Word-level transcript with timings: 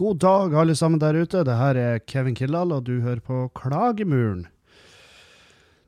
God 0.00 0.16
dag, 0.16 0.54
alle 0.56 0.72
sammen 0.76 0.96
der 0.96 1.12
ute. 1.12 1.44
Det 1.44 1.52
her 1.58 1.76
er 1.76 1.98
Kevin 2.08 2.32
Kildahl, 2.34 2.72
og 2.72 2.86
du 2.86 3.00
hører 3.04 3.20
på 3.20 3.50
Klagemuren. 3.52 4.46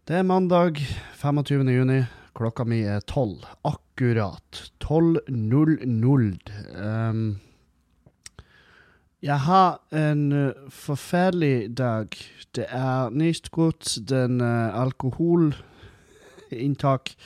Det 0.05 0.17
er 0.19 0.23
mandag 0.29 0.77
25. 1.17 1.65
juni. 1.73 2.05
Klokka 2.37 2.65
mi 2.69 2.85
er 2.85 3.01
tolv. 3.09 3.41
Akkurat. 3.65 4.69
12.00. 4.85 6.37
Um, 6.77 7.41
jeg 9.25 9.41
har 9.47 9.81
en 9.97 10.33
uh, 10.33 10.53
forferdelig 10.69 11.77
dag. 11.79 12.09
Det 12.53 12.67
er 12.69 13.09
nytt 13.17 13.51
gods, 13.51 13.95
den 13.97 14.41
uh, 14.45 14.81
alkoholinntak 14.83 17.17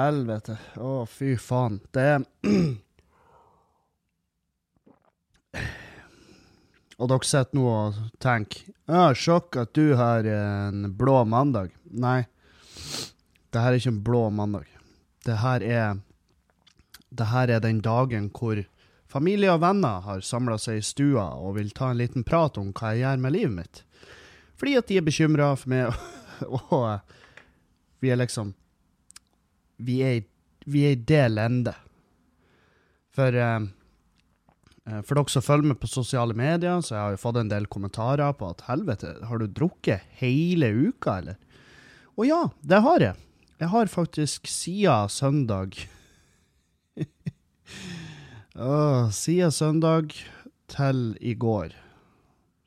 Helvete. 0.00 0.56
Å, 0.80 1.04
fy 1.04 1.36
faen. 1.36 1.80
Det 1.92 2.00
er 2.14 2.24
Og 6.96 7.10
dere 7.10 7.28
sitter 7.28 7.58
nå 7.58 7.66
og 7.68 7.98
tenker 8.22 8.70
ja, 8.86 9.10
'Sjokk 9.12 9.58
at 9.60 9.74
du 9.74 9.94
har 9.98 10.24
en 10.24 10.86
blå 10.96 11.24
mandag'. 11.24 11.74
Nei, 11.90 12.24
det 13.50 13.60
her 13.60 13.72
er 13.72 13.80
ikke 13.80 13.92
en 13.94 14.04
blå 14.06 14.30
mandag. 14.30 14.66
Det 15.24 15.38
her 15.42 15.62
er 15.62 16.00
Det 17.16 17.26
her 17.26 17.48
er 17.48 17.60
den 17.60 17.80
dagen 17.80 18.30
hvor 18.34 18.58
familie 19.08 19.52
og 19.52 19.60
venner 19.62 20.00
har 20.04 20.20
samla 20.20 20.58
seg 20.58 20.78
i 20.78 20.84
stua 20.84 21.30
og 21.38 21.54
vil 21.56 21.70
ta 21.70 21.90
en 21.90 22.00
liten 22.00 22.24
prat 22.26 22.58
om 22.58 22.72
hva 22.72 22.92
jeg 22.92 23.04
gjør 23.04 23.22
med 23.22 23.32
livet 23.32 23.54
mitt. 23.54 23.82
Fordi 24.58 24.74
at 24.76 24.88
de 24.88 24.98
er 24.98 25.06
bekymra 25.06 25.54
for 25.56 25.70
meg, 25.72 25.94
og 26.72 27.00
vi 28.00 28.10
er 28.10 28.20
liksom 28.20 28.54
Vi 29.78 30.00
er, 30.02 30.22
i 30.66 30.94
det 30.94 31.28
lendet. 31.30 31.76
For 33.12 33.28
um, 33.28 33.70
for 34.86 35.18
dere 35.18 35.32
som 35.32 35.42
følger 35.42 35.72
med 35.72 35.80
på 35.82 35.88
sosiale 35.90 36.34
medier, 36.38 36.78
så 36.78 36.94
jeg 36.94 37.02
har 37.02 37.14
jeg 37.16 37.22
fått 37.24 37.40
en 37.40 37.50
del 37.50 37.66
kommentarer 37.66 38.36
på 38.38 38.52
at 38.52 38.62
helvete, 38.68 39.16
har 39.26 39.40
du 39.42 39.48
drukket 39.50 40.04
hele 40.20 40.68
uka, 40.70 41.18
eller? 41.18 41.40
Og 42.16 42.28
ja, 42.28 42.42
det 42.62 42.80
har 42.84 43.02
jeg. 43.02 43.18
Jeg 43.58 43.72
har 43.72 43.90
faktisk 43.90 44.46
siden 44.52 45.08
søndag 45.08 45.74
oh, 48.54 49.10
Siden 49.10 49.52
søndag 49.52 50.14
til 50.68 51.16
i 51.20 51.34
går. 51.34 51.74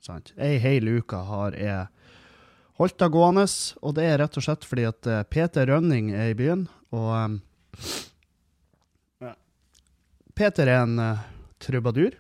Sant? 0.03 0.33
Ei 0.37 0.57
hel 0.61 0.89
uke 0.99 1.21
har 1.29 1.55
jeg 1.57 1.87
holdt 2.79 2.99
det 3.01 3.09
gående, 3.13 3.45
og 3.83 3.95
det 3.97 4.05
er 4.07 4.21
rett 4.21 4.37
og 4.39 4.45
slett 4.45 4.65
fordi 4.65 4.85
at 4.89 5.09
eh, 5.09 5.25
Peter 5.27 5.67
Rønning 5.69 6.13
er 6.15 6.31
i 6.31 6.37
byen, 6.37 6.67
og 6.95 7.09
um, 7.11 7.39
Peter 10.39 10.71
er 10.71 10.85
en 10.85 11.01
uh, 11.03 11.25
trubadur. 11.63 12.15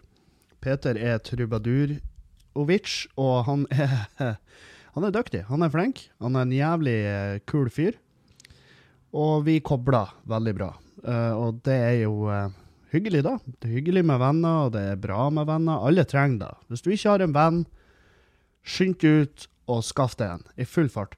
Peter 0.59 0.97
er 0.99 1.21
trubadurovic, 1.23 2.95
og 3.19 3.35
han 3.47 3.65
er, 3.71 3.95
han 4.95 5.07
er 5.07 5.15
dyktig. 5.15 5.45
Han 5.49 5.63
er 5.63 5.73
flink. 5.73 6.07
Han 6.23 6.35
er 6.35 6.47
en 6.47 6.55
jævlig 6.55 6.97
uh, 7.07 7.35
kul 7.49 7.69
fyr. 7.73 7.99
Og 9.15 9.45
vi 9.47 9.59
kobler 9.65 10.11
veldig 10.29 10.55
bra. 10.57 10.73
Uh, 11.03 11.33
og 11.39 11.61
det 11.65 11.77
er 11.77 11.95
jo 12.03 12.27
uh, 12.27 12.51
hyggelig, 12.93 13.23
da. 13.25 13.37
Det 13.45 13.69
er 13.69 13.77
hyggelig 13.79 14.03
med 14.05 14.19
venner, 14.21 14.65
og 14.65 14.73
det 14.75 14.83
er 14.91 14.99
bra 15.01 15.29
med 15.33 15.47
venner. 15.49 15.85
Alle 15.87 16.05
trenger 16.09 16.43
det. 16.43 16.51
Hvis 16.67 16.83
du 16.83 16.91
ikke 16.91 17.15
har 17.15 17.25
en 17.25 17.37
venn, 17.37 17.63
skynd 18.67 18.99
deg 19.01 19.23
ut 19.23 19.47
og 19.69 19.85
skaff 19.85 20.17
deg 20.19 20.35
en 20.35 20.45
i 20.59 20.67
full 20.67 20.89
fart. 20.91 21.15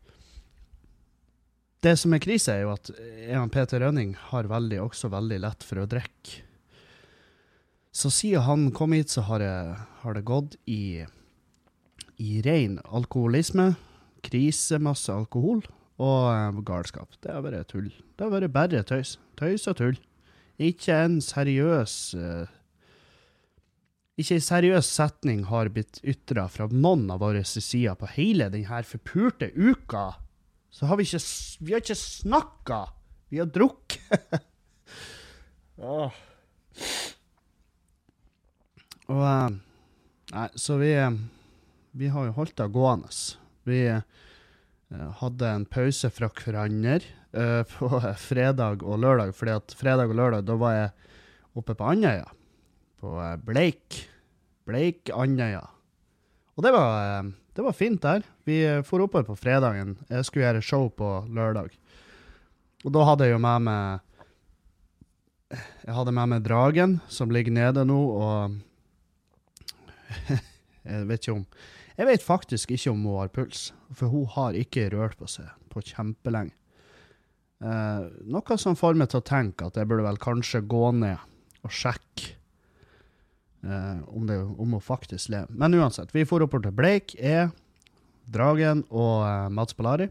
Det 1.82 1.96
som 1.98 2.14
er 2.14 2.22
krise, 2.22 2.54
er 2.54 2.68
jo 2.68 2.76
at 2.76 2.92
Evan 3.26 3.50
Peter 3.50 3.82
Rønning 3.82 4.14
har 4.30 4.50
veldig, 4.52 4.84
også 4.84 5.10
veldig 5.10 5.40
lett 5.42 5.66
for 5.66 5.82
å 5.82 5.88
drikke. 5.90 6.44
Så 7.92 8.12
siden 8.12 8.46
han 8.48 8.70
kom 8.72 8.94
hit, 8.96 9.12
så 9.12 9.26
har, 9.28 9.44
jeg, 9.44 9.76
har 10.04 10.16
det 10.16 10.24
gått 10.28 10.56
i, 10.64 11.04
i 12.24 12.32
ren 12.46 12.80
alkoholisme, 12.88 13.74
krise, 14.24 14.80
masse 14.80 15.12
alkohol 15.12 15.60
og 16.02 16.22
eh, 16.32 16.62
galskap. 16.66 17.18
Det 17.20 17.34
har 17.34 17.44
vært 17.44 17.74
tull. 17.74 17.92
Det 18.16 18.24
har 18.26 18.32
vært 18.32 18.56
bare 18.56 18.84
tøys. 18.88 19.18
Tøys 19.40 19.68
og 19.68 19.78
tull. 19.82 20.00
Ikke 20.62 20.96
en 21.04 21.20
seriøs 21.26 21.94
eh, 22.16 22.50
Ikke 24.22 24.38
en 24.38 24.44
seriøs 24.46 24.88
setning 24.88 25.46
har 25.50 25.72
blitt 25.74 26.00
ytra 26.06 26.46
fra 26.52 26.68
noen 26.72 27.08
av 27.12 27.24
våre 27.24 27.42
sider 27.48 27.98
på 27.98 28.10
hele 28.16 28.52
denne 28.54 28.84
forpurte 28.88 29.52
uka. 29.58 30.12
Så 30.72 30.88
har 30.88 31.00
vi 31.00 31.10
ikke 31.10 31.24
Vi 31.66 31.76
har 31.76 31.84
ikke 31.84 32.00
snakka! 32.00 32.84
Vi 33.32 33.40
har 33.40 33.48
drukket. 33.52 34.42
Åh. 35.92 36.22
Og 39.12 39.22
eh, 39.28 39.60
Nei, 40.32 40.48
så 40.56 40.78
vi 40.80 40.92
Vi 42.00 42.08
har 42.08 42.30
jo 42.30 42.36
holdt 42.38 42.56
det 42.56 42.70
gående. 42.72 43.12
Vi 43.68 43.82
eh, 43.92 45.10
hadde 45.20 45.50
en 45.50 45.66
pause 45.68 46.08
fra 46.14 46.30
hverandre 46.32 47.02
eh, 47.36 47.64
på 47.68 47.90
fredag 48.30 48.86
og 48.86 49.02
lørdag, 49.04 49.34
fordi 49.36 49.58
at 49.58 49.76
fredag 49.76 50.14
og 50.14 50.16
lørdag, 50.22 50.48
da 50.48 50.56
var 50.60 50.78
jeg 50.78 50.94
oppe 51.60 51.76
på 51.76 51.90
Andøya. 51.92 52.30
På 53.02 53.18
eh, 53.20 53.36
Bleik. 53.44 54.00
Bleik 54.70 55.12
Andøya. 55.12 55.66
Og 56.56 56.64
det 56.64 56.72
var, 56.78 56.96
eh, 57.20 57.32
det 57.58 57.68
var 57.68 57.76
fint 57.76 58.02
der. 58.08 58.24
Vi 58.48 58.62
eh, 58.64 58.82
for 58.88 59.04
oppover 59.04 59.28
på 59.28 59.40
fredagen. 59.40 59.98
Jeg 60.08 60.28
skulle 60.28 60.48
gjøre 60.48 60.64
show 60.64 60.88
på 60.96 61.12
lørdag. 61.28 61.76
Og 62.86 62.96
da 62.96 63.04
hadde 63.12 63.28
jeg 63.28 63.36
jo 63.36 63.44
med 63.44 63.68
meg 63.68 64.08
Jeg 65.52 65.94
hadde 65.98 66.12
med 66.16 66.30
meg 66.32 66.44
Dragen, 66.48 67.02
som 67.12 67.34
ligger 67.36 67.52
nede 67.52 67.84
nå, 67.84 67.98
og 68.00 68.62
jeg 70.90 71.08
vet 71.10 71.30
om 71.32 71.46
Jeg 71.98 72.08
vet 72.08 72.24
faktisk 72.24 72.72
ikke 72.74 72.92
om 72.94 73.06
hun 73.06 73.20
har 73.20 73.32
puls, 73.34 73.70
for 73.94 74.12
hun 74.12 74.26
har 74.36 74.58
ikke 74.58 74.90
rørt 74.94 75.18
på 75.20 75.30
seg 75.30 75.50
på 75.72 75.84
kjempelenge. 75.86 76.56
Eh, 77.62 78.06
noe 78.34 78.58
som 78.58 78.78
får 78.78 78.98
meg 78.98 79.12
til 79.12 79.22
å 79.22 79.28
tenke 79.28 79.68
at 79.68 79.78
jeg 79.78 79.88
burde 79.90 80.08
vel 80.08 80.18
kanskje 80.22 80.64
gå 80.66 80.86
ned 80.98 81.20
og 81.62 81.74
sjekke 81.76 82.32
eh, 83.62 84.00
om, 84.10 84.26
det, 84.26 84.40
om 84.42 84.78
hun 84.78 84.82
faktisk 84.82 85.30
lever. 85.30 85.52
Men 85.54 85.78
uansett, 85.78 86.14
vi 86.16 86.26
for 86.26 86.42
oppover 86.42 86.70
til 86.70 86.78
Bleik, 86.80 87.14
E, 87.22 87.52
Dragen 88.32 88.82
og 88.90 89.28
eh, 89.28 89.48
Mats 89.54 89.78
Polari. 89.78 90.10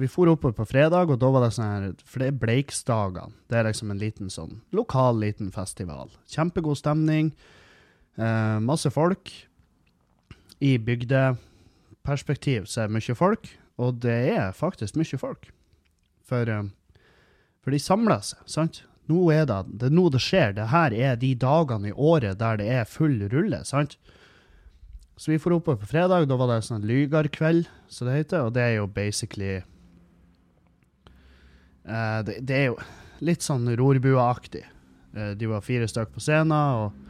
Vi 0.00 0.08
for 0.08 0.30
oppover 0.32 0.56
på 0.56 0.64
fredag, 0.70 1.10
og 1.12 1.20
da 1.20 1.28
var 1.28 1.44
det 1.44 1.50
sånn 1.52 1.68
her 1.68 1.90
For 2.08 2.22
det 2.22 2.30
er 2.30 2.38
Bleiksdagene. 2.40 3.36
Det 3.52 3.58
er 3.58 3.66
liksom 3.68 3.92
en 3.92 4.00
liten 4.00 4.32
sånn 4.32 4.62
lokal 4.72 5.20
liten 5.20 5.50
festival. 5.52 6.08
Kjempegod 6.32 6.80
stemning. 6.80 7.34
Eh, 8.16 8.60
masse 8.60 8.90
folk. 8.92 9.32
I 10.62 10.76
bygdeperspektiv 10.78 12.68
så 12.70 12.84
er 12.84 12.90
det 12.90 12.96
mye 12.98 13.16
folk, 13.18 13.48
og 13.82 14.00
det 14.04 14.18
er 14.36 14.54
faktisk 14.54 14.98
mye 15.00 15.18
folk. 15.18 15.48
For, 16.28 16.48
eh, 16.48 16.70
for 17.62 17.70
de 17.74 17.78
samler 17.82 18.20
seg, 18.22 18.38
sant? 18.46 18.82
Nå 19.10 19.32
er 19.34 19.46
det, 19.46 19.58
det 19.80 19.88
er 19.90 19.96
nå 19.96 20.08
det 20.12 20.22
skjer. 20.22 20.54
Det 20.54 20.68
her 20.70 20.94
er 20.94 21.16
de 21.18 21.34
dagene 21.34 21.90
i 21.90 21.96
året 21.96 22.38
der 22.38 22.56
det 22.60 22.68
er 22.70 22.84
full 22.88 23.28
rulle, 23.32 23.64
sant? 23.64 23.96
Så 25.16 25.32
vi 25.32 25.38
får 25.38 25.52
opp 25.58 25.64
på 25.68 25.76
fredag, 25.86 26.28
da 26.28 26.36
var 26.38 26.48
det 26.50 26.62
sånn 26.66 26.86
Lygarkveld, 26.86 27.68
som 27.90 28.08
det 28.08 28.16
heter, 28.22 28.46
og 28.46 28.54
det 28.56 28.62
er 28.64 28.74
jo 28.78 28.86
basically 28.90 29.60
eh, 31.84 32.20
det, 32.26 32.40
det, 32.40 32.56
er 32.56 32.66
jo 32.70 32.78
litt 33.22 33.44
sånn 33.44 33.68
rorbueaktig. 33.78 34.64
Eh, 35.14 35.32
de 35.38 35.50
var 35.50 35.62
fire 35.66 35.86
stykker 35.90 36.14
på 36.16 36.22
scenen, 36.24 36.54
og, 36.54 37.01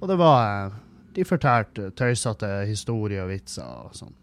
og 0.00 0.08
det 0.10 0.16
var 0.20 0.74
De 1.14 1.24
fortalte 1.24 1.92
tøysete 1.94 2.48
historier 2.66 3.22
og 3.22 3.30
vitser 3.30 3.86
og 3.86 3.94
sånn, 3.94 4.14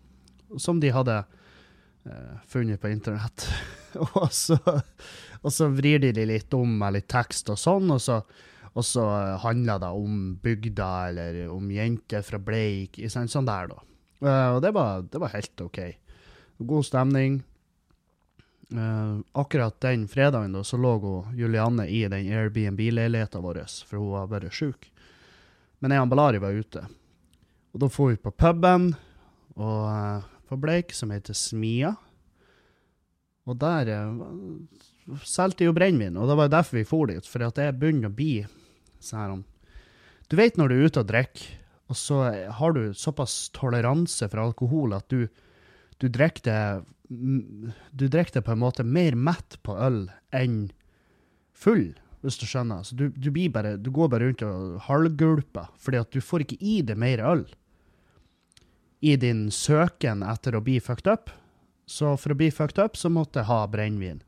som 0.59 0.79
de 0.83 0.89
hadde 0.91 1.21
eh, 1.21 2.33
funnet 2.51 2.81
på 2.81 2.91
internett. 2.91 3.45
og, 4.19 4.27
så, 4.35 4.57
og 5.39 5.53
så 5.55 5.69
vrir 5.71 6.03
de 6.03 6.25
litt 6.27 6.51
om 6.53 6.73
med 6.81 6.97
litt 6.97 7.07
tekst 7.11 7.47
og 7.53 7.59
sånn, 7.59 7.93
og 7.95 8.01
så 8.03 8.19
og 8.73 8.85
så 8.85 9.05
handler 9.43 9.79
det 9.83 9.87
om 9.87 10.19
bygda 10.43 10.89
eller 11.09 11.39
om 11.51 11.71
jenter 11.71 12.23
fra 12.23 12.39
Bleik. 12.39 13.01
Sånn, 13.11 13.27
sånn 13.31 13.47
der, 13.49 13.71
da. 13.71 13.81
Uh, 14.21 14.49
og 14.55 14.59
det 14.63 14.71
var, 14.75 15.01
det 15.11 15.19
var, 15.19 15.33
helt 15.35 15.63
OK. 15.65 15.79
God 16.61 16.87
stemning. 16.87 17.41
Uh, 18.71 19.19
akkurat 19.35 19.75
den 19.83 20.05
fredagen 20.07 20.55
da, 20.55 20.63
så 20.63 20.79
lå 20.79 20.95
Julianne 21.35 21.89
i 21.91 22.05
den 22.07 22.29
Airbnb-leiligheta 22.31 23.41
vår, 23.43 23.65
for 23.89 23.99
hun 23.99 24.13
var 24.13 24.31
bare 24.31 24.53
sjuk. 24.53 24.87
Men 25.81 25.95
jeg 25.95 26.03
og 26.03 26.11
Ballari 26.11 26.41
var 26.41 26.53
ute. 26.55 26.85
Og 27.71 27.81
da 27.81 27.89
dro 27.89 28.07
vi 28.11 28.19
på 28.21 28.33
puben 28.35 28.91
og, 29.55 29.81
uh, 29.87 30.23
på 30.49 30.57
Bleik, 30.59 30.93
som 30.93 31.13
heter 31.13 31.37
Smia. 31.37 31.95
Og 33.49 33.57
der 33.57 33.89
solgte 35.25 35.65
jo 35.65 35.73
brennevin, 35.73 36.19
og 36.19 36.29
det 36.29 36.37
var 36.37 36.51
derfor 36.51 36.77
vi 36.77 36.87
for 36.87 37.09
dit. 37.09 37.25
For 37.27 37.43
at 37.47 37.57
jeg 37.57 37.77
begynner 37.79 38.11
å 38.11 38.15
bli 38.15 38.43
sånn 39.01 39.45
Du 40.29 40.37
vet 40.39 40.59
når 40.59 40.69
du 40.69 40.75
er 40.75 40.85
ute 40.87 41.01
og 41.01 41.09
drikker, 41.09 41.47
og 41.91 41.97
så 41.99 42.21
har 42.55 42.75
du 42.75 42.93
såpass 42.95 43.49
toleranse 43.55 44.29
for 44.31 44.39
alkohol 44.45 44.93
at 44.95 45.09
du, 45.11 45.25
du 45.99 46.07
drikker 46.07 46.45
det 46.45 46.61
Du 47.09 48.05
drikker 48.07 48.39
det 48.39 48.45
på 48.47 48.53
en 48.53 48.61
måte 48.61 48.85
mer 48.87 49.17
mett 49.19 49.57
på 49.65 49.75
øl 49.75 50.05
enn 50.31 50.69
full. 51.51 51.91
Hvis 52.21 52.37
du 52.37 52.45
skjønner. 52.45 52.83
Så 52.85 52.95
du, 52.97 53.09
du, 53.09 53.31
bare, 53.49 53.77
du 53.77 53.89
går 53.93 54.11
bare 54.11 54.29
rundt 54.29 54.43
og 54.45 54.79
halvgulper, 54.87 55.71
fordi 55.81 56.01
at 56.01 56.11
du 56.13 56.21
får 56.21 56.45
ikke 56.45 56.59
i 56.61 56.81
deg 56.85 56.99
mer 57.01 57.23
øl 57.25 57.45
i 59.01 59.15
din 59.17 59.47
søken 59.51 60.21
etter 60.23 60.55
å 60.55 60.61
bli 60.61 60.79
fucked 60.79 61.09
up. 61.09 61.31
Så 61.89 62.13
for 62.21 62.31
å 62.33 62.37
bli 62.37 62.51
fucked 62.53 62.77
up, 62.81 62.97
så 62.97 63.09
måtte 63.09 63.41
jeg 63.41 63.49
ha 63.49 63.65
brennevin. 63.67 64.21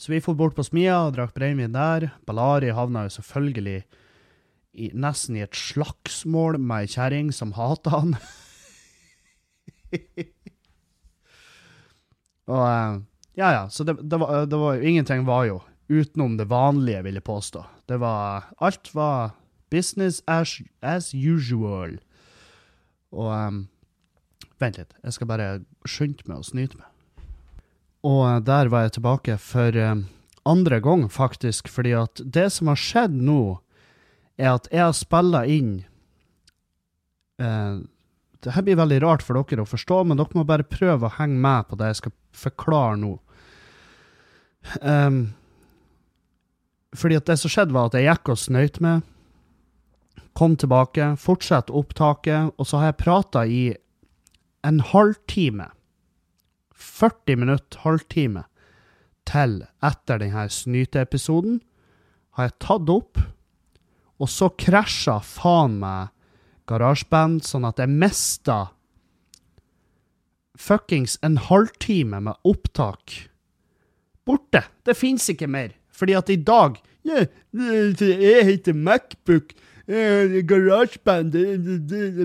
Så 0.00 0.12
vi 0.14 0.20
for 0.24 0.38
bort 0.38 0.54
på 0.56 0.64
smia 0.64 1.02
og 1.04 1.14
drakk 1.16 1.34
brennevin 1.34 1.74
der. 1.74 2.14
Balari 2.24 2.70
havna 2.72 3.02
jo 3.04 3.16
selvfølgelig 3.18 3.82
i, 4.72 4.90
nesten 4.94 5.36
i 5.36 5.42
et 5.44 5.58
slagsmål 5.58 6.56
med 6.62 6.86
ei 6.86 6.92
kjerring 6.94 7.34
som 7.34 7.52
hata 7.58 7.90
han. 7.98 8.10
og 12.54 12.64
eh, 12.64 13.00
Ja, 13.38 13.50
ja. 13.54 13.68
Så 13.70 13.84
det, 13.84 13.98
det, 14.02 14.18
var, 14.22 14.46
det 14.46 14.58
var 14.58 14.74
Ingenting 14.78 15.26
var 15.26 15.44
jo 15.50 15.60
utenom 15.90 16.36
det 16.38 16.48
vanlige, 16.50 17.02
vil 17.02 17.18
jeg 17.18 17.26
påstå. 17.26 17.64
Det 17.90 17.98
var 18.00 18.50
Alt 18.62 18.94
var 18.94 19.34
business 19.70 20.22
as, 20.26 20.60
as 20.82 21.12
usual. 21.14 21.98
Og 23.10 23.30
um, 23.30 23.60
Vent 24.60 24.76
litt, 24.76 24.92
jeg 25.00 25.16
skal 25.16 25.28
bare 25.30 25.48
skynde 25.88 26.26
meg 26.28 26.42
og 26.42 26.48
snyte 26.50 26.76
meg. 26.76 26.88
Og 28.04 28.22
uh, 28.26 28.38
der 28.44 28.68
var 28.72 28.84
jeg 28.86 28.98
tilbake 28.98 29.38
for 29.40 29.76
um, 29.80 30.04
andre 30.48 30.80
gang, 30.84 31.06
faktisk, 31.12 31.70
fordi 31.72 31.94
at 31.96 32.20
det 32.20 32.50
som 32.52 32.68
har 32.68 32.80
skjedd 32.80 33.16
nå, 33.16 33.60
er 34.40 34.54
at 34.54 34.68
jeg 34.72 34.84
har 34.84 34.96
spilla 34.96 35.42
inn 35.48 35.72
uh, 37.42 37.80
Det 38.40 38.54
her 38.54 38.64
blir 38.64 38.78
veldig 38.80 39.02
rart 39.04 39.24
for 39.24 39.36
dere 39.36 39.64
å 39.64 39.68
forstå, 39.68 40.04
men 40.08 40.20
dere 40.20 40.36
må 40.36 40.46
bare 40.48 40.64
prøve 40.64 41.08
å 41.08 41.16
henge 41.18 41.40
med 41.40 41.68
på 41.68 41.76
det 41.80 41.90
jeg 41.90 42.00
skal 42.04 42.16
forklare 42.36 42.96
nå. 43.00 43.16
Um, 44.80 45.20
fordi 46.96 47.18
at 47.20 47.28
det 47.30 47.38
som 47.38 47.52
skjedde, 47.52 47.74
var 47.74 47.90
at 47.90 47.98
jeg 47.98 48.08
gikk 48.08 48.32
og 48.32 48.40
snøyt 48.40 48.80
med. 48.82 49.06
Kom 50.36 50.56
tilbake, 50.58 51.12
fortsatte 51.20 51.74
opptaket, 51.74 52.54
og 52.56 52.66
så 52.66 52.80
har 52.80 52.90
jeg 52.90 53.00
prata 53.02 53.44
i 53.46 53.62
en 54.66 54.80
halvtime. 54.80 55.70
40 56.74 57.36
minutter, 57.36 57.82
halvtime, 57.84 58.44
til 59.28 59.60
etter 59.84 60.22
denne 60.22 60.46
snyteepisoden 60.50 61.60
har 62.36 62.48
jeg 62.48 62.58
tatt 62.62 62.90
opp, 62.90 63.20
og 64.20 64.28
så 64.30 64.50
krasja 64.58 65.18
faen 65.24 65.78
meg 65.80 66.10
garasjeband, 66.70 67.42
sånn 67.44 67.66
at 67.68 67.80
jeg 67.82 67.90
mista 67.90 68.58
fuckings 70.60 71.16
en 71.24 71.38
halvtime 71.48 72.20
med 72.28 72.36
opptak. 72.46 73.16
Borte! 74.28 74.62
Det 74.84 74.96
fins 74.96 75.26
ikke 75.32 75.48
mer. 75.50 75.72
Fordi 76.00 76.16
at 76.16 76.32
i 76.32 76.40
dag 76.40 76.80
Jeg 77.04 78.44
heter 78.44 78.76
Macbook. 78.76 79.54
Garasjeband, 79.90 81.34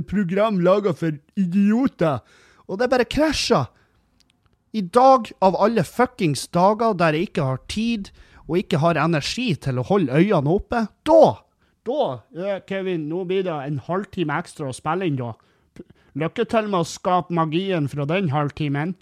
program 0.06 0.60
laga 0.62 0.92
for 0.94 1.16
idioter. 1.40 2.20
Og 2.68 2.78
det 2.80 2.90
bare 2.92 3.08
krasja. 3.10 3.66
I 4.76 4.84
dag, 4.84 5.32
av 5.42 5.56
alle 5.64 5.86
fuckings 5.88 6.48
dager 6.54 6.94
der 7.00 7.16
jeg 7.16 7.30
ikke 7.30 7.48
har 7.48 7.62
tid 7.72 8.12
og 8.46 8.60
ikke 8.60 8.82
har 8.84 9.00
energi 9.00 9.54
til 9.58 9.80
å 9.80 9.88
holde 9.88 10.14
øynene 10.14 10.52
oppe, 10.60 10.86
da 11.08 11.24
Da, 11.86 12.60
Kevin, 12.66 13.04
nå 13.12 13.24
blir 13.30 13.44
det 13.46 13.54
en 13.54 13.76
halvtime 13.86 14.34
ekstra 14.42 14.72
å 14.72 14.74
spille 14.74 15.06
inn, 15.06 15.20
da. 15.20 15.36
Lykke 16.18 16.48
til 16.50 16.66
med 16.72 16.82
å 16.82 16.88
skape 16.90 17.36
magien 17.36 17.86
fra 17.92 18.08
den 18.10 18.32
halvtimen. 18.34 18.96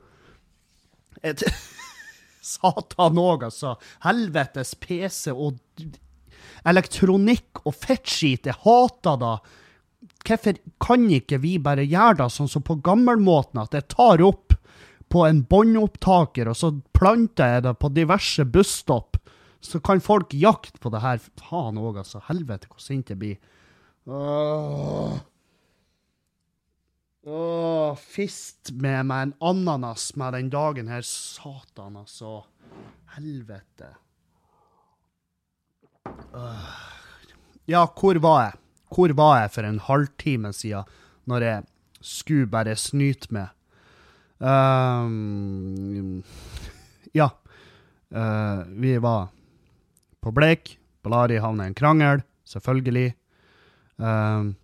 Et 1.23 1.39
Satan 2.43 3.19
òg, 3.21 3.47
altså. 3.47 3.75
Helvetes 4.03 4.73
PC 4.75 5.31
og 5.33 5.59
elektronikk 6.67 7.63
og 7.63 7.75
fettskit. 7.75 8.49
Jeg 8.49 8.59
hater 8.65 9.19
det. 9.21 9.35
Hvorfor 10.23 10.59
kan 10.83 11.07
ikke 11.11 11.39
vi 11.43 11.57
bare 11.63 11.85
gjøre 11.87 12.21
det 12.23 12.29
sånn 12.35 12.51
som 12.51 12.63
på 12.65 12.77
gammelmåten, 12.83 13.63
at 13.63 13.75
jeg 13.75 13.87
tar 13.91 14.23
opp 14.23 14.55
på 15.13 15.25
en 15.27 15.43
båndopptaker, 15.47 16.49
og 16.49 16.57
så 16.57 16.71
planter 16.95 17.57
jeg 17.57 17.65
det 17.67 17.75
på 17.79 17.91
diverse 17.95 18.45
busstopp? 18.49 19.19
Så 19.63 19.79
kan 19.79 20.03
folk 20.03 20.33
jakte 20.35 20.79
på 20.83 20.91
det 20.91 21.03
her. 21.03 21.21
Faen 21.39 21.79
òg, 21.79 22.01
altså. 22.03 22.19
Helvete, 22.27 22.67
hvor 22.71 22.83
sint 22.83 23.11
jeg 23.13 23.19
blir. 23.21 23.37
Åh. 24.11 25.21
Åh, 27.23 27.95
fist 27.95 28.73
med 28.75 29.05
meg 29.07 29.29
en 29.29 29.37
ananas 29.39 30.09
med 30.19 30.35
den 30.35 30.49
dagen 30.51 30.89
her. 30.91 31.05
Satan, 31.07 31.95
altså. 32.01 32.41
Helvete. 33.15 33.93
Åh. 36.35 36.73
Ja, 37.71 37.85
hvor 37.87 38.19
var 38.19 38.41
jeg? 38.43 38.59
Hvor 38.91 39.15
var 39.15 39.37
jeg 39.39 39.53
for 39.55 39.69
en 39.69 39.79
halvtime 39.79 40.51
siden, 40.53 40.83
når 41.25 41.47
jeg 41.47 41.63
skulle 42.03 42.49
bare 42.51 42.75
snyte 42.75 43.31
med? 43.31 43.47
Um, 44.43 46.19
ja. 47.15 47.29
Uh, 48.11 48.67
vi 48.67 48.97
var 48.99 49.31
på 50.19 50.35
Bleik. 50.35 50.75
Balari 51.03 51.39
havna 51.39 51.63
i 51.63 51.71
en 51.71 51.75
krangel, 51.75 52.21
selvfølgelig. 52.43 53.15
Um, 53.95 54.55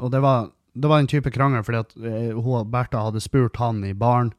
og 0.00 0.12
det 0.12 0.24
var 0.24 0.50
det 0.76 0.90
var 0.90 1.00
en 1.00 1.08
type 1.08 1.30
krangel 1.32 1.64
fordi 1.64 1.80
at 1.80 1.94
hun, 2.36 2.68
Bertha 2.70 3.06
hadde 3.06 3.22
spurt 3.24 3.56
han 3.60 3.82
i 3.86 3.94
baren 3.96 4.32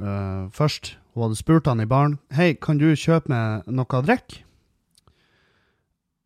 uh, 0.00 0.48
først. 0.54 0.96
Hun 1.14 1.28
hadde 1.28 1.38
spurt 1.38 1.68
han 1.70 1.82
i 1.82 1.88
baren 1.88 2.18
Hei, 2.34 2.52
kan 2.58 2.80
du 2.80 2.90
kjøpe 2.98 3.30
meg 3.30 3.68
noe 3.70 3.86
å 3.86 4.04
drikke. 4.04 4.42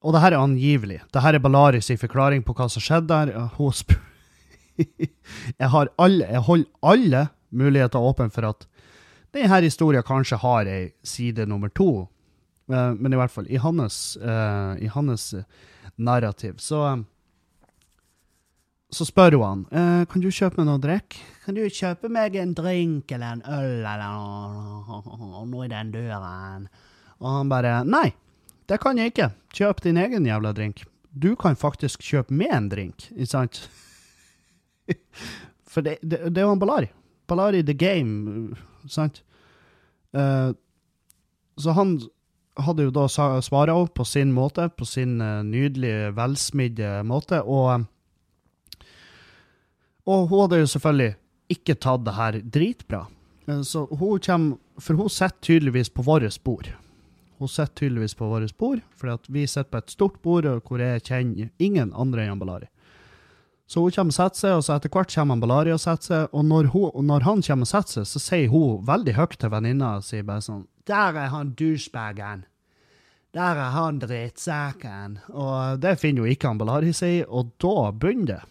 Og 0.07 0.15
det 0.15 0.23
her 0.23 0.37
er 0.37 0.45
angivelig. 0.45 1.01
Det 1.13 1.23
her 1.25 1.35
er 1.35 1.43
Ballaris 1.43 1.91
i 1.91 1.99
forklaring 1.99 2.45
på 2.47 2.55
hva 2.55 2.69
som 2.71 2.85
skjedde 2.85 3.11
der. 3.11 3.49
Hun 3.57 3.75
spør 3.75 4.03
jeg, 5.61 5.69
har 5.73 5.89
alle, 5.97 6.27
jeg 6.29 6.45
holder 6.45 6.69
alle 6.85 7.23
muligheter 7.57 8.03
åpne 8.03 8.29
for 8.29 8.45
at 8.45 8.67
denne 9.33 9.61
historien 9.65 10.05
kanskje 10.05 10.39
har 10.43 10.69
ei 10.69 10.91
side 11.05 11.47
nummer 11.49 11.73
to. 11.73 12.07
Uh, 12.71 12.93
men 12.97 13.13
i 13.13 13.19
hvert 13.19 13.33
fall, 13.33 13.49
i 13.49 13.61
hans, 13.61 14.17
uh, 14.21 14.77
i 14.81 14.89
hans 14.93 15.33
narrativ, 15.97 16.59
så 16.61 17.05
så 18.93 19.07
spør 19.07 19.37
hun 19.37 19.45
han 19.47 19.63
eh, 19.71 20.03
kan 20.11 20.23
du 20.23 20.29
kjøpe 20.31 20.61
meg 20.61 20.69
noe 20.69 20.83
drikk. 20.83 21.17
Kan 21.45 21.57
du 21.59 21.65
kjøpe 21.67 22.11
meg 22.13 22.37
en 22.39 22.55
drink 22.57 23.11
eller 23.13 23.39
en 23.39 23.43
øl 23.47 23.87
eller 23.87 25.47
noe 25.47 25.65
i 25.67 25.73
den 25.73 25.91
døren? 25.95 26.69
Og 27.19 27.31
han 27.33 27.51
bare 27.51 27.81
nei, 27.89 28.11
det 28.71 28.79
kan 28.83 28.99
jeg 28.99 29.15
ikke. 29.15 29.31
Kjøp 29.57 29.83
din 29.85 29.99
egen 30.01 30.29
jævla 30.29 30.53
drink. 30.57 30.85
Du 31.17 31.35
kan 31.39 31.57
faktisk 31.57 32.05
kjøpe 32.05 32.35
med 32.35 32.53
en 32.53 32.69
drink, 32.71 33.09
ikke 33.15 33.31
sant? 33.31 33.63
For 35.71 35.83
det, 35.83 35.99
det, 36.03 36.21
det 36.31 36.43
er 36.43 36.47
jo 36.47 36.55
en 36.55 36.61
Ballari. 36.63 36.91
Ballari 37.27 37.63
the 37.67 37.75
game, 37.75 38.55
sant? 38.89 39.23
Eh, 40.15 40.53
så 41.57 41.73
han 41.73 41.99
hadde 42.61 42.87
jo 42.87 42.93
da 42.95 43.07
svara 43.09 43.75
på 43.89 44.05
sin 44.05 44.33
måte, 44.33 44.69
på 44.69 44.85
sin 44.89 45.21
uh, 45.21 45.43
nydelige, 45.45 46.13
velsmidde 46.17 47.03
måte, 47.05 47.43
og 47.43 47.85
og 50.07 50.29
hun 50.31 50.45
hadde 50.45 50.63
jo 50.63 50.71
selvfølgelig 50.71 51.15
ikke 51.57 51.77
tatt 51.83 52.07
det 52.07 52.17
her 52.17 52.41
dritbra. 52.57 53.05
Eh, 53.47 53.63
så 53.63 53.87
hun 53.91 54.19
kommer 54.21 54.59
For 54.79 54.95
hun 54.95 55.09
sitter 55.09 55.41
tydeligvis 55.41 55.89
på 55.89 56.03
vårt 56.05 56.33
spor. 56.33 56.67
Hun 57.39 57.49
sitter 57.49 57.73
tydeligvis 57.75 58.15
på 58.15 58.27
vårt 58.29 58.51
spor, 58.51 58.81
for 58.97 59.19
vi 59.29 59.47
sitter 59.47 59.71
på 59.71 59.79
et 59.79 59.91
stort 59.91 60.19
bord 60.23 60.45
hvor 60.45 60.81
jeg 60.81 61.05
kjenner 61.05 61.49
ingen 61.59 61.93
andre 61.97 62.27
enn 62.27 62.39
Balari. 62.39 62.69
Så 63.67 63.81
hun 63.81 63.91
kommer 63.91 64.13
og 64.13 64.17
setter 64.17 64.39
seg, 64.39 64.53
og 64.57 64.65
så 64.65 64.77
etter 64.77 64.93
hvert 64.93 65.15
kommer 65.15 65.41
Balari 65.41 65.73
og 65.75 65.81
setter 65.81 66.07
seg. 66.07 66.27
Og 66.37 66.45
når, 66.45 66.69
hun, 66.75 67.07
når 67.09 67.25
han 67.27 67.43
kommer 67.43 67.67
og 67.67 67.71
setter 67.73 68.05
seg, 68.05 68.07
så 68.07 68.23
sier 68.23 68.53
hun 68.53 68.85
veldig 68.87 69.15
høyt 69.17 69.39
til 69.41 69.53
venninna 69.53 69.97
si 70.05 70.21
bare 70.23 70.45
sånn 70.45 70.67
Der 70.87 71.17
er 71.17 71.33
han 71.33 71.55
douchebagen. 71.59 72.45
Der 73.35 73.59
er 73.61 73.73
han 73.75 73.99
drittsekken. 74.01 75.19
Og 75.33 75.81
det 75.83 75.97
finner 76.01 76.25
jo 76.25 76.37
ikke 76.37 76.53
han 76.53 76.61
Balari 76.61 76.93
sier, 76.97 77.27
og 77.29 77.57
da 77.61 77.91
begynner 77.97 78.37
det. 78.37 78.43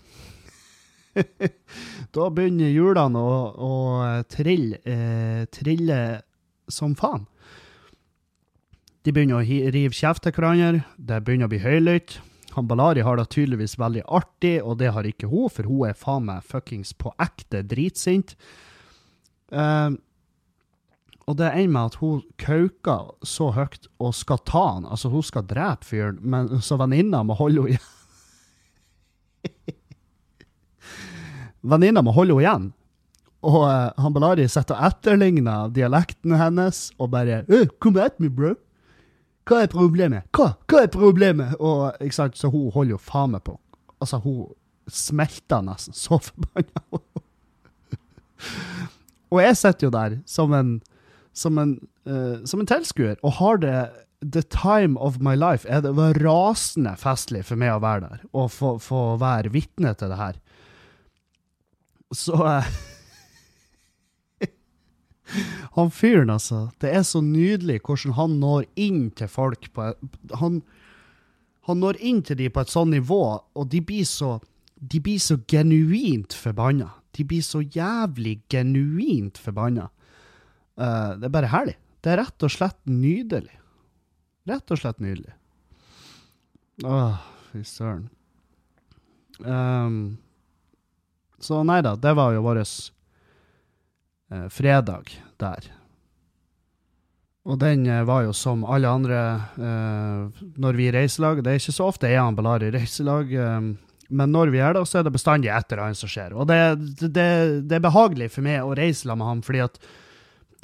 da 2.16 2.28
begynner 2.34 2.72
hjulene 2.74 3.22
å, 3.22 3.38
å 3.56 3.72
trille, 4.32 4.80
eh, 4.84 5.46
trille 5.54 6.00
som 6.72 6.96
faen. 6.98 7.26
De 9.06 9.14
begynner 9.14 9.38
å 9.38 9.46
rive 9.46 9.94
kjeft 9.94 10.26
til 10.26 10.34
hverandre, 10.34 10.86
det 10.98 11.22
begynner 11.26 11.50
å 11.50 11.54
bli 11.54 11.62
høylytt. 11.62 12.18
Han 12.56 12.70
Balari 12.70 13.04
har 13.04 13.20
det 13.20 13.28
tydeligvis 13.36 13.76
veldig 13.78 14.06
artig, 14.08 14.56
og 14.64 14.80
det 14.80 14.94
har 14.96 15.06
ikke 15.06 15.30
hun, 15.30 15.52
for 15.52 15.68
hun 15.68 15.90
er 15.90 16.00
faen 16.00 16.26
meg 16.30 16.46
fuckings 16.48 16.96
på 16.98 17.12
ekte 17.22 17.62
dritsint. 17.68 18.34
Eh, 19.52 19.92
og 21.26 21.38
det 21.40 21.50
ender 21.52 21.74
med 21.74 21.90
at 21.90 22.00
hun 22.02 22.22
kauker 22.42 23.14
så 23.26 23.50
høyt 23.56 23.88
og 23.98 24.14
skal 24.16 24.42
ta 24.46 24.64
han. 24.76 24.86
Altså, 24.86 25.10
hun 25.10 25.26
skal 25.26 25.48
drepe 25.50 25.88
fyren, 25.88 26.20
men 26.22 26.62
så 26.62 26.78
venninna 26.80 27.24
må 27.26 27.38
holde 27.38 27.66
henne 27.66 27.76
igjen. 27.76 27.92
Venninna 31.66 32.04
må 32.06 32.14
holde 32.16 32.36
henne 32.36 32.46
igjen. 32.46 32.68
Og 33.46 33.62
uh, 33.62 33.94
han 34.02 34.14
Balari 34.16 34.48
sitter 34.50 34.78
og 34.78 34.88
etterligner 34.90 35.74
dialekten 35.74 36.36
hennes 36.40 36.90
og 36.98 37.12
bare 37.14 37.44
'Kom 37.80 37.98
at 37.98 38.20
me, 38.20 38.30
bro'. 38.30 38.56
hva 39.46 39.62
er 39.62 39.68
problemet? 39.68 40.24
Hva? 40.34 40.56
Hva 40.68 40.84
er 40.84 40.88
problemet? 40.88 41.56
Og, 41.60 41.94
ikke 42.02 42.16
sant, 42.16 42.38
Så 42.38 42.50
hun 42.50 42.72
holder 42.72 42.92
jo 42.92 42.98
faen 42.98 43.32
meg 43.32 43.44
på. 43.44 43.60
Altså, 44.02 44.18
hun 44.18 44.48
smelter 44.90 45.62
nesten. 45.62 45.94
Så 45.94 46.18
forbanna. 46.18 46.82
og 49.32 49.42
jeg 49.42 49.58
sitter 49.58 49.88
jo 49.88 49.92
der 49.92 50.18
som 50.26 50.54
en, 50.54 50.82
som 51.34 51.58
en, 51.58 51.78
uh, 52.10 52.42
som 52.46 52.60
en 52.60 52.66
tilskuer 52.66 53.16
og 53.22 53.34
har 53.34 53.58
det 53.58 53.90
the 54.22 54.42
time 54.42 54.98
of 54.98 55.20
my 55.20 55.36
life. 55.36 55.68
Det 55.70 55.92
var 55.92 56.14
rasende 56.14 56.96
festlig 56.98 57.46
for 57.46 57.60
meg 57.60 57.76
å 57.76 57.84
være 57.84 58.10
der 58.10 58.26
og 58.34 58.52
få, 58.52 58.78
få 58.82 59.18
være 59.22 59.54
vitne 59.54 59.94
til 59.94 60.10
det 60.10 60.18
her. 60.18 60.40
Så 62.16 62.40
uh, 62.40 62.64
Han 65.76 65.92
fyren, 65.92 66.32
altså. 66.32 66.70
Det 66.80 66.94
er 66.96 67.04
så 67.04 67.22
nydelig 67.24 67.82
hvordan 67.84 68.16
han 68.16 68.40
når 68.40 68.68
inn 68.80 69.10
til 69.18 69.28
folk 69.32 69.68
på 69.76 69.92
Han, 70.40 70.62
han 71.68 71.82
når 71.82 72.00
inn 72.00 72.22
til 72.24 72.40
dem 72.40 72.54
på 72.56 72.64
et 72.64 72.72
sånt 72.72 72.94
nivå, 72.96 73.24
og 73.42 73.72
de 73.72 73.82
blir 73.84 74.06
så 74.08 74.38
de 74.76 75.00
blir 75.00 75.20
så 75.20 75.38
genuint 75.48 76.34
forbanna. 76.36 76.90
De 77.16 77.24
blir 77.24 77.42
så 77.42 77.62
jævlig 77.64 78.42
genuint 78.52 79.38
forbanna. 79.40 79.88
Uh, 80.76 81.16
det 81.16 81.30
er 81.30 81.34
bare 81.34 81.52
herlig. 81.52 81.78
Det 82.04 82.12
er 82.12 82.20
rett 82.22 82.46
og 82.46 82.52
slett 82.54 82.78
nydelig. 82.90 83.56
Rett 84.46 84.72
og 84.72 84.82
slett 84.82 85.00
nydelig. 85.02 85.34
Åh, 86.86 87.24
fy 87.50 87.64
søren. 87.66 88.10
Um, 89.40 90.18
så 91.42 91.64
nei 91.68 91.82
da, 91.86 91.96
det 92.00 92.14
var 92.18 92.36
jo 92.36 92.46
vår 92.46 92.62
eh, 92.64 94.46
fredag 94.54 95.12
der. 95.42 95.72
Og 97.46 97.60
den 97.62 97.86
eh, 97.86 98.04
var 98.08 98.26
jo 98.26 98.34
som 98.34 98.64
alle 98.66 98.90
andre 98.90 99.20
eh, 99.62 100.46
når 100.62 100.80
vi 100.80 100.88
er 100.90 100.98
reiselag. 101.02 101.44
Det 101.46 101.52
er 101.52 101.62
ikke 101.62 101.76
så 101.76 101.90
ofte 101.92 102.10
jeg 102.10 102.22
og 102.22 102.64
i 102.66 102.72
reiselag, 102.74 103.34
eh, 103.34 103.68
men 104.16 104.34
når 104.34 104.54
vi 104.54 104.62
er 104.62 104.74
det, 104.74 104.86
så 104.90 105.00
er 105.00 105.06
det 105.06 105.14
bestandig 105.14 105.50
et 105.50 105.72
eller 105.72 105.88
annet 105.88 106.00
som 106.00 106.10
skjer. 106.10 106.34
Og 106.34 106.50
det, 106.50 106.60
det, 107.02 107.30
det, 107.66 107.78
er 107.78 107.86
behagelig 107.86 108.32
for 108.34 108.46
meg 108.46 108.66
å 108.66 108.76
reise 108.78 109.10
sammen 109.10 109.22
med 109.22 109.30
ham, 109.30 109.46
fordi 109.46 109.64
at 109.66 109.80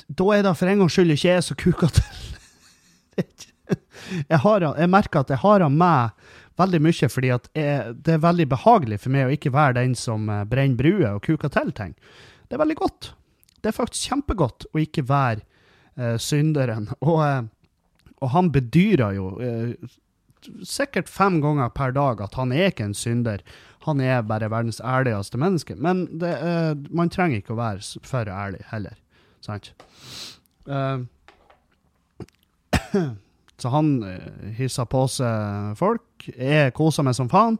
da 0.08 0.28
er 0.34 0.44
det 0.46 0.58
for 0.58 0.70
en 0.70 0.84
gangs 0.84 0.98
skyld 0.98 1.14
ikke 1.14 1.30
jeg 1.30 1.46
som 1.46 1.58
kuker 1.62 1.94
til. 1.98 2.20
jeg, 3.22 4.40
jeg 4.42 4.90
merker 4.90 5.22
at 5.22 5.34
jeg 5.34 5.42
har 5.42 5.66
han 5.66 5.78
med 5.78 6.30
veldig 6.62 6.82
mye, 6.86 7.10
fordi 7.12 7.34
jeg, 7.34 7.96
det 8.06 8.16
er 8.16 8.24
veldig 8.24 8.48
behagelig 8.54 9.02
for 9.04 9.14
meg 9.14 9.28
å 9.28 9.36
ikke 9.36 9.56
være 9.56 9.80
den 9.82 9.98
som 9.98 10.30
eh, 10.30 10.46
brenner 10.48 10.80
bruer 10.80 11.16
og 11.16 11.24
kuker 11.26 11.52
til 11.54 11.74
ting. 11.78 11.96
Det 12.52 12.58
er 12.58 12.66
veldig 12.66 12.82
godt. 12.82 13.14
Det 13.62 13.70
er 13.70 13.78
faktisk 13.78 14.10
kjempegodt 14.10 14.66
å 14.74 14.80
ikke 14.82 15.04
være 15.08 15.42
uh, 15.96 16.18
synderen. 16.20 16.90
Og, 17.08 17.20
uh, 17.24 17.44
og, 18.22 18.30
han 18.36 18.52
bedyrer 18.54 19.12
jo 19.18 19.26
uh, 19.40 19.72
sikkert 20.68 21.10
fem 21.10 21.42
ganger 21.42 21.70
per 21.74 21.92
dag 21.96 22.22
at 22.22 22.36
han 22.38 22.52
er 22.54 22.68
ikke 22.70 22.86
en 22.90 22.94
synder. 22.98 23.40
Han 23.88 24.02
er 24.04 24.22
bare 24.28 24.50
verdens 24.52 24.82
ærligste 24.84 25.38
menneske. 25.42 25.76
Men 25.78 26.20
det, 26.22 26.34
man 26.94 27.10
trenger 27.14 27.38
ikke 27.40 27.54
å 27.56 27.62
være 27.62 27.82
for 28.06 28.26
ærlig 28.30 28.62
heller. 28.70 28.96
Sant? 29.42 29.74
så 33.62 33.68
han 33.74 33.88
hisser 34.58 34.86
på 34.90 35.08
seg 35.10 35.78
folk. 35.82 36.04
Jeg 36.30 36.74
koser 36.78 37.06
meg 37.08 37.16
som 37.18 37.30
faen. 37.32 37.58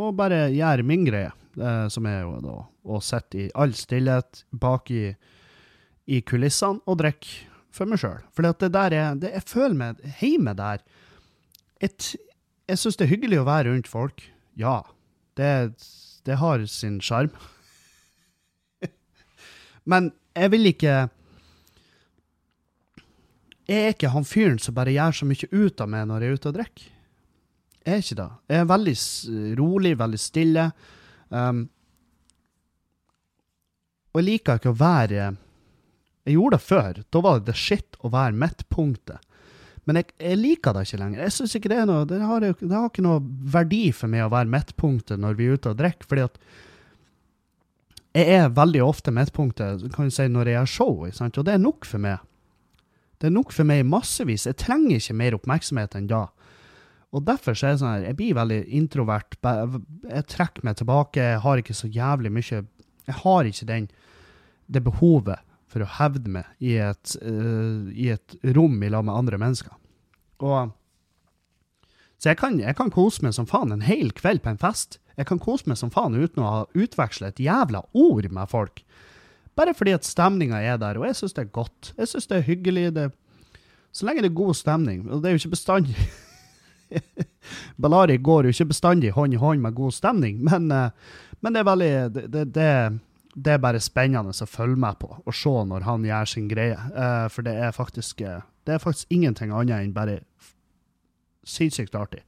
og 0.00 0.16
bare 0.16 0.48
gjør 0.52 0.82
min 0.86 1.04
greie, 1.04 1.30
som 1.88 2.06
er 2.06 2.20
jo 2.22 2.36
da 2.44 2.56
å 2.84 3.00
sitte 3.04 3.38
i 3.44 3.50
all 3.54 3.74
stillhet 3.76 4.44
bak 4.50 4.90
i, 4.94 5.10
i 6.06 6.20
kulissene 6.26 6.80
og 6.86 7.00
drikke 7.02 7.50
for 7.74 7.90
meg 7.90 8.00
sjøl. 8.02 8.18
For 8.34 8.46
det 8.46 8.72
der 8.74 8.96
er 8.96 9.14
det, 9.14 9.32
Jeg 9.32 9.46
føler 9.46 9.76
meg 9.76 10.02
hjemme 10.20 10.54
der. 10.58 10.82
Et, 11.80 12.14
jeg 12.68 12.78
syns 12.78 12.98
det 12.98 13.06
er 13.06 13.14
hyggelig 13.14 13.40
å 13.40 13.48
være 13.48 13.70
rundt 13.70 13.88
folk. 13.88 14.24
Ja. 14.58 14.82
Det, 15.38 15.72
det 16.26 16.40
har 16.40 16.64
sin 16.66 17.00
sjarm. 17.00 17.30
Men 19.90 20.12
jeg 20.36 20.52
vil 20.52 20.72
ikke 20.72 20.96
Jeg 23.70 23.84
er 23.84 23.92
ikke 23.94 24.10
han 24.10 24.26
fyren 24.26 24.58
som 24.58 24.74
bare 24.74 24.94
gjør 24.96 25.14
så 25.14 25.26
mye 25.30 25.48
ut 25.52 25.82
av 25.82 25.90
meg 25.92 26.08
når 26.10 26.24
jeg 26.24 26.30
er 26.30 26.38
ute 26.40 26.50
og 26.50 26.56
drikker. 26.56 26.86
Jeg 27.80 27.92
er 27.92 28.02
ikke 28.02 28.16
det. 28.18 28.30
Jeg 28.50 28.62
er 28.62 28.70
veldig 28.70 28.94
rolig, 29.60 29.92
veldig 30.00 30.20
stille. 30.20 30.64
Um, 31.30 31.60
og 34.10 34.20
jeg 34.20 34.26
liker 34.26 34.58
ikke 34.58 34.72
å 34.72 34.80
være 34.80 35.28
Jeg 36.26 36.34
gjorde 36.34 36.56
det 36.56 36.66
før. 36.66 36.98
Da 37.14 37.22
var 37.24 37.44
det 37.46 37.54
shit 37.56 37.96
å 38.02 38.10
være 38.12 38.36
midtpunktet. 38.42 39.22
Men 39.88 40.00
jeg, 40.00 40.10
jeg, 40.18 40.38
liker 40.38 40.74
det 40.74 40.82
ikke 40.86 41.00
lenger. 41.00 41.22
Jeg 41.24 41.36
synes 41.36 41.54
ikke 41.56 41.70
Det 41.72 41.78
er 41.80 41.86
noe, 41.88 42.08
det 42.10 42.18
har, 42.20 42.44
det 42.44 42.74
har, 42.74 42.90
ikke 42.90 43.06
noe 43.06 43.22
verdi 43.54 43.84
for 43.96 44.12
meg 44.12 44.26
å 44.26 44.32
være 44.34 44.50
midtpunktet 44.50 45.22
når 45.22 45.38
vi 45.38 45.46
er 45.46 45.56
ute 45.56 45.72
og 45.72 45.78
drikker. 45.78 46.10
fordi 46.10 46.26
at 46.26 46.42
jeg 48.10 48.34
er 48.34 48.50
veldig 48.50 48.82
ofte 48.82 49.14
midtpunktet 49.14 49.86
kan 49.94 50.10
si, 50.10 50.26
når 50.26 50.50
jeg 50.50 50.58
har 50.58 50.66
show, 50.66 51.06
og 51.06 51.44
det 51.46 51.52
er 51.54 51.62
nok 51.62 51.86
for 51.86 52.02
meg. 52.02 52.18
Det 53.20 53.28
er 53.28 53.34
nok 53.34 53.52
for 53.52 53.68
meg 53.68 53.84
massevis. 53.84 54.46
Jeg 54.48 54.56
trenger 54.60 54.96
ikke 54.96 55.18
mer 55.20 55.36
oppmerksomhet 55.36 55.96
enn 55.98 56.08
da. 56.08 56.24
Og 57.10 57.24
derfor 57.26 57.56
så 57.58 57.68
er 57.68 57.74
det 57.74 57.82
sånn 57.82 57.92
her, 57.92 58.06
jeg 58.08 58.18
blir 58.20 58.38
veldig 58.38 58.60
introvert. 58.78 59.36
Jeg 59.42 60.26
trekker 60.30 60.64
meg 60.66 60.78
tilbake, 60.78 61.26
jeg 61.34 61.42
har 61.44 61.60
ikke 61.60 61.76
så 61.76 61.90
jævlig 61.90 62.32
mye 62.32 62.60
Jeg 63.10 63.16
har 63.24 63.48
ikke 63.48 63.66
den 63.66 63.88
det 64.70 64.84
behovet 64.86 65.42
for 65.70 65.82
å 65.82 65.92
hevde 65.98 66.30
meg 66.30 66.46
i 66.62 66.76
et, 66.82 67.16
uh, 67.22 67.90
i 67.90 68.10
et 68.14 68.36
rom 68.54 68.76
i 68.82 68.90
lag 68.90 69.04
med 69.06 69.16
andre 69.16 69.38
mennesker. 69.42 69.74
Og, 70.46 70.70
så 72.20 72.32
jeg 72.32 72.40
kan, 72.40 72.58
jeg 72.62 72.76
kan, 72.78 72.92
kose 72.94 73.24
meg 73.24 73.34
som 73.36 73.48
faen 73.50 73.74
en 73.74 73.84
hel 73.86 74.12
kveld 74.16 74.44
på 74.44 74.52
en 74.52 74.60
fest. 74.60 74.98
Jeg 75.18 75.28
kan 75.30 75.42
kose 75.42 75.68
meg 75.70 75.78
som 75.80 75.92
faen 75.92 76.18
uten 76.18 76.42
å 76.42 76.50
ha 76.50 76.62
utveksla 76.78 77.30
et 77.30 77.42
jævla 77.42 77.82
ord 77.98 78.30
med 78.30 78.50
folk. 78.50 78.82
Bare 79.56 79.74
fordi 79.74 79.94
at 79.96 80.06
stemninga 80.06 80.60
er 80.62 80.78
der, 80.80 80.98
og 80.98 81.06
jeg 81.08 81.16
syns 81.18 81.34
det 81.36 81.44
er 81.46 81.52
godt. 81.52 81.92
Jeg 81.98 82.08
syns 82.08 82.26
det 82.30 82.38
er 82.38 82.46
hyggelig. 82.46 82.94
Det, 82.96 83.10
så 83.92 84.06
lenge 84.06 84.22
det 84.22 84.30
er 84.30 84.40
god 84.40 84.54
stemning. 84.54 85.04
Og 85.10 85.22
det 85.22 85.30
er 85.30 85.36
jo 85.36 85.42
ikke 85.44 85.56
bestandig 85.56 85.96
Ballari 87.80 88.16
går 88.18 88.48
jo 88.48 88.54
ikke 88.54 88.72
bestandig 88.72 89.12
hånd 89.14 89.34
i 89.34 89.38
hånd 89.38 89.60
med 89.62 89.76
god 89.76 89.92
stemning, 89.94 90.40
men, 90.42 90.72
uh, 90.74 90.90
men 91.40 91.54
det 91.54 91.60
er 91.60 91.68
veldig 91.68 91.90
det, 92.14 92.44
det, 92.54 92.70
det 93.34 93.52
er 93.52 93.62
bare 93.62 93.82
spennende 93.82 94.34
å 94.34 94.48
følge 94.50 94.78
med 94.80 94.98
på 94.98 95.12
og 95.20 95.36
se 95.36 95.52
når 95.70 95.86
han 95.86 96.06
gjør 96.08 96.32
sin 96.32 96.48
greie. 96.50 96.78
Uh, 96.96 97.28
for 97.30 97.46
det 97.46 97.54
er 97.54 97.76
faktisk 97.76 98.24
uh, 98.26 98.40
det 98.66 98.74
er 98.74 98.82
faktisk 98.82 99.10
ingenting 99.10 99.54
annet 99.54 99.84
enn 99.84 99.94
bare 99.94 100.20
sinnssykt 101.46 101.96
artig. 101.96 102.20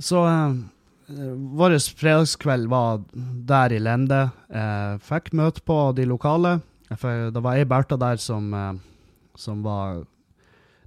Så 0.00 0.20
vår 1.36 1.78
fredagskveld 1.98 2.68
var 2.70 3.02
der 3.50 3.72
i 3.74 3.78
Lende. 3.82 4.30
Jeg 4.52 5.00
fikk 5.06 5.32
møte 5.36 5.60
på 5.66 5.92
de 5.96 6.04
lokale. 6.08 6.60
For 6.98 7.30
det 7.30 7.42
var 7.44 7.54
ei 7.58 7.64
Bertha 7.70 7.96
der 8.00 8.16
som, 8.22 8.50
som 9.38 9.62
var 9.62 10.04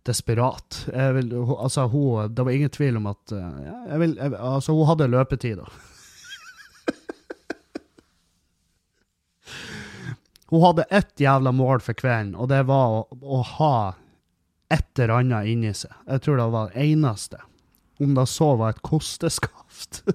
desperat. 0.08 0.84
Vil, 1.16 1.34
altså, 1.58 1.88
hun, 1.88 2.36
det 2.36 2.44
var 2.44 2.52
ingen 2.52 2.70
tvil 2.74 2.98
om 3.00 3.08
at 3.12 3.32
jeg 3.32 4.00
vil, 4.02 4.18
jeg, 4.20 4.34
altså, 4.40 4.72
Hun 4.76 4.88
hadde 4.92 5.08
løpetid, 5.12 5.58
da. 5.62 5.66
Hun 10.52 10.62
hadde 10.68 10.90
ett 10.92 11.20
jævla 11.20 11.52
mål 11.56 11.80
for 11.82 11.94
kvelden, 11.98 12.36
og 12.36 12.50
det 12.52 12.64
var 12.70 12.88
å, 13.00 13.08
å 13.24 13.42
ha 13.58 13.94
et 14.74 15.00
eller 15.00 15.20
annet 15.22 15.48
inni 15.50 15.74
seg. 15.78 15.92
Jeg 16.10 16.22
tror 16.26 16.38
det 16.40 16.54
var 16.54 16.70
det 16.70 16.84
eneste. 16.84 17.38
Om 18.04 18.16
det 18.18 18.28
så 18.30 18.54
var 18.60 18.74
et 18.74 18.82
kosteskaft. 18.86 20.04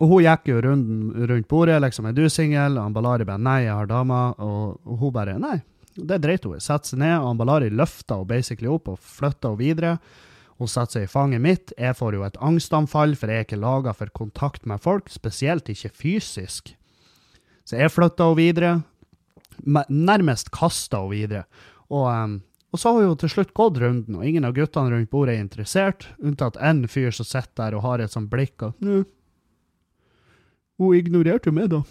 og 0.00 0.12
hun 0.12 0.24
gikk 0.24 0.50
jo 0.50 0.60
runden 0.64 1.26
rundt 1.30 1.48
bordet, 1.50 1.78
liksom. 1.84 2.08
Er 2.08 2.16
du 2.16 2.26
singel? 2.32 2.78
Ambalari 2.80 3.24
Balari 3.24 3.30
bare 3.32 3.44
nei, 3.44 3.58
jeg 3.66 3.76
har 3.76 3.90
dame. 3.90 4.20
Og, 4.42 4.94
hun 5.00 5.14
bare 5.14 5.36
nei. 5.42 5.58
Det 5.96 6.20
dreit 6.20 6.44
hun 6.44 6.56
i. 6.56 6.62
Setter 6.62 6.92
seg 6.92 7.02
ned, 7.02 7.18
og 7.20 7.68
løfter 7.72 8.16
henne 8.16 8.30
basically 8.30 8.72
opp 8.72 8.88
og 8.92 8.98
flytter 9.00 9.52
henne 9.52 9.60
videre. 9.60 9.98
Hun 10.56 10.72
setter 10.72 11.00
seg 11.00 11.06
i 11.06 11.12
fanget 11.12 11.44
mitt. 11.44 11.72
Jeg 11.76 11.96
får 11.96 12.16
jo 12.16 12.24
et 12.24 12.40
angstanfall, 12.40 13.16
for 13.16 13.28
jeg 13.28 13.42
er 13.42 13.48
ikke 13.48 13.60
laga 13.60 13.92
for 13.96 14.12
kontakt 14.16 14.68
med 14.68 14.80
folk, 14.80 15.10
spesielt 15.12 15.68
ikke 15.68 15.92
fysisk. 15.92 16.72
Så 17.66 17.80
jeg 17.80 17.92
flytter 17.92 18.30
henne 18.30 18.40
videre. 18.40 18.74
Nærmest 19.88 20.52
kaster 20.54 21.04
henne 21.04 21.16
videre. 21.16 21.64
Og, 21.90 22.08
um, 22.08 22.38
og, 22.72 22.80
så 22.80 22.92
har 22.92 23.06
hun 23.06 23.18
til 23.20 23.32
slutt 23.32 23.54
gått 23.56 23.78
runden, 23.82 24.18
og 24.18 24.26
ingen 24.26 24.44
av 24.44 24.54
guttene 24.56 24.92
rundt 24.92 25.10
bordet 25.12 25.36
er 25.36 25.44
interessert, 25.44 26.08
unntatt 26.18 26.58
én 26.60 26.84
fyr 26.90 27.14
som 27.14 27.28
sitter 27.28 27.54
der 27.60 27.78
og 27.78 27.86
har 27.86 28.02
et 28.02 28.12
sånt 28.12 28.30
blikk 28.32 28.66
av 28.66 28.74
Nå, 28.84 29.04
hun 30.76 30.96
ignorerte 30.98 31.48
jo 31.48 31.56
meg, 31.56 31.70
da. 31.72 31.82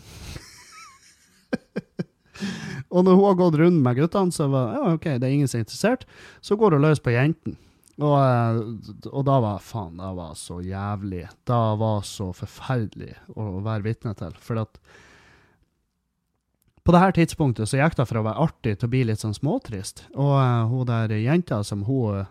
og 2.94 3.06
når 3.06 3.16
hun 3.18 3.26
har 3.26 3.38
gått 3.40 3.60
runden 3.62 3.82
med 3.86 3.98
guttene, 3.98 4.36
så 4.36 4.50
var 4.52 4.76
ja, 4.76 4.84
OK, 4.94 5.08
det 5.16 5.26
er 5.26 5.34
ingen 5.34 5.50
som 5.50 5.60
er 5.60 5.66
interessert. 5.66 6.06
Så 6.46 6.58
går 6.60 6.78
hun 6.78 6.86
løs 6.86 7.02
på 7.02 7.16
jentene. 7.16 7.58
Og, 7.96 8.16
eh, 8.20 8.58
og, 9.08 9.22
da 9.28 9.38
var 9.40 9.64
faen, 9.64 9.96
det 10.02 10.12
var 10.18 10.36
så 10.38 10.60
jævlig. 10.64 11.24
Det 11.48 11.62
var 11.80 12.04
så 12.08 12.30
forferdelig 12.36 13.14
å 13.40 13.64
være 13.64 13.88
vitne 13.88 14.16
til. 14.20 14.36
For 14.44 14.60
at 14.66 14.80
på 16.86 16.94
det 16.94 17.02
her 17.02 17.16
tidspunktet 17.18 17.70
så 17.70 17.80
gikk 17.80 17.98
det 17.98 18.06
fra 18.06 18.22
å 18.22 18.28
være 18.28 18.46
artig 18.46 18.76
til 18.78 18.88
å 18.88 18.94
bli 18.94 19.02
litt 19.10 19.24
sånn 19.24 19.34
småtrist. 19.34 20.04
Og 20.14 20.36
uh, 20.38 20.68
hun 20.70 20.86
der 20.90 21.16
jenta 21.18 21.64
som 21.66 21.82
hun 21.88 22.22
uh, 22.22 22.28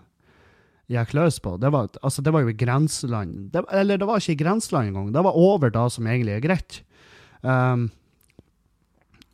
gikk 0.92 1.14
løs 1.18 1.40
på, 1.42 1.56
det 1.58 1.72
var, 1.74 1.90
altså, 2.06 2.22
det 2.22 2.34
var 2.34 2.44
jo 2.44 2.52
i 2.52 2.58
grenseland. 2.58 3.48
Det, 3.54 3.64
eller 3.74 3.98
det 3.98 4.08
var 4.08 4.22
ikke 4.22 4.36
i 4.36 4.42
grenseland 4.44 4.92
engang, 4.92 5.10
det 5.14 5.26
var 5.26 5.38
over 5.40 5.74
det 5.74 5.84
som 5.90 6.06
egentlig 6.06 6.36
er 6.36 6.44
greit. 6.44 6.80
Um, 7.42 7.88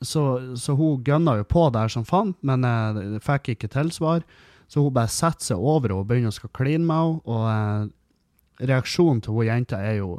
så, 0.00 0.24
så, 0.56 0.74
hun 0.78 1.04
gønna 1.04 1.36
jo 1.42 1.44
på 1.44 1.66
der 1.74 1.92
som 1.92 2.06
faen, 2.08 2.32
men 2.40 2.64
uh, 2.64 3.18
fikk 3.24 3.52
ikke 3.54 3.72
tilsvar. 3.76 4.24
Så 4.70 4.84
hun 4.84 4.94
bare 4.94 5.10
setter 5.12 5.50
seg 5.50 5.60
over 5.60 5.92
og 5.92 6.06
begynner 6.08 6.32
å 6.32 6.36
skal 6.36 6.52
kline 6.56 6.86
med 6.86 6.96
henne. 6.96 7.20
Og 7.28 7.44
uh, 7.44 8.64
reaksjonen 8.70 9.20
til 9.24 9.36
hun 9.36 9.50
jenta 9.50 9.82
er 9.84 9.98
jo 10.00 10.14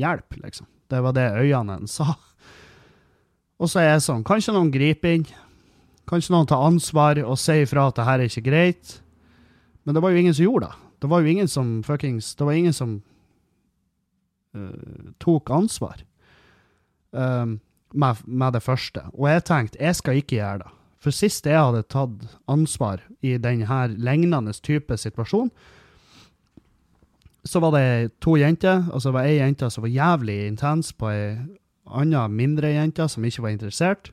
hjelp, 0.00 0.40
liksom. 0.42 0.66
Det 0.90 1.02
var 1.02 1.14
det 1.16 1.30
øynene 1.34 1.78
hennes 1.78 1.94
sa. 1.98 2.14
Og 3.56 3.70
så 3.72 3.80
er 3.80 3.90
jeg 3.94 4.04
sånn, 4.04 4.24
Kanskje 4.26 4.54
noen 4.56 4.72
griper 4.72 5.16
inn? 5.16 5.26
Kanskje 6.06 6.34
noen 6.34 6.48
tar 6.48 6.64
ansvar 6.66 7.18
og 7.24 7.38
sier 7.40 7.64
ifra 7.64 7.88
at 7.90 7.98
det 7.98 8.06
her 8.06 8.22
er 8.22 8.30
ikke 8.30 8.48
greit? 8.50 8.98
Men 9.84 9.96
det 9.96 10.02
var 10.04 10.12
jo 10.12 10.22
ingen 10.22 10.36
som 10.36 10.46
gjorde 10.46 10.68
det. 10.68 10.82
Det 11.02 11.10
var 11.10 11.22
jo 11.22 11.30
ingen 11.30 11.48
som 11.48 11.82
fuckings 11.84 12.34
Det 12.34 12.46
var 12.46 12.56
ingen 12.56 12.74
som 12.74 12.96
uh, 14.56 15.12
tok 15.22 15.50
ansvar 15.50 16.00
um, 17.10 17.58
med, 17.92 18.16
med, 18.26 18.52
det 18.52 18.62
første. 18.62 19.02
Og 19.14 19.28
jeg 19.30 19.44
tenkte, 19.44 19.80
jeg 19.80 19.96
skal 19.96 20.20
ikke 20.20 20.36
gjøre 20.36 20.64
det. 20.64 20.72
For 21.00 21.14
sist 21.14 21.46
jeg 21.46 21.60
hadde 21.60 21.84
tatt 21.92 22.24
ansvar 22.50 23.04
i 23.22 23.36
denne 23.38 23.82
lignende 23.94 24.52
type 24.64 24.96
situasjon, 24.98 25.50
så 27.46 27.60
var 27.62 27.76
det 27.76 28.16
to 28.20 28.34
jenter, 28.36 28.88
altså 28.90 29.12
det 29.12 29.14
var 29.14 29.28
ei 29.28 29.36
jente 29.36 29.68
som 29.70 29.84
var 29.84 29.92
jævlig 29.94 30.38
intens 30.48 30.90
på 30.98 31.12
ei 31.12 31.36
anna 31.86 32.26
mindre 32.28 32.72
jenter 32.72 33.08
som 33.10 33.24
ikke 33.24 33.44
var 33.44 33.54
interessert. 33.54 34.12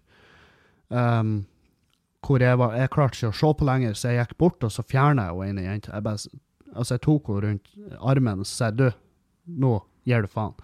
Um, 0.89 1.44
hvor 2.24 2.44
jeg, 2.44 2.58
var, 2.60 2.75
jeg 2.77 2.92
klarte 2.94 3.20
ikke 3.20 3.32
å 3.32 3.38
se 3.38 3.51
på 3.60 3.68
lenger, 3.68 3.96
så 3.98 4.12
jeg 4.12 4.22
gikk 4.22 4.38
bort 4.39 4.63
og 4.63 4.72
så 4.72 4.86
fjerna 4.88 5.30
jeg 5.30 5.51
ene 5.51 5.65
jenta. 5.65 5.94
Jeg, 5.96 6.06
bare, 6.06 6.39
altså 6.74 6.96
jeg 6.96 7.03
tok 7.03 7.32
henne 7.32 7.48
rundt 7.48 7.74
armen 8.00 8.44
og 8.44 8.50
sa 8.50 8.70
du, 8.72 8.88
nå 9.46 9.74
gir 10.08 10.24
du 10.24 10.32
faen. 10.32 10.56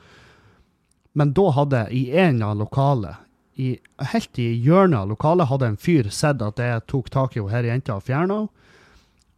Men 1.19 1.33
da 1.35 1.49
hadde 1.57 1.87
i 1.95 2.05
en 2.21 2.39
av 2.45 2.55
lokalet, 2.59 3.25
i, 3.59 3.73
helt 4.13 4.39
i 4.39 4.53
hjørnet 4.63 5.01
av 5.01 5.11
lokalet, 5.11 5.49
hadde 5.49 5.73
en 5.73 5.81
fyr 5.81 6.07
sett 6.15 6.43
at 6.45 6.61
jeg 6.63 6.85
tok 6.87 7.09
tak 7.11 7.35
i 7.35 7.43
henne 7.43 7.73
jenta 7.73 7.97
og 7.97 8.07
fjerna 8.07 8.43
henne. 8.43 8.55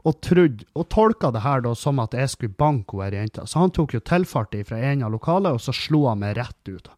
Og, 0.01 0.15
trodde, 0.25 0.65
og 0.73 0.87
tolka 0.89 1.29
det 1.29 1.43
her 1.43 1.61
da 1.61 1.75
som 1.77 1.99
at 2.01 2.15
jeg 2.17 2.31
skulle 2.33 2.57
banke 2.57 2.97
henne 2.97 3.19
jenta. 3.21 3.45
Så 3.45 3.61
han 3.61 3.73
tok 3.73 3.93
jo 3.93 4.01
tilfart 4.01 4.55
fra 4.65 4.79
en 4.91 5.03
av 5.05 5.13
lokalet, 5.13 5.57
og 5.57 5.61
så 5.61 5.73
slo 5.77 6.07
han 6.09 6.21
meg 6.23 6.37
rett 6.39 6.69
ut 6.69 6.89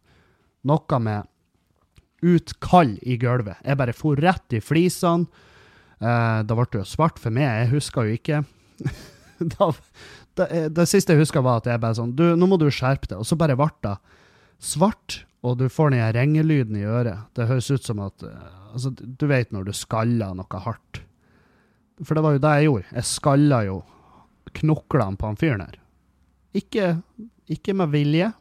noe 0.67 0.99
med 1.03 1.29
utkall 2.23 2.95
i 3.03 3.17
gulvet. 3.19 3.59
Jeg 3.63 3.79
bare 3.79 3.95
for 3.95 4.19
rett 4.19 4.55
i 4.55 4.61
flisene. 4.63 5.27
Eh, 6.03 6.39
da 6.43 6.55
ble 6.57 6.65
det 6.71 6.81
jo 6.81 6.87
svart 6.87 7.19
for 7.21 7.33
meg, 7.35 7.47
jeg 7.47 7.71
husker 7.75 8.07
jo 8.07 8.17
ikke. 8.17 8.41
da, 9.55 9.69
det, 10.39 10.47
det, 10.75 10.87
siste 10.89 11.15
jeg 11.15 11.23
husker, 11.23 11.43
var 11.45 11.61
at 11.61 11.69
jeg 11.69 11.79
bare 11.79 11.95
sånn 11.95 12.15
Du, 12.17 12.25
nå 12.35 12.47
må 12.49 12.57
du 12.59 12.67
skjerpe 12.73 13.09
deg. 13.09 13.19
Og 13.21 13.27
så 13.27 13.37
bare 13.39 13.57
ble 13.59 13.69
det 13.85 13.95
svart, 14.63 15.21
og 15.43 15.59
du 15.59 15.67
får 15.71 15.93
den 15.93 16.03
rengelyden 16.15 16.79
i 16.79 16.87
øret. 16.87 17.27
Det 17.35 17.47
høres 17.49 17.71
ut 17.71 17.87
som 17.87 18.03
at 18.03 18.27
eh, 18.27 18.51
Altså, 18.73 18.89
du 18.89 19.27
vet 19.29 19.51
når 19.53 19.67
du 19.67 19.75
skaller 19.77 20.31
noe 20.33 20.59
hardt. 20.65 21.03
For 22.01 22.17
det 22.17 22.23
var 22.25 22.33
jo 22.33 22.39
det 22.41 22.53
jeg 22.57 22.65
gjorde. 22.65 22.87
Jeg 22.97 23.05
skalla 23.05 23.59
jo 23.67 23.75
knoklene 24.57 25.19
på 25.21 25.29
han 25.29 25.37
fyren 25.37 25.61
her. 25.61 25.75
Ikke, 26.57 26.87
ikke 27.53 27.75
med 27.77 27.91
vilje, 27.93 28.31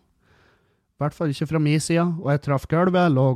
i 1.03 1.05
hvert 1.09 1.17
fall 1.17 1.33
ikke 1.35 1.49
fra 1.51 1.59
min 1.59 1.83
side. 1.83 2.05
Og 2.23 2.31
jeg 2.31 2.43
traff 2.45 2.69
gulvet, 2.71 3.11
lå, 3.11 3.27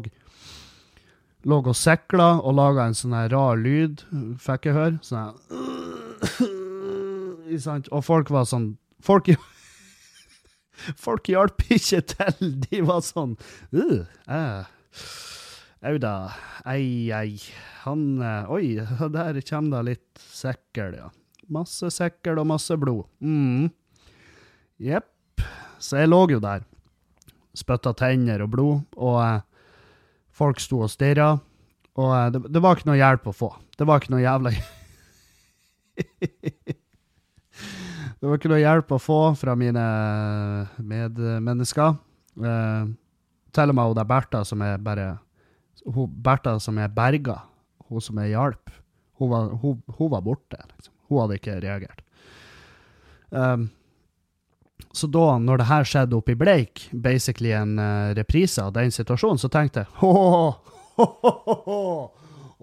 lå 1.51 1.59
og 1.59 1.75
sikla 1.75 2.37
og 2.39 2.55
laga 2.55 2.87
en 2.87 2.95
sånn 2.95 3.17
rar 3.33 3.59
lyd, 3.59 4.05
fikk 4.43 4.71
jeg 4.71 4.77
høre. 4.77 4.99
Sånn 5.03 5.19
her 5.27 6.55
Og 7.95 8.03
folk 8.03 8.31
var 8.35 8.47
sånn 8.49 8.73
Folk, 9.07 9.29
folk 11.05 11.29
hjalp 11.31 11.63
ikke 11.71 12.01
til. 12.11 12.55
De 12.65 12.81
var 12.87 13.03
sånn 13.07 13.37
uh, 13.75 14.07
uh. 14.31 14.65
Au 15.87 15.99
da. 16.03 16.15
Ei, 16.67 17.13
ei. 17.15 17.37
Han 17.85 18.17
uh, 18.23 18.51
Oi, 18.55 18.79
der 19.15 19.43
kommer 19.47 19.77
det 19.77 19.85
litt 19.93 20.25
sekkel, 20.33 20.97
ja. 20.99 21.11
Masse 21.53 21.93
sekkel 21.95 22.41
og 22.43 22.49
masse 22.51 22.75
blod. 22.81 23.07
Mm. 23.23 23.69
Jepp. 24.83 25.13
Så 25.79 26.01
jeg 26.01 26.11
lå 26.11 26.25
jo 26.33 26.41
der 26.43 26.65
spytta 27.57 27.93
tenner 27.97 28.45
og 28.45 28.53
blod, 28.53 28.81
og 29.01 29.21
eh, 29.25 29.41
folk 30.37 30.61
sto 30.63 30.83
og 30.85 30.93
stirra. 30.93 31.35
Og 31.97 32.11
eh, 32.13 32.29
det, 32.35 32.43
det, 32.53 32.63
var 32.63 32.77
ikke 32.77 32.91
noe 32.91 33.01
hjelp 33.01 33.25
å 33.31 33.37
få. 33.37 33.51
Det 33.77 33.87
var 33.89 33.97
ikke 34.01 34.15
noe 34.15 34.25
jævla 34.25 34.53
Det 38.17 38.25
var 38.25 38.39
ikke 38.39 38.53
noe 38.53 38.63
hjelp 38.63 38.93
å 38.97 39.01
få 39.01 39.21
fra 39.37 39.55
mine 39.59 39.85
medmennesker. 40.81 41.91
Eh, 42.37 42.85
til 43.57 43.73
og 43.73 43.77
med 43.77 43.89
hun 43.89 43.97
der 43.97 44.09
Bertha 44.09 44.43
som 44.45 44.65
er 44.65 44.81
bare 44.83 45.07
hun, 45.87 46.11
Bertha 46.11 46.57
som 46.61 46.79
er 46.83 46.93
berga, 46.93 47.39
hun 47.89 48.03
som 48.03 48.19
er 48.21 48.33
hjalp, 48.33 48.73
hun 49.21 49.31
var, 49.31 49.53
hun, 49.63 49.81
hun 49.99 50.11
var 50.13 50.25
borte. 50.25 50.59
Liksom. 50.75 50.95
Hun 51.09 51.23
hadde 51.23 51.39
ikke 51.39 51.61
reagert. 51.63 52.03
Um, 53.31 53.69
så 54.97 55.09
da, 55.13 55.27
når 55.43 55.61
det 55.61 55.69
her 55.69 55.85
skjedde 55.89 56.17
oppe 56.17 56.33
i 56.33 56.39
Bleik, 56.41 56.87
basically 56.93 57.53
en 57.53 57.77
uh, 57.79 58.15
reprise 58.17 58.63
av 58.63 58.73
den 58.77 58.93
situasjonen, 58.95 59.41
så 59.41 59.51
tenkte 59.53 59.85
jeg 59.85 59.91
Å 60.07 60.15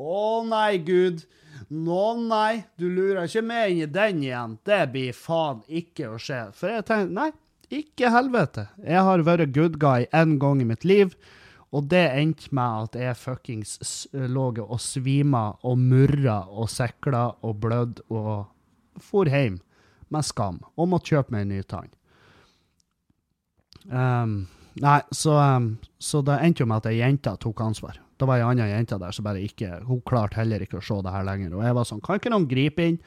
oh, 0.02 0.40
nei, 0.50 0.80
gud. 0.82 1.22
Nå 1.70 2.02
nei, 2.26 2.64
du 2.82 2.88
lurer 2.90 3.28
ikke 3.28 3.44
meg 3.46 3.72
inn 3.72 3.84
i 3.86 3.92
den 3.94 4.24
igjen. 4.26 4.58
Det 4.66 4.82
blir 4.94 5.14
faen 5.14 5.62
ikke 5.70 6.10
å 6.16 6.18
skje. 6.22 6.48
For 6.58 6.74
jeg 6.74 6.88
tenkte, 6.90 7.14
nei, 7.14 7.30
ikke 7.74 8.12
helvete. 8.14 8.68
Jeg 8.82 9.06
har 9.06 9.26
vært 9.26 9.54
good 9.54 9.78
guy 9.82 10.08
én 10.10 10.38
gang 10.42 10.62
i 10.62 10.68
mitt 10.70 10.86
liv, 10.86 11.14
og 11.74 11.88
det 11.94 12.04
endte 12.18 12.50
med 12.54 12.90
at 12.90 12.98
jeg 13.02 13.20
fuckings 13.22 13.78
lå 14.14 14.50
og 14.62 14.80
svima 14.82 15.52
og 15.66 15.80
murra 15.82 16.44
og 16.50 16.70
sikla 16.70 17.28
og 17.42 17.62
blødde 17.62 18.06
og 18.14 18.50
for 19.02 19.30
hjem 19.30 19.58
med 20.14 20.26
skam 20.26 20.60
og 20.78 20.90
måtte 20.92 21.16
kjøpe 21.16 21.34
meg 21.34 21.48
en 21.48 21.54
ny 21.56 21.62
tann. 21.66 21.90
Um, 23.90 24.48
nei, 24.80 25.02
så, 25.12 25.36
um, 25.36 25.78
så, 26.00 26.22
det 26.26 26.40
endte 26.46 26.64
jo 26.64 26.70
med 26.70 26.84
at 26.84 26.90
ei 26.92 27.00
jente 27.02 27.34
tok 27.44 27.62
ansvar. 27.66 28.00
Det 28.20 28.28
var 28.30 28.40
ei 28.40 28.48
anna 28.48 28.70
jente 28.70 28.98
der 29.02 29.12
som 29.16 29.26
bare 29.26 29.42
ikke 29.44 29.82
Hun 29.88 30.00
klarte 30.08 30.38
heller 30.40 30.62
ikke 30.64 30.78
å 30.80 30.86
se 30.86 31.00
det 31.04 31.12
her 31.12 31.26
lenger. 31.28 31.58
Og 31.58 31.66
jeg 31.66 31.78
var 31.78 31.90
sånn, 31.90 32.04
kan 32.04 32.20
ikke 32.20 32.32
noen 32.34 32.50
gripe 32.50 32.86
inn? 32.88 33.00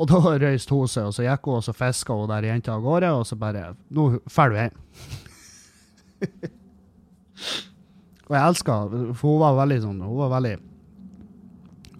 Og 0.00 0.08
da 0.08 0.20
røyste 0.44 0.76
hun 0.76 0.90
seg, 0.90 1.10
og 1.10 1.16
så 1.16 1.26
gikk 1.26 1.50
hun 1.50 1.58
og 1.58 1.66
så 1.66 1.74
fiska 1.76 2.16
hun 2.16 2.30
der 2.30 2.48
jenta 2.50 2.76
av 2.76 2.84
gårde, 2.86 3.10
og 3.16 3.26
så 3.28 3.38
bare 3.40 3.74
Nå 3.90 4.02
drar 4.22 4.54
du 4.54 4.60
hjem. 4.60 4.78
og 8.28 8.34
jeg 8.36 8.44
elska 8.44 8.74
For 9.16 9.24
hun 9.24 9.38
var 9.40 9.54
veldig 9.56 9.78
sånn 9.80 10.02
Hun 10.04 10.18
var 10.18 10.28
veldig 10.34 10.50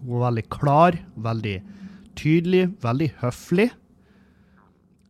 Hun 0.03 0.11
var 0.11 0.25
veldig 0.27 0.45
klar, 0.53 0.99
veldig 1.17 1.55
tydelig, 2.21 2.67
veldig 2.83 3.09
høflig. 3.23 3.71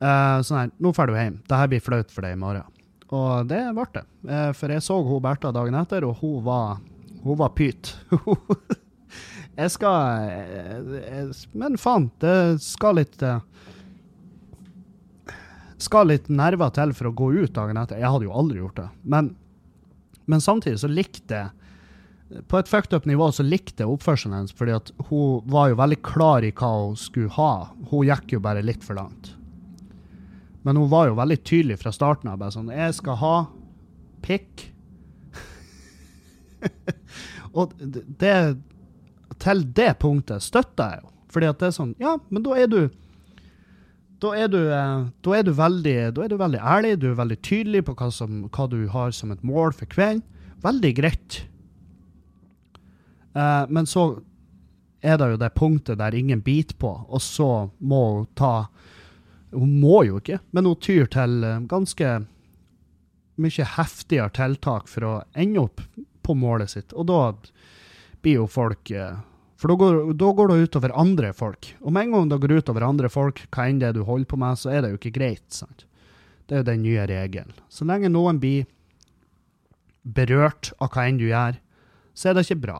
Uh, 0.00 0.40
sånn 0.46 0.62
her, 0.62 0.70
nå 0.80 0.92
drar 0.96 1.10
du 1.10 1.16
hjem. 1.18 1.40
Dette 1.44 1.66
blir 1.68 1.82
flaut 1.84 2.12
for 2.12 2.24
deg 2.24 2.32
i 2.32 2.40
morgen. 2.40 2.68
Og 3.12 3.48
det 3.50 3.60
ble 3.76 3.86
det. 3.92 4.04
Uh, 4.24 4.50
for 4.56 4.72
jeg 4.72 4.84
så 4.86 4.96
hun 5.04 5.24
Bertha 5.24 5.52
dagen 5.52 5.76
etter, 5.76 6.06
og 6.08 6.22
hun 6.22 6.38
var, 6.46 6.78
hun 7.24 7.40
var 7.40 7.52
pyt. 7.58 7.92
jeg 9.60 9.74
skal 9.74 10.24
jeg, 10.24 11.02
jeg, 11.04 11.26
Men 11.52 11.76
faen, 11.80 12.08
det 12.22 12.36
skal 12.64 12.96
litt 13.00 13.20
uh, 13.26 13.42
Skal 15.80 16.08
litt 16.12 16.28
nerver 16.32 16.72
til 16.76 16.94
for 16.96 17.10
å 17.10 17.16
gå 17.16 17.32
ut 17.42 17.54
dagen 17.56 17.80
etter. 17.80 18.00
Jeg 18.00 18.12
hadde 18.12 18.28
jo 18.28 18.36
aldri 18.36 18.60
gjort 18.62 18.80
det. 18.80 18.88
Men, 19.04 19.34
men 20.24 20.44
samtidig 20.44 20.80
så 20.80 20.88
likte 20.88 21.42
jeg 21.42 21.56
på 22.46 22.60
et 22.60 22.68
fucked 22.70 22.94
up 22.94 23.08
nivå 23.10 23.26
så 23.34 23.42
likte 23.42 23.82
jeg 23.82 23.90
oppførselen 23.90 24.36
hennes, 24.36 24.54
fordi 24.54 24.76
at 24.76 24.92
hun 25.08 25.40
var 25.50 25.72
jo 25.72 25.78
veldig 25.80 25.98
klar 26.06 26.46
i 26.46 26.52
hva 26.54 26.68
hun 26.76 26.96
skulle 27.00 27.32
ha. 27.34 27.72
Hun 27.90 28.06
gikk 28.06 28.36
jo 28.36 28.42
bare 28.44 28.62
litt 28.62 28.86
for 28.86 28.94
langt. 29.00 29.32
Men 30.62 30.76
hun 30.76 30.90
var 30.92 31.08
jo 31.08 31.18
veldig 31.18 31.38
tydelig 31.44 31.78
fra 31.80 31.92
starten 31.92 32.30
av. 32.30 32.38
bare 32.38 32.52
sånn, 32.52 32.68
'Jeg 32.68 32.94
skal 32.94 33.16
ha 33.16 33.36
pikk'. 34.22 34.66
og 37.54 37.72
det 37.80 38.58
Til 39.40 39.62
det 39.72 39.98
punktet 39.98 40.42
støtter 40.42 40.90
jeg 40.90 41.00
jo. 41.02 41.08
Fordi 41.32 41.46
at 41.46 41.58
det 41.58 41.66
er 41.68 41.72
sånn 41.72 41.94
Ja, 41.98 42.18
men 42.28 42.42
da 42.42 42.56
er 42.58 42.66
du 42.66 42.90
da 44.20 44.34
er, 44.36 44.50
du, 44.52 44.58
eh, 44.68 45.06
da, 45.24 45.30
er 45.32 45.44
du 45.46 45.52
veldig, 45.56 46.12
da 46.12 46.24
er 46.24 46.28
du 46.28 46.36
veldig 46.36 46.60
ærlig, 46.60 46.98
du 47.00 47.06
er 47.08 47.16
veldig 47.16 47.38
tydelig 47.40 47.80
på 47.86 47.94
hva, 47.96 48.10
som, 48.12 48.42
hva 48.52 48.66
du 48.68 48.82
har 48.92 49.14
som 49.16 49.32
et 49.32 49.40
mål 49.40 49.72
for 49.72 49.88
kvelden. 49.88 50.20
Veldig 50.60 50.90
greit. 50.98 51.38
Uh, 53.32 53.64
men 53.72 53.88
så 53.88 54.20
er 55.00 55.16
det 55.16 55.30
jo 55.30 55.40
det 55.40 55.54
punktet 55.56 56.00
der 56.02 56.16
ingen 56.18 56.42
biter 56.44 56.76
på, 56.76 56.90
og 57.08 57.22
så 57.24 57.70
må 57.78 58.02
hun 58.18 58.28
ta 58.36 58.68
hun 59.54 59.72
må 59.82 60.02
jo 60.06 60.20
ikke, 60.20 60.38
men 60.54 60.68
hun 60.68 60.78
tyr 60.82 61.08
til 61.10 61.44
eh, 61.46 61.62
ganske 61.70 62.12
mye 63.40 63.66
heftigere 63.76 64.32
tiltak 64.36 64.88
for 64.90 65.06
å 65.06 65.12
ende 65.32 65.64
opp 65.64 65.82
på 66.26 66.36
målet 66.38 66.74
sitt. 66.74 66.94
Og 66.94 67.08
da 67.10 67.20
blir 68.22 68.42
jo 68.42 68.46
folk 68.50 68.90
eh, 68.92 69.18
For 69.60 69.68
da 69.68 69.76
går, 69.76 69.96
da 70.16 70.32
går 70.32 70.48
det 70.48 70.68
utover 70.70 70.92
andre 70.96 71.34
folk. 71.36 71.74
Og 71.84 71.92
med 71.92 72.06
en 72.06 72.14
gang 72.14 72.28
det 72.30 72.38
går 72.40 72.54
utover 72.62 72.86
andre 72.86 73.10
folk, 73.12 73.42
hva 73.52 73.66
enn 73.68 73.80
det 73.82 73.90
er 73.90 73.96
du 73.98 74.06
holder 74.08 74.28
på 74.30 74.38
med, 74.40 74.56
så 74.56 74.70
er 74.72 74.82
det 74.82 74.94
jo 74.94 75.00
ikke 75.00 75.18
greit. 75.18 75.44
sant? 75.52 75.84
Det 76.48 76.56
er 76.56 76.62
jo 76.62 76.70
den 76.70 76.80
nye 76.86 77.04
regelen. 77.06 77.52
Så 77.68 77.84
lenge 77.84 78.08
noen 78.08 78.40
blir 78.40 78.64
berørt 80.00 80.72
av 80.80 80.88
hva 80.94 81.04
enn 81.04 81.20
du 81.20 81.26
gjør, 81.28 81.58
så 82.16 82.30
er 82.30 82.38
det 82.38 82.46
ikke 82.46 82.62
bra. 82.62 82.78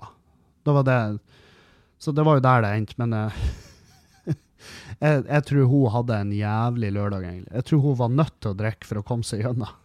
Da 0.65 0.73
var 0.77 0.87
det 0.89 1.01
Så 2.01 2.13
det 2.17 2.25
var 2.25 2.39
jo 2.39 2.47
der 2.47 2.63
det 2.65 2.71
endte, 2.79 2.97
men 2.97 3.13
eh, 3.13 3.43
jeg, 5.01 5.23
jeg 5.27 5.47
tror 5.49 5.71
hun 5.71 5.93
hadde 5.95 6.19
en 6.25 6.33
jævlig 6.35 6.91
lørdag, 6.97 7.27
egentlig. 7.29 7.55
Jeg 7.55 7.69
tror 7.69 7.85
hun 7.85 8.01
var 8.01 8.19
nødt 8.23 8.37
til 8.41 8.53
å 8.53 8.59
drikke 8.59 8.89
for 8.89 9.01
å 9.01 9.07
komme 9.07 9.27
seg 9.27 9.45
gjennom 9.45 9.79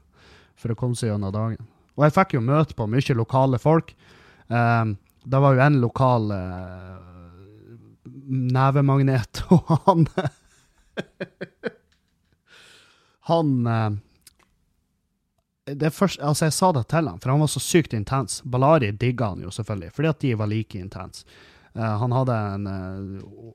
for 0.60 0.72
å 0.72 0.78
komme 0.80 0.96
seg 0.98 1.12
gjennom 1.12 1.34
dagen. 1.36 1.66
Og 1.96 2.08
jeg 2.08 2.16
fikk 2.16 2.36
jo 2.38 2.44
møte 2.44 2.76
på 2.78 2.88
mye 2.92 3.16
lokale 3.16 3.60
folk. 3.62 3.94
Um, 4.48 4.96
det 5.26 5.42
var 5.42 5.56
jo 5.56 5.64
en 5.66 5.80
lokal 5.82 6.32
uh, 6.32 6.98
nevemagnet, 8.56 9.44
og 9.54 9.72
han 9.88 10.08
Han 13.26 13.66
uh, 13.66 13.92
det 15.66 15.90
første, 15.90 16.22
altså 16.22 16.46
Jeg 16.46 16.54
sa 16.54 16.68
det 16.76 16.84
til 16.94 17.08
han, 17.10 17.18
for 17.20 17.34
han 17.34 17.42
var 17.42 17.50
så 17.50 17.62
sykt 17.64 17.96
intens. 17.98 18.38
Balari 18.46 18.92
digga 18.94 19.32
han 19.34 19.42
jo 19.42 19.50
selvfølgelig, 19.52 19.92
fordi 19.96 20.12
at 20.12 20.22
de 20.22 20.34
var 20.38 20.52
like 20.52 20.78
intense. 20.78 21.26
Uh, 21.76 21.96
han 22.00 22.14
hadde 22.16 22.36
en 22.56 22.68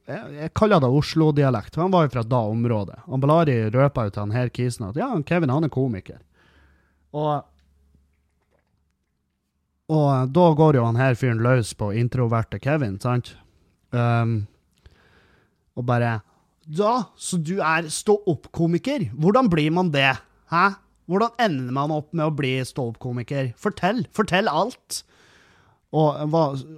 Jeg, 0.04 0.24
jeg 0.37 0.52
kaller 0.59 0.83
det 0.83 0.90
Oslo-dialekt, 0.92 1.72
for 1.74 1.87
han 1.87 1.94
var 1.94 2.04
jo 2.04 2.12
fra 2.16 2.24
da 2.28 2.40
området. 2.52 2.98
Ambalari 3.09 3.54
Balari 3.54 3.78
røpa 3.78 4.04
jo 4.06 4.12
til 4.12 4.26
han 4.26 4.35
her 4.37 4.50
kisen 4.52 4.90
at 4.90 4.98
ja, 5.00 5.09
Kevin 5.24 5.52
han 5.52 5.64
er 5.64 5.72
komiker. 5.72 6.20
Og 7.16 7.46
og 9.90 10.30
da 10.30 10.46
går 10.54 10.78
jo 10.78 10.85
han 10.87 10.98
her 11.00 11.16
fyren 11.18 11.40
løs 11.42 11.72
på 11.74 11.90
introverte 11.98 12.61
Kevin, 12.62 13.00
sant? 13.02 13.33
Um, 13.90 14.44
og 15.74 15.87
bare 15.88 16.20
Da, 16.70 17.11
så 17.18 17.40
du 17.42 17.56
er 17.59 17.88
stå-opp-komiker? 17.90 19.09
Hvordan 19.18 19.48
blir 19.50 19.72
man 19.74 19.90
det? 19.90 20.12
Hæ? 20.52 20.76
Hvordan 21.11 21.35
ender 21.42 21.74
man 21.74 21.90
opp 21.90 22.12
med 22.14 22.28
å 22.28 22.35
bli 22.37 22.52
stå-opp-komiker? 22.62 23.50
Fortell! 23.59 24.04
Fortell 24.14 24.46
alt! 24.46 25.00
Og, 25.96 26.35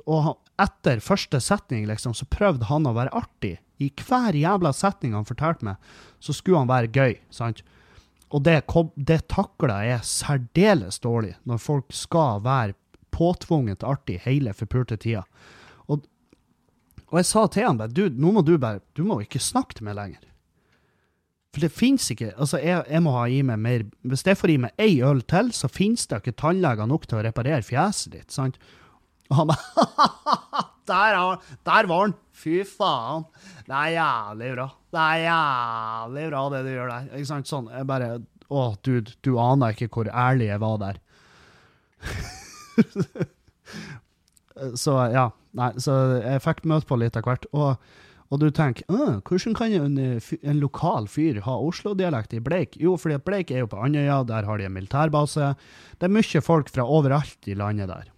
og, 0.09 0.31
etter 0.63 1.03
første 1.05 1.41
setning, 1.43 1.85
liksom, 1.89 2.15
så 2.17 2.29
prøvde 2.31 2.69
han 2.69 2.87
å 2.89 2.95
være 2.97 3.13
artig. 3.17 3.57
I 3.83 3.91
hver 3.99 4.37
jævla 4.37 4.73
setning 4.77 5.17
han 5.17 5.27
fortalte 5.29 5.67
meg, 5.67 5.93
så 6.23 6.35
skulle 6.37 6.63
han 6.63 6.71
være 6.71 6.93
gøy, 6.93 7.17
sant? 7.35 7.65
Og 8.33 8.45
det, 8.47 8.63
det 8.97 9.27
takla 9.29 9.83
jeg 9.85 10.09
særdeles 10.09 11.03
dårlig, 11.05 11.35
når 11.45 11.61
folk 11.61 11.93
skal 11.93 12.41
være 12.45 12.77
påtvunget 13.13 13.85
artig 13.85 14.23
hele 14.25 14.55
forpulte 14.57 14.97
tida. 14.97 15.27
Og, 15.93 16.07
og, 17.11 17.17
jeg 17.21 17.29
sa 17.29 17.47
til 17.53 17.69
han 17.69 17.81
bare 17.81 17.93
du, 17.93 18.07
nå 18.09 18.33
må 18.33 18.45
du 18.47 18.55
bare 18.57 18.81
Du 18.97 19.03
må 19.05 19.19
ikke 19.21 19.43
snakke 19.43 19.77
til 19.77 19.89
meg 19.91 19.99
lenger. 19.99 20.23
For 21.53 21.67
det 21.67 21.73
fins 21.77 22.09
ikke 22.15 22.31
Altså, 22.33 22.63
jeg, 22.63 22.87
jeg, 22.89 23.03
må 23.05 23.13
ha 23.19 23.27
i 23.29 23.43
meg 23.45 23.61
mer 23.61 23.85
Hvis 24.09 24.25
jeg 24.25 24.39
får 24.41 24.55
i 24.55 24.61
meg 24.65 24.81
ei 24.81 25.03
øl 25.05 25.21
til, 25.29 25.53
så 25.53 25.69
fins 25.69 26.07
det 26.09 26.23
ikke 26.23 26.39
tannleger 26.41 26.89
nok 26.89 27.05
til 27.09 27.21
å 27.21 27.27
reparere 27.27 27.67
fjeset 27.67 28.17
ditt, 28.17 28.33
sant? 28.33 28.57
Og 29.33 29.39
han 29.39 29.49
bare 29.49 29.83
der, 30.93 31.17
der, 31.65 31.89
var 31.89 32.05
han! 32.05 32.15
Fy 32.37 32.61
faen. 32.67 33.25
Det 33.65 33.79
er 33.79 33.95
jævlig 33.95 34.51
bra. 34.57 34.67
Det 34.93 35.03
er 35.03 35.21
jævlig 35.23 36.25
bra, 36.29 36.43
det 36.53 36.63
du 36.67 36.71
gjør 36.73 36.93
der. 36.93 37.09
Ikke 37.17 37.31
sant? 37.31 37.51
Sånn. 37.51 37.71
Jeg 37.73 37.89
bare 37.89 38.11
Å, 38.53 38.63
dude, 38.85 39.15
du 39.25 39.39
aner 39.41 39.73
ikke 39.73 39.89
hvor 39.95 40.11
ærlig 40.13 40.51
jeg 40.51 40.61
var 40.61 40.77
der. 40.83 40.99
så 44.83 44.97
ja. 45.15 45.27
Nei, 45.57 45.71
så 45.81 45.93
jeg 46.19 46.43
fikk 46.45 46.65
møte 46.69 46.89
på 46.89 46.99
litt 47.01 47.17
av 47.17 47.25
hvert. 47.25 47.47
Og, 47.57 47.81
og 48.33 48.43
du 48.43 48.49
tenker 48.53 48.85
hvordan 48.89 49.57
kan 49.57 49.73
en, 49.79 49.99
en, 50.01 50.61
lokal 50.61 51.09
fyr 51.13 51.41
ha 51.47 51.55
Oslo-dialekt 51.61 52.37
i 52.37 52.43
Bleik? 52.45 52.77
Jo, 52.81 52.99
fordi 53.01 53.21
Bleik 53.25 53.53
er 53.53 53.65
jo 53.65 53.73
på 53.73 53.81
Andøya, 53.85 54.23
der 54.29 54.49
har 54.49 54.61
de 54.61 54.69
en 54.69 54.77
militærbase. 54.77 55.55
Det 55.97 56.09
er 56.09 56.17
mye 56.17 56.45
folk 56.45 56.73
fra 56.73 56.85
overalt 56.85 57.49
i 57.49 57.57
landet 57.57 57.93
der. 57.93 58.13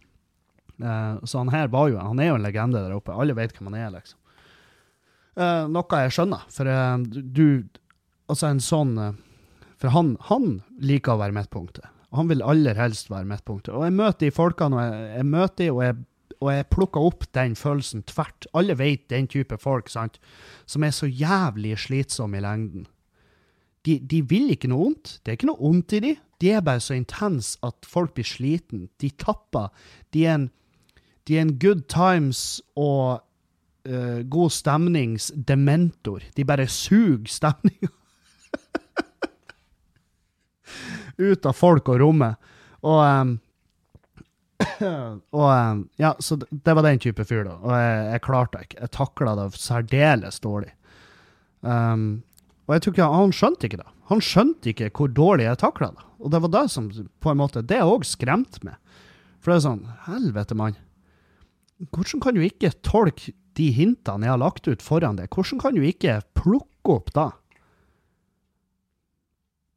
Uh, 0.82 1.20
så 1.22 1.42
han 1.42 1.52
her 1.54 1.70
var 1.70 1.88
jo, 1.92 2.00
han 2.02 2.20
er 2.22 2.32
jo 2.32 2.38
en 2.38 2.44
legende 2.46 2.82
der 2.82 2.96
oppe. 2.96 3.14
Alle 3.14 3.36
vet 3.36 3.54
hvem 3.54 3.70
han 3.70 3.78
er, 3.78 3.92
liksom. 3.94 4.18
Uh, 5.34 5.66
noe 5.70 6.02
jeg 6.04 6.14
skjønner, 6.14 6.46
for 6.54 6.70
uh, 6.70 6.98
du 7.04 7.66
Altså, 8.24 8.46
en 8.48 8.60
sånn 8.62 8.94
For 9.76 9.92
han, 9.92 10.14
han 10.30 10.62
liker 10.80 11.12
å 11.12 11.18
være 11.20 11.34
midtpunktet. 11.36 11.90
Han 12.16 12.30
vil 12.30 12.40
aller 12.40 12.78
helst 12.78 13.10
være 13.12 13.28
midtpunktet. 13.28 13.74
Og 13.76 13.84
jeg 13.84 13.92
møter 13.98 14.22
de 14.22 14.32
folkene, 14.32 14.78
og 14.78 14.80
jeg, 14.86 15.10
jeg 15.18 15.26
møter 15.28 15.58
de, 15.60 15.66
og 15.74 15.82
jeg, 15.84 15.98
og 16.38 16.50
jeg 16.54 16.66
plukker 16.72 17.08
opp 17.10 17.26
den 17.36 17.56
følelsen 17.58 18.04
tvert. 18.08 18.48
Alle 18.56 18.78
vet 18.78 19.04
den 19.12 19.28
type 19.30 19.58
folk, 19.60 19.90
sant, 19.92 20.16
som 20.64 20.86
er 20.86 20.94
så 20.94 21.10
jævlig 21.10 21.76
slitsomme 21.84 22.40
i 22.40 22.44
lengden. 22.44 22.86
De, 23.84 23.98
de, 24.00 24.22
vil 24.24 24.54
ikke 24.54 24.70
noe 24.72 24.86
vondt. 24.86 25.18
Det 25.20 25.32
er 25.32 25.38
ikke 25.38 25.50
noe 25.50 25.60
vondt 25.60 25.96
i 25.98 26.02
de. 26.04 26.14
De 26.40 26.52
er 26.52 26.64
bare 26.64 26.80
så 26.80 26.96
intense 26.96 27.58
at 27.66 27.88
folk 27.88 28.14
blir 28.16 28.28
sliten. 28.28 28.88
De 29.00 29.10
tapper. 29.20 29.68
De 30.14 30.24
er 30.24 30.38
en, 30.38 30.46
de 31.28 31.38
er 31.38 31.46
en 31.46 31.58
good 31.58 31.86
times 31.88 32.62
og 32.76 33.22
uh, 33.88 34.20
god 34.28 34.50
stemnings 34.52 35.30
dementor. 35.34 36.24
De 36.36 36.44
bare 36.44 36.66
suger 36.68 37.30
stemninga. 37.30 37.90
ut 41.16 41.46
av 41.46 41.56
folk 41.56 41.88
og 41.88 42.00
rommet. 42.02 42.52
Og, 42.84 43.00
um, 43.00 43.34
og 45.38 45.48
um, 45.48 45.82
Ja, 46.00 46.14
så 46.20 46.38
det 46.38 46.76
var 46.76 46.84
den 46.86 47.00
type 47.02 47.24
fyr, 47.28 47.44
da. 47.48 47.56
Og 47.62 47.72
jeg, 47.72 48.06
jeg 48.12 48.24
klarte 48.28 48.62
ikke. 48.66 48.80
Jeg 48.82 48.94
takla 48.98 49.34
det 49.40 49.48
særdeles 49.58 50.40
dårlig. 50.44 50.72
Um, 51.64 52.22
og 52.68 52.76
jeg 52.76 52.84
tror 52.84 52.94
ikke, 52.94 53.12
Han 53.16 53.36
skjønte 53.36 53.68
ikke 53.68 53.80
det. 53.80 53.90
Han 54.10 54.20
skjønte 54.20 54.72
ikke 54.72 54.90
hvor 54.92 55.12
dårlig 55.16 55.46
jeg 55.48 55.60
takla 55.62 55.92
det. 55.96 56.08
Og 56.20 56.32
det 56.32 56.40
var 56.44 56.52
det 56.52 56.66
som 56.72 56.88
på 56.92 57.32
en 57.32 57.40
måte, 57.40 57.64
det 57.64 57.80
òg 57.84 58.04
skremte 58.08 58.60
meg. 58.64 58.76
For 59.40 59.52
det 59.52 59.58
er 59.58 59.66
sånn 59.66 59.86
Helvete, 60.06 60.56
mann. 60.56 60.76
Hvordan 61.92 62.22
kan 62.22 62.36
du 62.36 62.42
ikke 62.44 62.72
tolke 62.86 63.34
de 63.54 63.70
hintene 63.74 64.26
jeg 64.26 64.34
har 64.34 64.40
lagt 64.42 64.68
ut 64.68 64.82
foran 64.82 65.18
deg? 65.18 65.30
Hvordan 65.32 65.60
kan 65.62 65.76
du 65.76 65.84
ikke 65.86 66.20
plukke 66.38 66.94
opp 66.96 67.12
da? 67.14 67.28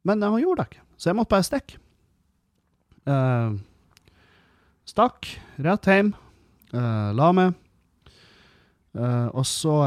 Men 0.08 0.22
han 0.24 0.40
gjorde 0.40 0.62
det 0.64 0.72
ikke. 0.72 0.84
Så 0.98 1.10
jeg 1.10 1.18
måtte 1.18 1.34
bare 1.34 1.46
stikke. 1.46 1.78
Uh, 3.08 3.58
stakk 4.88 5.30
rett 5.64 5.88
hjem. 5.88 6.12
Uh, 6.72 7.10
la 7.16 7.30
meg. 7.36 7.54
Uh, 8.96 9.28
og 9.32 9.44
så 9.48 9.78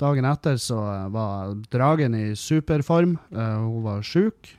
Dagen 0.00 0.26
etter 0.26 0.56
så 0.58 0.76
var 1.14 1.54
Dragen 1.70 2.16
i 2.18 2.24
superform. 2.36 3.14
hun 3.30 3.84
var 3.84 4.02
sjuk 4.02 4.50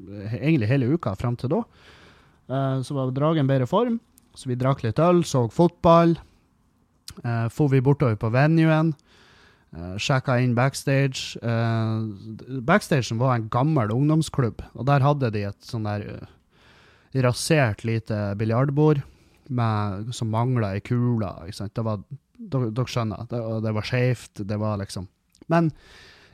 egentlig 0.00 0.70
hele 0.70 0.88
uka 0.96 1.12
fram 1.20 1.36
til 1.36 1.52
da. 1.52 1.60
så 2.80 2.96
var 2.96 3.12
Dragen 3.12 3.46
bedre 3.46 3.68
form, 3.68 3.98
så 4.34 4.50
vi 4.50 4.58
drakk 4.58 4.84
litt 4.84 5.00
øl, 5.02 5.22
så 5.26 5.46
fotball. 5.52 6.16
Eh, 7.24 7.46
For 7.52 7.70
vi 7.72 7.82
bortover 7.84 8.16
på 8.16 8.30
venuen. 8.32 8.94
Eh, 9.76 9.96
sjekka 10.02 10.38
inn 10.42 10.54
backstage. 10.54 11.38
Eh, 11.42 12.60
backstagen 12.66 13.18
var 13.18 13.36
en 13.36 13.48
gammel 13.52 13.92
ungdomsklubb, 13.94 14.62
og 14.74 14.86
der 14.86 15.04
hadde 15.04 15.30
de 15.34 15.46
et 15.50 15.66
sånn 15.66 15.86
der 15.86 16.06
uh, 16.06 16.28
rasert 17.22 17.84
lite 17.86 18.34
biljardbord 18.38 19.02
som 20.14 20.30
mangla 20.30 20.76
ei 20.76 20.80
kule. 20.80 21.26
Dere, 21.50 22.84
skjønner, 22.86 23.26
det, 23.30 23.40
det 23.66 23.72
var 23.74 23.86
skeivt. 23.86 24.42
Det 24.46 24.58
var 24.58 24.78
liksom 24.78 25.08
Men 25.50 25.72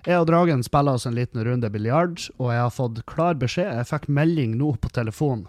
jeg 0.07 0.21
og 0.21 0.29
Dragen 0.29 0.63
spiller 0.63 0.95
oss 0.95 1.07
en 1.09 1.17
liten 1.17 1.43
runde 1.43 1.71
biljard, 1.73 2.21
og 2.37 2.53
jeg 2.53 2.61
har 2.61 2.75
fått 2.75 3.01
klar 3.09 3.35
beskjed. 3.41 3.73
Jeg 3.73 3.89
fikk 3.89 4.05
melding 4.13 4.53
nå 4.61 4.75
på 4.79 4.93
telefonen. 4.93 5.49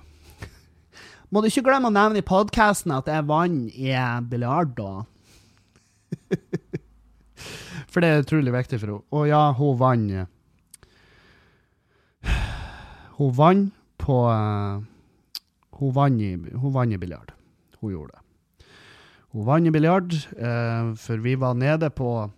Må 1.28 1.42
du 1.44 1.50
ikke 1.50 1.66
glemme 1.68 1.90
å 1.90 1.94
nevne 1.94 2.22
i 2.22 2.26
podkasten 2.26 2.94
at 2.96 3.10
jeg 3.12 3.26
vant 3.28 3.74
i 3.76 3.92
biljard, 4.32 4.78
da. 4.78 5.04
For 7.92 8.04
det 8.04 8.10
er 8.10 8.24
utrolig 8.24 8.54
viktig 8.54 8.80
for 8.80 8.92
henne. 8.92 9.04
Og 9.12 9.28
ja, 9.28 9.42
hun 9.58 9.78
vant 9.80 10.12
Hun 13.18 13.34
vant 13.34 13.74
på 13.98 14.18
uh, 14.30 14.80
Hun 15.80 15.94
vant 15.96 16.22
i, 16.22 16.32
hun 16.38 16.94
i 16.94 17.02
biljard. 17.02 17.34
Hun 17.82 17.92
gjorde 17.92 18.14
det. 18.14 18.24
Hun 19.34 19.46
vant 19.50 19.68
i 19.68 19.74
biljard, 19.74 20.14
uh, 20.38 20.96
for 20.96 21.20
vi 21.26 21.36
var 21.36 21.58
nede 21.58 21.90
på 21.90 22.32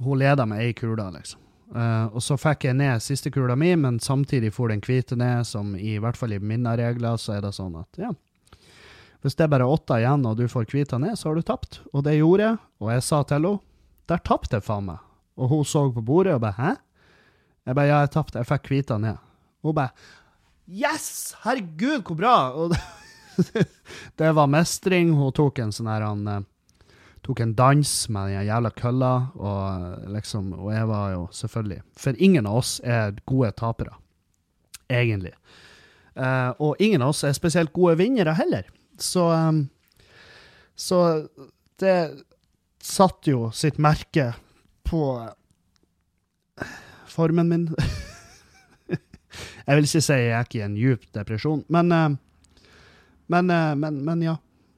Hun 0.00 0.18
leda 0.18 0.46
med 0.46 0.64
ei 0.64 0.72
kule, 0.72 1.10
liksom. 1.18 1.40
Uh, 1.70 2.10
og 2.10 2.22
så 2.24 2.34
fikk 2.40 2.66
jeg 2.66 2.78
ned 2.80 3.02
siste 3.04 3.30
kula 3.30 3.54
mi, 3.58 3.70
men 3.78 4.00
samtidig 4.02 4.50
får 4.56 4.72
den 4.72 4.82
hvite 4.82 5.18
ned, 5.18 5.46
som 5.46 5.76
i 5.78 5.98
hvert 6.02 6.18
fall 6.18 6.34
i 6.34 6.40
mine 6.42 6.72
regler, 6.80 7.18
så 7.20 7.36
er 7.36 7.44
det 7.44 7.54
sånn 7.54 7.76
at 7.78 8.00
ja, 8.00 8.10
hvis 9.20 9.36
det 9.36 9.44
er 9.44 9.52
bare 9.52 9.68
åtte 9.68 9.98
igjen, 10.00 10.24
og 10.26 10.38
du 10.38 10.46
får 10.48 10.66
hvita 10.70 10.98
ned, 10.98 11.18
så 11.20 11.28
har 11.28 11.36
du 11.38 11.44
tapt. 11.46 11.82
Og 11.92 12.02
det 12.06 12.16
gjorde 12.16 12.46
jeg, 12.46 12.60
og 12.80 12.92
jeg 12.94 13.04
sa 13.04 13.20
til 13.22 13.36
henne 13.36 13.58
der 14.10 14.22
tapte 14.26 14.58
jeg 14.58 14.66
faen 14.66 14.88
meg. 14.88 15.02
Og 15.38 15.52
hun 15.52 15.66
så 15.68 15.84
på 15.94 16.02
bordet 16.02 16.34
og 16.34 16.42
bare 16.42 16.56
hæ? 16.56 16.70
Jeg 17.68 17.76
bare 17.78 17.90
ja, 17.90 18.00
jeg 18.02 18.10
tapte, 18.16 18.40
jeg 18.40 18.48
fikk 18.48 18.70
hvita 18.72 18.96
ned. 18.98 19.20
Hun 19.62 19.76
bare 19.76 19.92
yes! 20.66 21.36
Herregud, 21.44 22.02
hvor 22.08 22.18
bra! 22.18 22.34
Og 22.56 22.74
det 24.18 24.32
var 24.34 24.50
mestring. 24.50 25.12
Hun 25.14 25.30
tok 25.36 25.60
en 25.62 25.74
sånn 25.74 25.90
her 25.92 26.08
han 26.08 26.26
eh, 26.26 26.42
tok 27.30 27.40
en 27.40 27.54
dans 27.54 28.08
med 28.10 28.32
den 28.32 28.46
jævla 28.46 28.70
kølla, 28.74 29.12
og 29.38 30.08
liksom 30.10 30.52
Og 30.52 30.72
jeg 30.74 30.88
var 30.88 31.10
jo 31.12 31.28
selvfølgelig 31.32 31.82
For 31.96 32.14
ingen 32.18 32.46
av 32.46 32.56
oss 32.58 32.80
er 32.82 33.14
gode 33.26 33.52
tapere, 33.52 33.94
egentlig. 34.90 35.32
Uh, 36.16 36.50
og 36.58 36.76
ingen 36.80 37.02
av 37.02 37.12
oss 37.14 37.22
er 37.24 37.32
spesielt 37.32 37.72
gode 37.72 37.96
vinnere 37.98 38.34
heller. 38.34 38.64
Så 38.98 39.30
um, 39.30 39.68
Så 40.74 41.28
det 41.78 42.24
satte 42.82 43.30
jo 43.30 43.50
sitt 43.52 43.78
merke 43.78 44.32
på 44.84 45.28
formen 47.06 47.48
min. 47.48 47.68
jeg 49.66 49.76
vil 49.76 49.84
ikke 49.84 50.02
si 50.02 50.16
jeg 50.18 50.32
gikk 50.34 50.54
i 50.56 50.64
en 50.64 50.76
djup 50.76 51.04
depresjon, 51.14 51.64
men, 51.68 51.92
uh, 51.92 52.16
men, 53.28 53.50
uh, 53.50 53.74
men, 53.76 54.04
men 54.04 54.22
ja. 54.22 54.36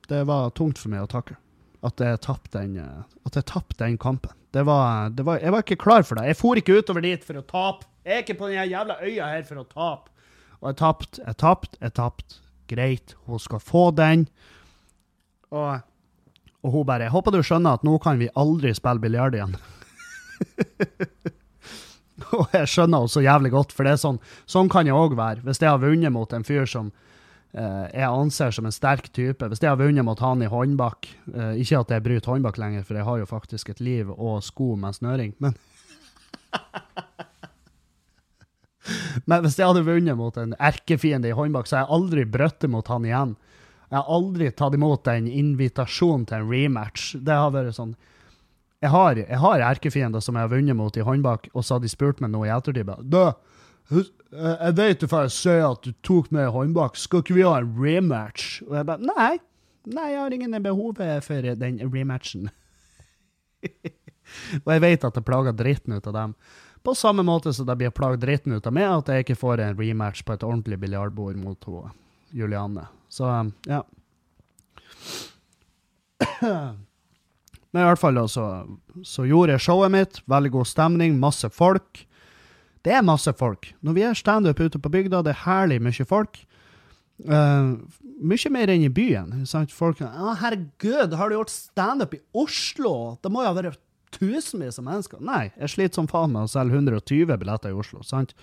Det 0.08 0.24
var 0.26 0.50
tungt 0.50 0.78
for 0.78 0.90
meg 0.92 1.06
å 1.06 1.08
takle. 1.08 1.38
At 1.82 1.98
jeg 2.00 2.20
tapte 2.22 2.60
den, 2.60 2.78
uh, 2.78 3.42
tapt 3.42 3.78
den 3.80 3.98
kampen. 3.98 4.34
Det 4.52 4.62
var, 4.68 5.08
det 5.10 5.24
var, 5.26 5.40
jeg 5.40 5.52
var 5.54 5.64
ikke 5.64 5.80
klar 5.80 6.04
for 6.06 6.18
det. 6.18 6.28
Jeg 6.28 6.38
for 6.38 6.60
ikke 6.60 6.76
utover 6.78 7.02
dit 7.02 7.24
for 7.24 7.40
å 7.40 7.44
tape. 7.46 7.88
Jeg 8.04 8.14
er 8.14 8.24
ikke 8.24 8.38
på 8.38 8.50
den 8.50 8.68
jævla 8.70 8.98
øya 9.00 9.30
her 9.32 9.46
for 9.48 9.62
å 9.62 9.66
tape. 9.66 10.12
Og 10.60 10.68
jeg 10.70 10.78
tapte, 10.78 11.22
jeg 11.24 11.38
tapte, 11.42 11.78
jeg 11.80 11.94
tapte. 11.98 12.38
Greit, 12.70 13.16
hun 13.26 13.40
skal 13.42 13.60
få 13.60 13.90
den. 13.96 14.26
Og, 15.52 15.82
og 16.62 16.72
hun 16.72 16.86
bare 16.86 17.04
'Jeg 17.04 17.12
håper 17.12 17.34
du 17.34 17.42
skjønner 17.42 17.74
at 17.74 17.84
nå 17.84 17.98
kan 18.00 18.18
vi 18.18 18.30
aldri 18.36 18.72
spille 18.74 19.02
biljard 19.02 19.34
igjen'. 19.34 19.58
Og 22.38 22.48
jeg 22.54 22.68
skjønner 22.70 23.02
henne 23.02 23.12
så 23.12 23.20
jævlig 23.24 23.50
godt, 23.52 23.72
for 23.74 23.84
det 23.84 23.96
er 23.96 24.00
sånn, 24.00 24.20
sånn 24.46 24.70
kan 24.72 24.86
jeg 24.86 24.96
òg 24.96 25.16
være. 25.18 25.42
Hvis 25.44 25.60
jeg 25.60 25.68
har 25.68 25.82
vunnet 25.82 26.12
mot 26.14 26.32
en 26.32 26.44
fyr 26.46 26.64
som 26.70 26.92
eh, 26.92 27.11
jeg 27.52 28.08
anser 28.08 28.50
som 28.56 28.64
en 28.64 28.72
sterk 28.72 29.10
type, 29.12 29.44
hvis 29.44 29.60
jeg 29.60 29.68
har 29.68 29.76
vunnet 29.76 30.06
mot 30.06 30.20
han 30.24 30.40
i 30.40 30.48
håndbak 30.48 31.04
eh, 31.34 31.58
Ikke 31.60 31.82
at 31.82 31.90
jeg 31.92 32.04
bryter 32.06 32.32
håndbak 32.32 32.56
lenger, 32.56 32.86
for 32.88 32.96
jeg 32.96 33.04
har 33.04 33.18
jo 33.20 33.26
faktisk 33.28 33.68
et 33.74 33.82
liv 33.84 34.08
og 34.14 34.40
sko 34.46 34.72
med 34.80 34.96
snøring, 34.96 35.34
men 35.42 35.52
Men 39.28 39.44
hvis 39.44 39.58
jeg 39.60 39.68
hadde 39.68 39.84
vunnet 39.86 40.16
mot 40.18 40.36
en 40.40 40.56
erkefiende 40.58 41.28
i 41.30 41.36
håndbak, 41.36 41.68
så 41.68 41.76
har 41.76 41.84
jeg 41.84 41.94
aldri 41.94 42.24
brøttet 42.26 42.72
mot 42.72 42.88
han 42.90 43.04
igjen. 43.06 43.36
Jeg 43.92 44.00
har 44.00 44.08
aldri 44.16 44.48
tatt 44.56 44.74
imot 44.74 45.06
en 45.12 45.28
invitasjon 45.28 46.24
til 46.26 46.40
en 46.40 46.48
rematch. 46.48 47.12
Det 47.20 47.36
har 47.36 47.52
vært 47.54 47.76
sånn 47.76 47.94
jeg 48.82 48.90
har, 48.90 49.18
har 49.38 49.62
erkefiender 49.62 50.18
som 50.24 50.34
jeg 50.34 50.42
har 50.42 50.50
vunnet 50.50 50.74
mot 50.74 50.96
i 50.98 51.04
håndbak, 51.06 51.46
og 51.54 51.62
så 51.62 51.76
har 51.76 51.84
de 51.84 51.90
spurt 51.92 52.18
meg 52.18 52.32
noe 52.32 52.48
i 52.48 52.50
ettertid. 52.50 52.88
Du, 53.06 53.20
jeg 53.90 54.74
vet 54.78 55.00
du 55.02 55.08
får 55.10 55.28
si 55.34 55.54
at 55.60 55.82
du 55.84 55.92
tok 56.06 56.30
meg 56.32 56.48
i 56.48 56.52
håndbak, 56.54 56.96
skal 56.96 57.22
ikke 57.24 57.36
vi 57.36 57.44
ha 57.44 57.58
en 57.60 57.72
rematch? 57.76 58.62
Og 58.68 58.76
jeg 58.78 58.88
bare 58.88 59.04
nei. 59.04 59.32
Nei, 59.92 60.12
jeg 60.12 60.20
har 60.20 60.34
ingen 60.34 60.62
behov 60.62 61.00
for 61.26 61.48
den 61.58 61.80
rematchen. 61.90 62.50
og 64.64 64.68
jeg 64.70 64.82
vet 64.84 65.06
at 65.06 65.16
det 65.16 65.24
plager 65.26 65.56
dritten 65.58 65.96
ut 65.98 66.06
av 66.06 66.14
dem. 66.14 66.34
På 66.82 66.94
samme 66.98 67.22
måte 67.26 67.52
som 67.54 67.66
det 67.66 67.76
blir 67.78 67.90
plaget 67.94 68.22
dritten 68.22 68.54
ut 68.54 68.66
av 68.66 68.74
meg 68.74 68.88
at 68.90 69.10
jeg 69.10 69.26
ikke 69.26 69.38
får 69.38 69.62
en 69.62 69.78
rematch 69.78 70.22
på 70.26 70.34
et 70.34 70.46
ordentlig 70.46 70.78
biljardbord 70.82 71.36
mot 71.38 71.68
Julianne. 72.30 72.86
Så, 73.12 73.28
ja. 73.68 73.82
Men 77.72 77.82
i 77.82 77.86
hvert 77.88 78.00
fall 78.00 78.18
så, 78.28 78.46
så 79.06 79.24
gjorde 79.26 79.54
jeg 79.54 79.64
showet 79.64 79.92
mitt. 79.94 80.18
Veldig 80.30 80.50
god 80.58 80.68
stemning, 80.68 81.18
masse 81.20 81.48
folk. 81.54 82.02
Det 82.82 82.94
er 82.96 83.04
masse 83.06 83.30
folk. 83.38 83.70
Når 83.80 83.94
vi 83.94 84.02
er 84.06 84.18
standup 84.18 84.60
ute 84.60 84.80
på 84.82 84.90
bygda, 84.90 85.22
det 85.22 85.36
er 85.36 85.44
herlig 85.44 85.78
mye 85.84 86.06
folk. 86.08 86.40
Uh, 87.22 87.78
mye 88.22 88.50
mer 88.50 88.72
enn 88.72 88.86
i 88.88 88.90
byen. 88.90 89.44
Sant? 89.46 89.74
Folk 89.74 90.02
ah, 90.02 90.34
herregud, 90.40 91.14
har 91.14 91.30
du 91.30 91.36
gjort 91.36 91.54
standup 91.54 92.16
i 92.16 92.22
Oslo? 92.34 93.18
Det 93.22 93.30
må 93.30 93.44
jo 93.44 93.52
ha 93.52 93.56
vært 93.60 93.80
tusenvis 94.12 94.80
av 94.80 94.86
mennesker. 94.88 95.22
Nei, 95.24 95.46
jeg 95.56 95.74
sliter 95.76 96.00
som 96.00 96.10
faen 96.10 96.34
med 96.34 96.46
å 96.46 96.50
selge 96.50 96.78
120 96.80 97.38
billetter 97.38 97.72
i 97.72 97.78
Oslo. 97.78 98.02
sant? 98.06 98.34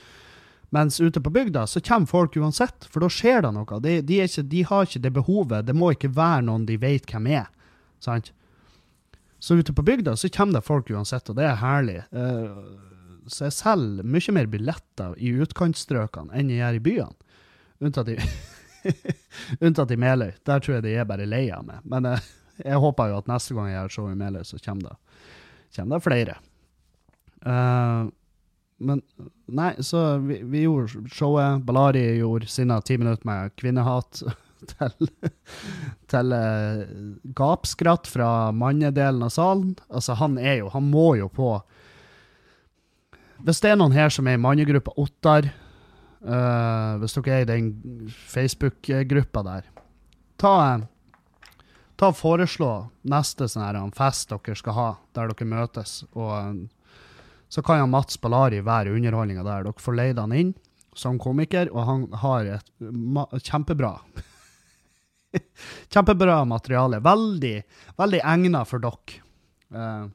Mens 0.70 1.00
ute 1.02 1.22
på 1.22 1.32
bygda 1.34 1.66
så 1.68 1.82
kommer 1.82 2.10
folk 2.10 2.36
uansett, 2.38 2.86
for 2.92 3.02
da 3.02 3.10
skjer 3.10 3.42
det 3.42 3.54
noe. 3.56 3.80
De, 3.82 4.00
de, 4.06 4.20
ikke, 4.26 4.44
de 4.46 4.66
har 4.70 4.86
ikke 4.86 5.02
det 5.02 5.14
behovet. 5.16 5.66
Det 5.66 5.76
må 5.76 5.94
ikke 5.96 6.12
være 6.14 6.46
noen 6.46 6.68
de 6.70 6.78
vet 6.78 7.10
hvem 7.10 7.32
er. 7.40 7.50
sant? 8.00 8.32
Så 9.40 9.56
ute 9.56 9.74
på 9.74 9.86
bygda 9.88 10.16
så 10.20 10.30
kommer 10.30 10.60
det 10.60 10.68
folk 10.68 10.92
uansett, 10.92 11.30
og 11.32 11.40
det 11.40 11.48
er 11.48 11.58
herlig. 11.62 12.00
Uh, 12.14 12.89
så 13.32 13.48
jeg 13.48 13.58
selger 13.58 14.08
mye 14.08 14.36
mer 14.36 14.50
billetter 14.52 15.16
i 15.18 15.32
utkantstrøkene 15.44 16.36
enn 16.36 16.52
jeg 16.52 16.62
gjør 16.62 16.80
i 16.80 16.84
byene. 16.90 17.36
Unntatt 17.80 18.12
i, 18.12 18.18
unntatt 19.66 19.94
i 19.96 20.00
Meløy. 20.00 20.34
Der 20.48 20.62
tror 20.64 20.78
jeg 20.78 20.86
de 20.88 20.96
er 21.00 21.08
bare 21.08 21.28
lei 21.30 21.46
av 21.56 21.66
meg. 21.68 21.84
Men 21.88 22.10
jeg, 22.12 22.24
jeg 22.66 22.84
håper 22.84 23.12
jo 23.12 23.20
at 23.22 23.32
neste 23.32 23.56
gang 23.56 23.72
jeg 23.72 23.78
gjør 23.78 23.96
show 23.96 24.12
i 24.12 24.20
Meløy, 24.20 24.44
så 24.48 24.60
kommer 24.64 24.90
det, 24.90 25.20
kommer 25.78 25.96
det 25.96 26.06
flere. 26.08 26.40
Uh, 27.46 28.10
men 28.80 29.02
nei, 29.52 29.72
så 29.84 30.18
vi, 30.24 30.42
vi, 30.44 30.66
gjorde 30.66 31.08
showet. 31.12 31.64
Balari 31.68 32.04
gjorde 32.20 32.52
sine 32.52 32.80
ti 32.88 33.00
minutter 33.00 33.28
med 33.28 33.56
kvinnehat. 33.60 34.24
til, 34.74 35.08
til 36.12 36.34
uh, 36.36 36.82
gapskratt 37.36 38.10
fra 38.12 38.52
mannedelen 38.56 39.24
av 39.24 39.32
salen. 39.36 39.76
Altså, 39.88 40.18
han 40.20 40.38
er 40.38 40.60
jo 40.62 40.74
Han 40.74 40.90
må 40.92 41.14
jo 41.20 41.30
på 41.32 41.54
Hvis 43.46 43.62
det 43.64 43.72
er 43.72 43.80
noen 43.80 43.96
her 43.96 44.12
som 44.12 44.28
er 44.28 44.36
i 44.36 44.42
mannegruppa 44.42 44.94
Ottar, 45.00 45.48
uh, 46.26 47.00
hvis 47.00 47.16
dere 47.16 47.36
er 47.38 47.46
i 47.46 47.50
den 47.50 47.70
Facebook-gruppa 48.10 49.44
der, 49.48 49.70
ta 50.40 50.56
ta 52.00 52.14
foreslå 52.16 52.72
neste 53.12 53.50
sånn 53.52 53.92
fest 53.96 54.32
dere 54.32 54.56
skal 54.56 54.76
ha, 54.78 54.90
der 55.16 55.32
dere 55.32 55.48
møtes. 55.52 56.04
Og 56.16 56.68
så 57.52 57.64
kan 57.66 57.82
jo 57.82 57.90
Mats 57.92 58.20
Ballari 58.22 58.62
være 58.64 58.94
underholdninga 58.96 59.44
der. 59.44 59.68
Dere 59.68 59.84
får 59.84 59.98
leid 59.98 60.22
han 60.22 60.36
inn 60.36 60.54
som 60.96 61.20
komiker, 61.22 61.72
og 61.74 61.86
han 61.88 62.06
har 62.24 62.54
et 62.58 63.44
kjempebra 63.46 63.98
Kjempebra 65.94 66.40
materiale. 66.50 66.98
Veldig, 67.06 67.58
veldig 68.00 68.22
egna 68.32 68.64
for 68.66 68.82
dere. 68.82 69.20
Uh, 69.70 70.08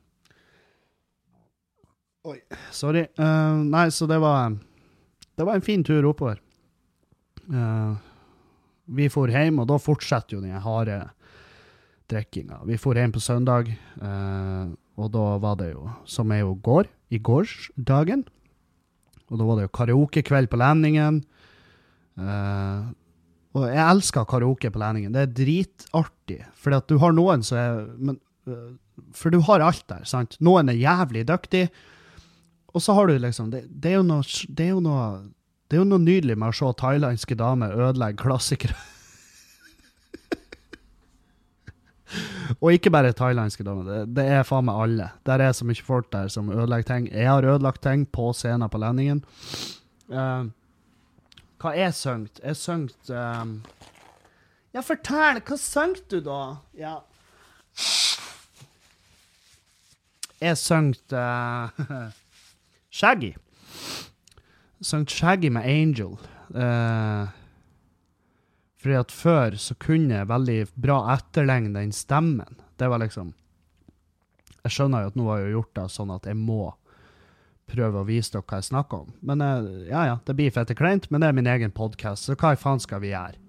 oi, 2.24 2.38
sorry. 2.74 3.04
Uh, 3.18 3.62
nei, 3.68 3.88
så 3.92 4.08
det 4.10 4.18
var 4.22 4.56
Det 5.34 5.44
var 5.44 5.58
en 5.58 5.66
fin 5.66 5.84
tur 5.84 6.06
oppover. 6.08 6.40
Uh, 7.50 7.96
vi 8.86 9.08
for 9.12 9.32
hjem, 9.32 9.58
og 9.62 9.68
da 9.70 9.78
fortsetter 9.80 10.36
jo 10.36 10.42
den 10.44 10.60
harde 10.60 11.00
drikkinga. 12.12 12.60
Vi 12.68 12.76
for 12.78 12.94
hjem 12.94 13.14
på 13.14 13.22
søndag, 13.24 13.70
og 14.94 15.06
da 15.14 15.22
var 15.40 15.56
det 15.56 15.70
jo, 15.70 15.86
som 16.04 16.30
er 16.36 16.42
jo 16.42 16.52
går, 16.60 16.90
i 17.08 17.16
gårsdagen, 17.16 18.26
og 19.30 19.40
da 19.40 19.46
var 19.48 19.56
det 19.56 19.64
jo 19.64 19.72
karaokekveld 19.78 20.50
på 20.52 20.60
Lendingen. 20.60 21.22
Uh, 22.20 22.92
og 23.54 23.66
jeg 23.70 23.82
elsker 23.82 24.28
karaoke 24.28 24.70
på 24.70 24.82
Lendingen. 24.82 25.14
Det 25.14 25.24
er 25.24 25.34
dritartig. 25.40 26.40
For 26.58 26.76
du 26.84 26.96
har 27.02 27.16
noen 27.16 27.42
som 27.46 27.58
er 27.58 27.82
men, 27.96 28.20
For 29.14 29.32
du 29.32 29.40
har 29.46 29.64
alt 29.64 29.86
der, 29.90 30.04
sant? 30.06 30.36
Noen 30.44 30.68
er 30.70 30.78
jævlig 30.78 31.24
dyktig, 31.26 31.64
og 32.74 32.82
så 32.82 32.94
har 32.96 33.06
du 33.06 33.14
liksom 33.22 33.52
Det, 33.54 33.60
det, 33.70 33.92
er, 33.94 34.02
noe, 34.02 34.24
det 34.50 34.68
er 34.68 34.80
noe 34.82 35.04
det 35.70 35.78
er 35.78 35.80
jo 35.80 35.86
noe 35.88 36.02
nydelig 36.02 36.34
med 36.38 36.48
å 36.52 36.54
se 36.54 36.68
thailandske 36.78 37.34
damer 37.40 37.72
ødelegge 37.72 38.20
klassikere. 38.20 38.74
og 42.62 42.72
ikke 42.76 42.92
bare 42.94 43.16
thailandske 43.16 43.64
damer, 43.66 43.84
det, 43.88 44.14
det, 44.18 44.26
er 44.36 44.44
faen 44.46 44.66
meg 44.68 44.80
alle. 44.84 45.06
Der 45.26 45.38
er 45.42 45.52
så 45.56 45.64
mye 45.66 45.86
folk 45.86 46.06
der 46.12 46.28
som 46.30 46.52
ødelegger 46.52 46.86
ting. 46.92 47.04
Jeg 47.10 47.26
har 47.26 47.48
ødelagt 47.48 47.82
ting 47.82 48.06
på 48.06 48.32
scenen 48.36 48.70
på 48.70 48.78
Lendingen. 48.82 49.24
Uh, 50.12 50.44
hva 51.58 51.70
jeg 51.74 51.94
søngt? 51.96 52.40
Jeg 52.44 52.56
søngt 52.60 53.10
um... 53.10 53.62
Ja, 54.74 54.80
fortell! 54.84 55.40
Hva 55.48 55.56
søngt 55.58 56.10
du, 56.12 56.20
da? 56.22 56.56
Ja. 56.78 56.98
Jeg 60.38 60.56
søngt 60.60 61.12
uh... 61.16 61.68
Shaggy. 62.94 63.32
Søngt 64.84 65.10
Shaggy 65.10 65.50
med 65.50 65.66
Angel. 65.66 66.14
Uh... 66.54 67.32
Fordi 68.84 68.98
at 69.00 69.12
før 69.12 69.56
så 69.56 69.74
kunne 69.80 70.12
jeg 70.12 70.28
veldig 70.28 70.58
bra 70.76 70.98
etterlegne 71.14 71.72
den 71.72 71.92
stemmen. 71.96 72.60
Det 72.76 72.90
var 72.92 73.00
liksom 73.00 73.32
Jeg 74.64 74.74
skjønner 74.76 75.04
jo 75.04 75.12
at 75.12 75.16
nå 75.16 75.28
har 75.30 75.40
jeg 75.40 75.54
gjort 75.54 75.78
det 75.78 75.84
sånn 75.92 76.12
at 76.12 76.26
jeg 76.28 76.36
må 76.36 76.74
prøve 77.68 78.00
å 78.00 78.06
vise 78.08 78.32
dere 78.32 78.44
hva 78.44 78.60
jeg 78.60 78.68
snakker 78.68 79.06
om. 79.06 79.14
Men 79.24 79.40
uh, 79.40 79.64
ja, 79.88 80.04
ja, 80.10 80.18
det 80.24 80.36
blir 80.36 80.52
fette 80.52 80.76
kleint, 80.76 81.08
men 81.10 81.20
det 81.20 81.30
er 81.30 81.36
min 81.36 81.48
egen 81.48 81.72
podkast, 81.72 82.28
så 82.28 82.36
hva 82.36 82.52
i 82.54 82.60
faen 82.60 82.80
skal 82.80 83.00
vi 83.02 83.12
gjøre? 83.12 83.40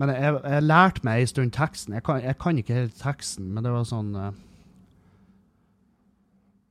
Men 0.00 0.12
jeg, 0.14 0.36
jeg, 0.36 0.64
lærte 0.64 1.04
meg 1.04 1.20
en 1.20 1.30
stund 1.32 1.52
teksten. 1.56 1.96
Jeg 1.96 2.04
kan, 2.06 2.20
jeg 2.24 2.36
kan, 2.40 2.60
ikke 2.60 2.76
helt 2.76 2.96
teksten, 3.00 3.50
men 3.52 3.66
det 3.66 3.72
var 3.74 3.88
sånn 3.88 4.14
uh, 4.16 4.30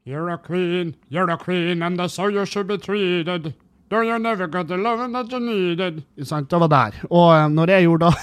You're 0.05 0.29
a 0.29 0.37
queen, 0.37 0.95
you're 1.09 1.29
a 1.29 1.37
queen, 1.37 1.83
and 1.83 1.99
that's 1.99 2.17
how 2.17 2.27
you 2.27 2.45
should 2.45 2.67
be 2.67 2.77
treated. 2.77 3.53
Though 3.89 4.01
you 4.01 4.19
never 4.19 4.47
got 4.47 4.67
the 4.67 4.77
love 4.77 5.11
that 5.11 5.31
you 5.31 5.39
needed. 5.39 6.03
Sant, 6.23 6.49
det 6.49 6.59
var 6.59 6.67
der. 6.67 6.91
Og 7.09 7.33
eh, 7.35 7.49
når 7.49 7.69
jeg 7.73 7.83
gjorde 7.87 8.05
da 8.05 8.11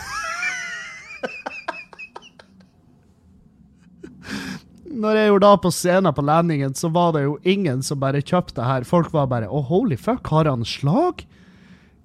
Når 4.96 5.16
jeg 5.18 5.28
gjorde 5.28 5.46
da 5.46 5.56
på 5.60 5.70
scenen 5.74 6.14
på 6.14 6.22
Landingen, 6.24 6.74
så 6.74 6.88
var 6.88 7.12
det 7.16 7.22
jo 7.26 7.38
ingen 7.42 7.82
som 7.82 8.00
bare 8.00 8.22
kjøpte 8.22 8.62
her. 8.64 8.86
Folk 8.88 9.12
var 9.12 9.26
bare 9.28 9.48
Å, 9.50 9.58
oh, 9.58 9.64
holy 9.68 9.96
fuck, 10.00 10.26
har 10.32 10.48
han 10.48 10.64
slag? 10.64 11.26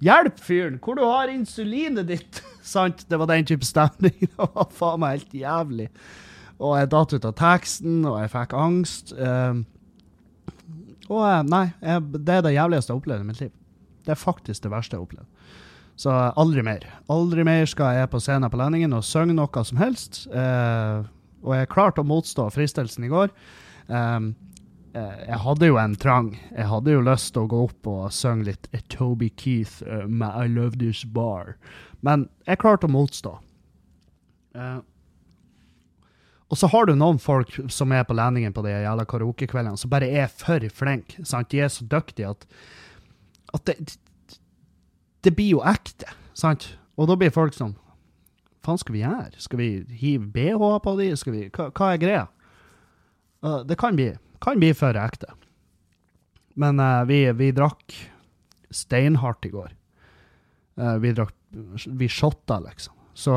Hjelp, 0.02 0.42
fyren! 0.42 0.80
Hvor 0.82 0.98
du 0.98 1.06
har 1.06 1.30
insulinet 1.30 2.10
ditt? 2.10 2.42
Sant? 2.74 3.06
Det 3.08 3.18
var 3.22 3.30
den 3.30 3.46
type 3.46 3.66
stemning. 3.66 4.18
Det 4.26 4.38
var 4.42 4.74
faen 4.74 5.00
meg 5.04 5.20
helt 5.20 5.34
jævlig. 5.44 5.88
Og 6.62 6.78
jeg 6.78 6.91
datt 6.93 7.13
ut 7.15 7.26
av 7.26 7.38
teksten, 7.39 8.02
og 8.06 8.19
jeg 8.21 8.32
fikk 8.36 8.54
angst. 8.58 9.13
Um, 9.17 9.63
og 11.12 11.24
eh, 11.26 11.41
nei, 11.50 11.65
jeg, 11.82 12.04
det 12.21 12.38
er 12.38 12.45
det 12.45 12.54
jævligste 12.56 12.91
jeg 12.91 12.95
har 12.95 13.02
opplevd 13.02 13.24
i 13.24 13.30
mitt 13.32 13.41
liv. 13.41 13.54
Det 14.06 14.13
er 14.13 14.19
faktisk 14.19 14.63
det 14.63 14.71
verste 14.74 14.95
jeg 14.95 15.02
har 15.02 15.08
opplevd. 15.08 15.58
Så 16.02 16.13
aldri 16.13 16.63
mer. 16.65 16.86
Aldri 17.13 17.43
mer 17.45 17.67
skal 17.69 17.97
jeg 17.97 18.10
på 18.13 18.21
scenen 18.24 18.50
på 18.50 18.58
Lendingen 18.62 18.95
og 18.97 19.06
synge 19.06 19.36
noe 19.38 19.65
som 19.67 19.82
helst. 19.82 20.24
Uh, 20.32 21.04
og 21.41 21.58
jeg 21.58 21.71
klarte 21.74 22.02
å 22.02 22.08
motstå 22.08 22.47
fristelsen 22.54 23.06
i 23.06 23.12
går. 23.12 23.34
Um, 23.89 24.32
jeg 24.91 25.38
hadde 25.39 25.69
jo 25.69 25.78
en 25.80 25.93
trang. 25.95 26.34
Jeg 26.52 26.67
hadde 26.67 26.95
jo 26.95 27.04
lyst 27.06 27.32
til 27.36 27.45
å 27.45 27.52
gå 27.52 27.60
opp 27.69 27.88
og 27.88 28.10
synge 28.15 28.50
litt 28.50 28.67
Toby 28.91 29.30
Keith 29.39 29.82
uh, 29.88 30.04
med 30.08 30.32
I 30.36 30.52
Love 30.52 30.80
This 30.80 31.04
Bar. 31.06 31.56
Men 32.06 32.28
jeg 32.47 32.62
klarte 32.63 32.89
å 32.89 32.93
motstå. 32.93 33.38
Uh, 34.58 34.82
og 36.52 36.60
så 36.60 36.68
har 36.68 36.88
du 36.90 36.98
noen 37.00 37.20
folk 37.22 37.54
som 37.72 37.94
er 37.96 38.04
på 38.04 38.16
landingen 38.18 38.52
på 38.52 38.64
de 38.66 38.74
jævla 38.74 39.06
karaokekveldene, 39.08 39.80
som 39.80 39.92
bare 39.92 40.10
er 40.12 40.28
for 40.28 40.66
flinke. 40.76 41.24
De 41.24 41.62
er 41.64 41.72
så 41.72 41.86
dyktige 41.88 42.34
at, 42.34 42.44
at 43.56 43.70
det, 43.70 43.96
det 45.24 45.36
blir 45.38 45.56
jo 45.56 45.64
ekte. 45.64 46.12
sant? 46.36 46.74
Og 47.00 47.08
da 47.08 47.16
blir 47.16 47.32
folk 47.32 47.56
sånn 47.56 47.78
faen 48.66 48.80
skal 48.82 48.96
vi 48.96 49.04
gjøre? 49.04 49.42
Skal 49.42 49.62
vi 49.62 49.70
hive 50.02 50.30
BH 50.34 50.72
på 50.86 50.96
de? 51.00 51.10
Skal 51.20 51.36
vi, 51.36 51.44
hva, 51.54 51.70
hva 51.74 51.92
er 51.92 52.02
greia? 52.02 52.26
Uh, 53.42 53.62
det 53.66 53.78
kan 53.82 53.98
bli, 53.98 54.12
kan 54.44 54.62
bli 54.62 54.72
for 54.78 54.98
ekte. 54.98 55.34
Men 56.60 56.82
uh, 56.82 57.02
vi, 57.10 57.24
vi, 57.38 57.52
drakk 57.56 57.96
steinhardt 58.72 59.48
i 59.50 59.54
går. 59.54 59.72
Uh, 60.80 60.98
vi 61.02 61.14
drakk 61.18 61.36
Vi 61.52 62.08
shotta, 62.08 62.62
liksom. 62.64 62.94
Så 63.12 63.34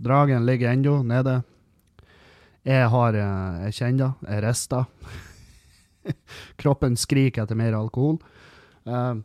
dragen 0.00 0.46
ligger 0.48 0.70
ennå 0.70 1.02
nede. 1.04 1.42
Jeg 2.66 2.88
har 2.92 3.16
Jeg 3.16 3.74
kjenner 3.78 3.98
det. 4.02 4.30
Jeg 4.34 4.44
rister. 4.44 4.84
Kroppen 6.60 6.96
skriker 6.96 7.44
etter 7.44 7.58
mer 7.58 7.76
alkohol. 7.78 8.18
Uh, 8.84 9.20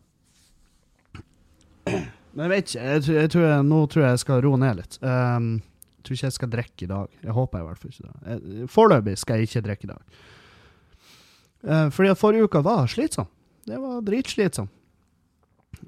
men 2.36 2.46
jeg 2.46 2.52
vet 2.52 2.70
ikke. 2.70 2.84
Jeg, 2.84 3.04
jeg 3.16 3.32
tror 3.34 3.48
jeg, 3.48 3.66
nå 3.72 3.82
tror 3.88 4.06
jeg 4.06 4.16
jeg 4.16 4.24
skal 4.24 4.42
roe 4.46 4.60
ned 4.60 4.80
litt. 4.82 4.98
Jeg 5.00 6.06
tror 6.06 6.18
ikke 6.18 6.28
jeg 6.28 6.38
skal 6.38 6.52
drikke 6.52 6.86
i 6.86 6.90
dag. 6.92 7.20
Jeg 7.24 7.36
håper 7.36 7.62
i 7.62 7.68
hvert 7.68 7.82
fall 7.82 7.94
ikke 7.94 8.08
det. 8.08 8.66
Foreløpig 8.72 9.18
skal 9.22 9.40
jeg 9.40 9.50
ikke 9.50 9.66
drikke 9.68 9.88
i 9.88 9.94
dag. 9.94 10.18
Fordi 11.96 12.12
at 12.12 12.20
forrige 12.20 12.46
uke 12.46 12.62
var 12.66 12.92
slitsom. 12.92 13.30
Det 13.66 13.80
var 13.82 14.04
dritslitsom. 14.06 14.68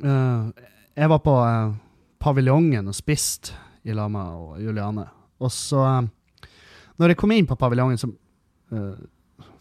Jeg 0.01 1.12
var 1.12 1.21
på 1.25 1.36
paviljongen 2.23 2.89
og 2.89 2.97
spiste 2.97 3.53
i 3.86 3.93
lag 3.95 4.10
med 4.12 4.63
Juliane. 4.63 5.05
Og 5.43 5.51
så, 5.53 5.83
når 6.97 7.13
jeg 7.13 7.19
kom 7.21 7.33
inn 7.36 7.47
på 7.49 7.57
paviljongen, 7.60 7.99
så 8.01 8.10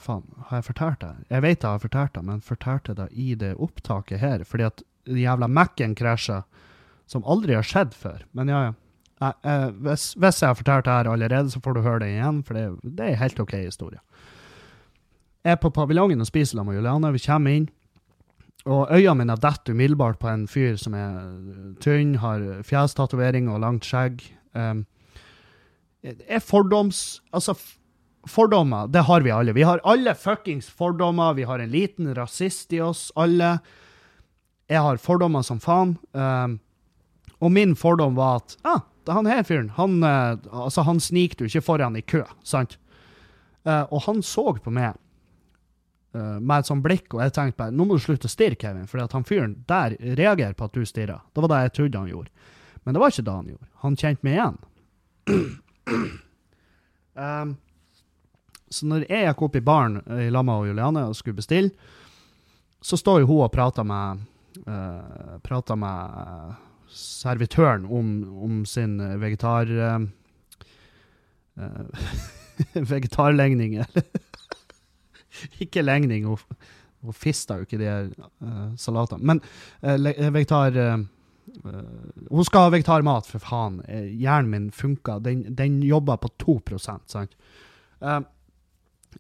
Faen, 0.01 0.25
har 0.49 0.61
jeg 0.61 0.67
fortalt 0.71 1.03
det? 1.03 1.13
Jeg 1.31 1.45
vet 1.45 1.63
jeg 1.63 1.69
har 1.69 1.83
fortalt 1.83 2.15
det, 2.17 2.23
men 2.25 2.45
fortalte 2.45 2.95
det 2.97 3.07
i 3.13 3.35
det 3.39 3.53
opptaket 3.61 4.21
her. 4.23 4.45
Fordi 4.49 4.67
at 4.69 4.83
jævla 5.07 5.49
Mac-en 5.49 5.95
krasja 5.95 6.43
som 7.07 7.25
aldri 7.29 7.55
har 7.57 7.67
skjedd 7.67 7.95
før. 7.95 8.25
Men 8.37 8.51
ja, 8.53 8.63
ja. 8.69 8.75
Uh, 9.17 9.33
uh, 9.49 9.71
hvis, 9.87 10.11
hvis, 10.21 10.43
jeg 10.43 10.51
har 10.51 10.59
fortalt 10.59 10.85
det 10.85 10.93
her 10.93 11.09
allerede, 11.09 11.51
så 11.51 11.61
får 11.65 11.77
du 11.77 11.85
høre 11.87 12.03
det 12.05 12.11
igjen, 12.13 12.43
for 12.45 12.59
det, 12.59 12.67
det 12.85 13.05
er 13.05 13.15
en 13.15 13.23
helt 13.23 13.41
OK 13.41 13.55
historie. 13.63 14.01
Jeg 15.47 15.55
er 15.55 15.63
på 15.63 15.71
paviljongen 15.73 16.21
og 16.21 16.29
spiser 16.29 16.59
sammen 16.59 16.75
med 16.75 16.83
Juliane. 16.83 17.13
Vi 17.15 17.23
kommer 17.25 17.57
inn, 17.57 17.69
og 18.67 18.91
øynene 18.91 19.23
mine 19.23 19.39
detter 19.41 19.73
umiddelbart 19.73 20.19
på 20.21 20.29
en 20.29 20.45
fyr 20.51 20.77
som 20.81 20.97
er 20.99 21.15
tynn, 21.81 22.17
har 22.21 22.45
fjestatovering 22.67 23.49
og 23.49 23.63
langt 23.63 23.87
skjegg. 23.89 24.25
Um, 24.53 24.85
er 26.07 26.45
fordoms... 26.45 27.23
Altså, 27.35 27.57
fordommer, 28.27 28.87
det 28.87 29.05
har 29.07 29.21
vi 29.21 29.31
alle. 29.31 29.53
Vi 29.53 29.63
har 29.63 29.81
alle 29.85 30.15
fuckings 30.15 30.69
fordommer. 30.69 31.35
Vi 31.35 31.43
har 31.43 31.59
en 31.59 31.71
liten 31.71 32.15
rasist 32.15 32.73
i 32.73 32.81
oss, 32.81 33.13
alle. 33.15 33.59
Jeg 34.67 34.83
har 34.83 34.97
fordommer 34.97 35.43
som 35.47 35.61
faen. 35.63 35.97
Um, 36.13 36.59
og 37.39 37.53
min 37.53 37.77
fordom 37.77 38.17
var 38.17 38.41
at 38.41 38.57
ah, 38.67 38.81
han 39.13 39.29
her 39.31 39.45
fyren, 39.47 39.71
han, 39.77 40.01
uh, 40.03 40.39
altså, 40.51 40.83
han 40.83 41.01
sniker 41.01 41.39
du 41.39 41.51
ikke 41.51 41.65
foran 41.65 41.99
i 41.99 42.03
kø, 42.03 42.25
sant? 42.43 42.79
Uh, 43.67 43.85
og 43.91 44.03
han 44.07 44.23
så 44.25 44.49
på 44.63 44.73
meg 44.75 44.97
uh, 46.17 46.39
med 46.41 46.57
et 46.59 46.71
sånt 46.71 46.83
blikk, 46.83 47.13
og 47.15 47.23
jeg 47.23 47.35
tenkte 47.37 47.61
bare 47.61 47.75
nå 47.75 47.87
må 47.87 47.99
du 47.99 48.03
slutte 48.03 48.31
å 48.31 48.33
stirre, 48.33 48.59
Kevin, 48.59 48.89
for 48.91 49.05
han 49.05 49.29
fyren 49.29 49.59
der 49.69 49.99
reagerer 50.01 50.57
på 50.59 50.67
at 50.67 50.75
du 50.75 50.87
stirrer. 50.89 51.23
Det 51.31 51.45
var 51.45 51.53
det 51.53 51.63
jeg 51.67 51.77
trodde 51.79 52.03
han 52.03 52.11
gjorde. 52.15 52.51
Men 52.83 52.95
det 52.95 53.03
var 53.03 53.15
ikke 53.15 53.27
det 53.27 53.39
han 53.39 53.55
gjorde. 53.55 53.71
Han 53.85 54.01
kjente 54.01 54.27
meg 54.27 54.39
igjen. 54.39 54.59
Um, 55.91 57.57
så 58.77 58.87
når 58.91 59.07
jeg 59.07 59.29
gikk 59.29 59.43
opp 59.47 59.57
i 59.57 59.65
baren 59.65 60.01
i 60.19 60.31
lag 60.33 60.45
med 60.47 60.71
Juliane 60.71 61.07
og 61.09 61.17
skulle 61.17 61.39
bestille, 61.39 61.71
så 62.83 62.99
står 62.99 63.23
jo 63.23 63.31
hun 63.31 63.45
og 63.47 63.53
prater 63.55 63.87
med, 63.87 64.25
uh, 64.67 65.39
prater 65.47 65.79
med 65.79 66.57
servitøren 66.97 67.87
om, 67.91 68.13
om 68.47 68.65
sin 68.69 69.01
eh, 69.01 69.17
vegetar... 69.21 69.73
Uh, 69.77 70.07
vegetarlegning, 72.91 73.79
ikke 75.65 75.83
legning, 75.85 76.27
hun, 76.29 76.39
hun 77.05 77.17
fista 77.17 77.59
jo 77.59 77.67
ikke 77.67 77.81
de 77.81 77.91
uh, 78.45 78.71
salatene. 78.81 79.25
Men 79.25 79.43
uh, 79.83 80.33
vegetar 80.33 80.77
Hun 81.65 82.45
skal 82.47 82.67
ha 82.67 82.71
vegetarmat, 82.75 83.27
for 83.31 83.43
faen. 83.43 83.83
hjernen 83.89 84.51
min 84.51 84.71
funka. 84.75 85.19
Den, 85.23 85.45
den 85.57 85.83
jobber 85.83 86.17
på 86.23 86.33
2% 86.45 87.13
sant? 87.13 87.37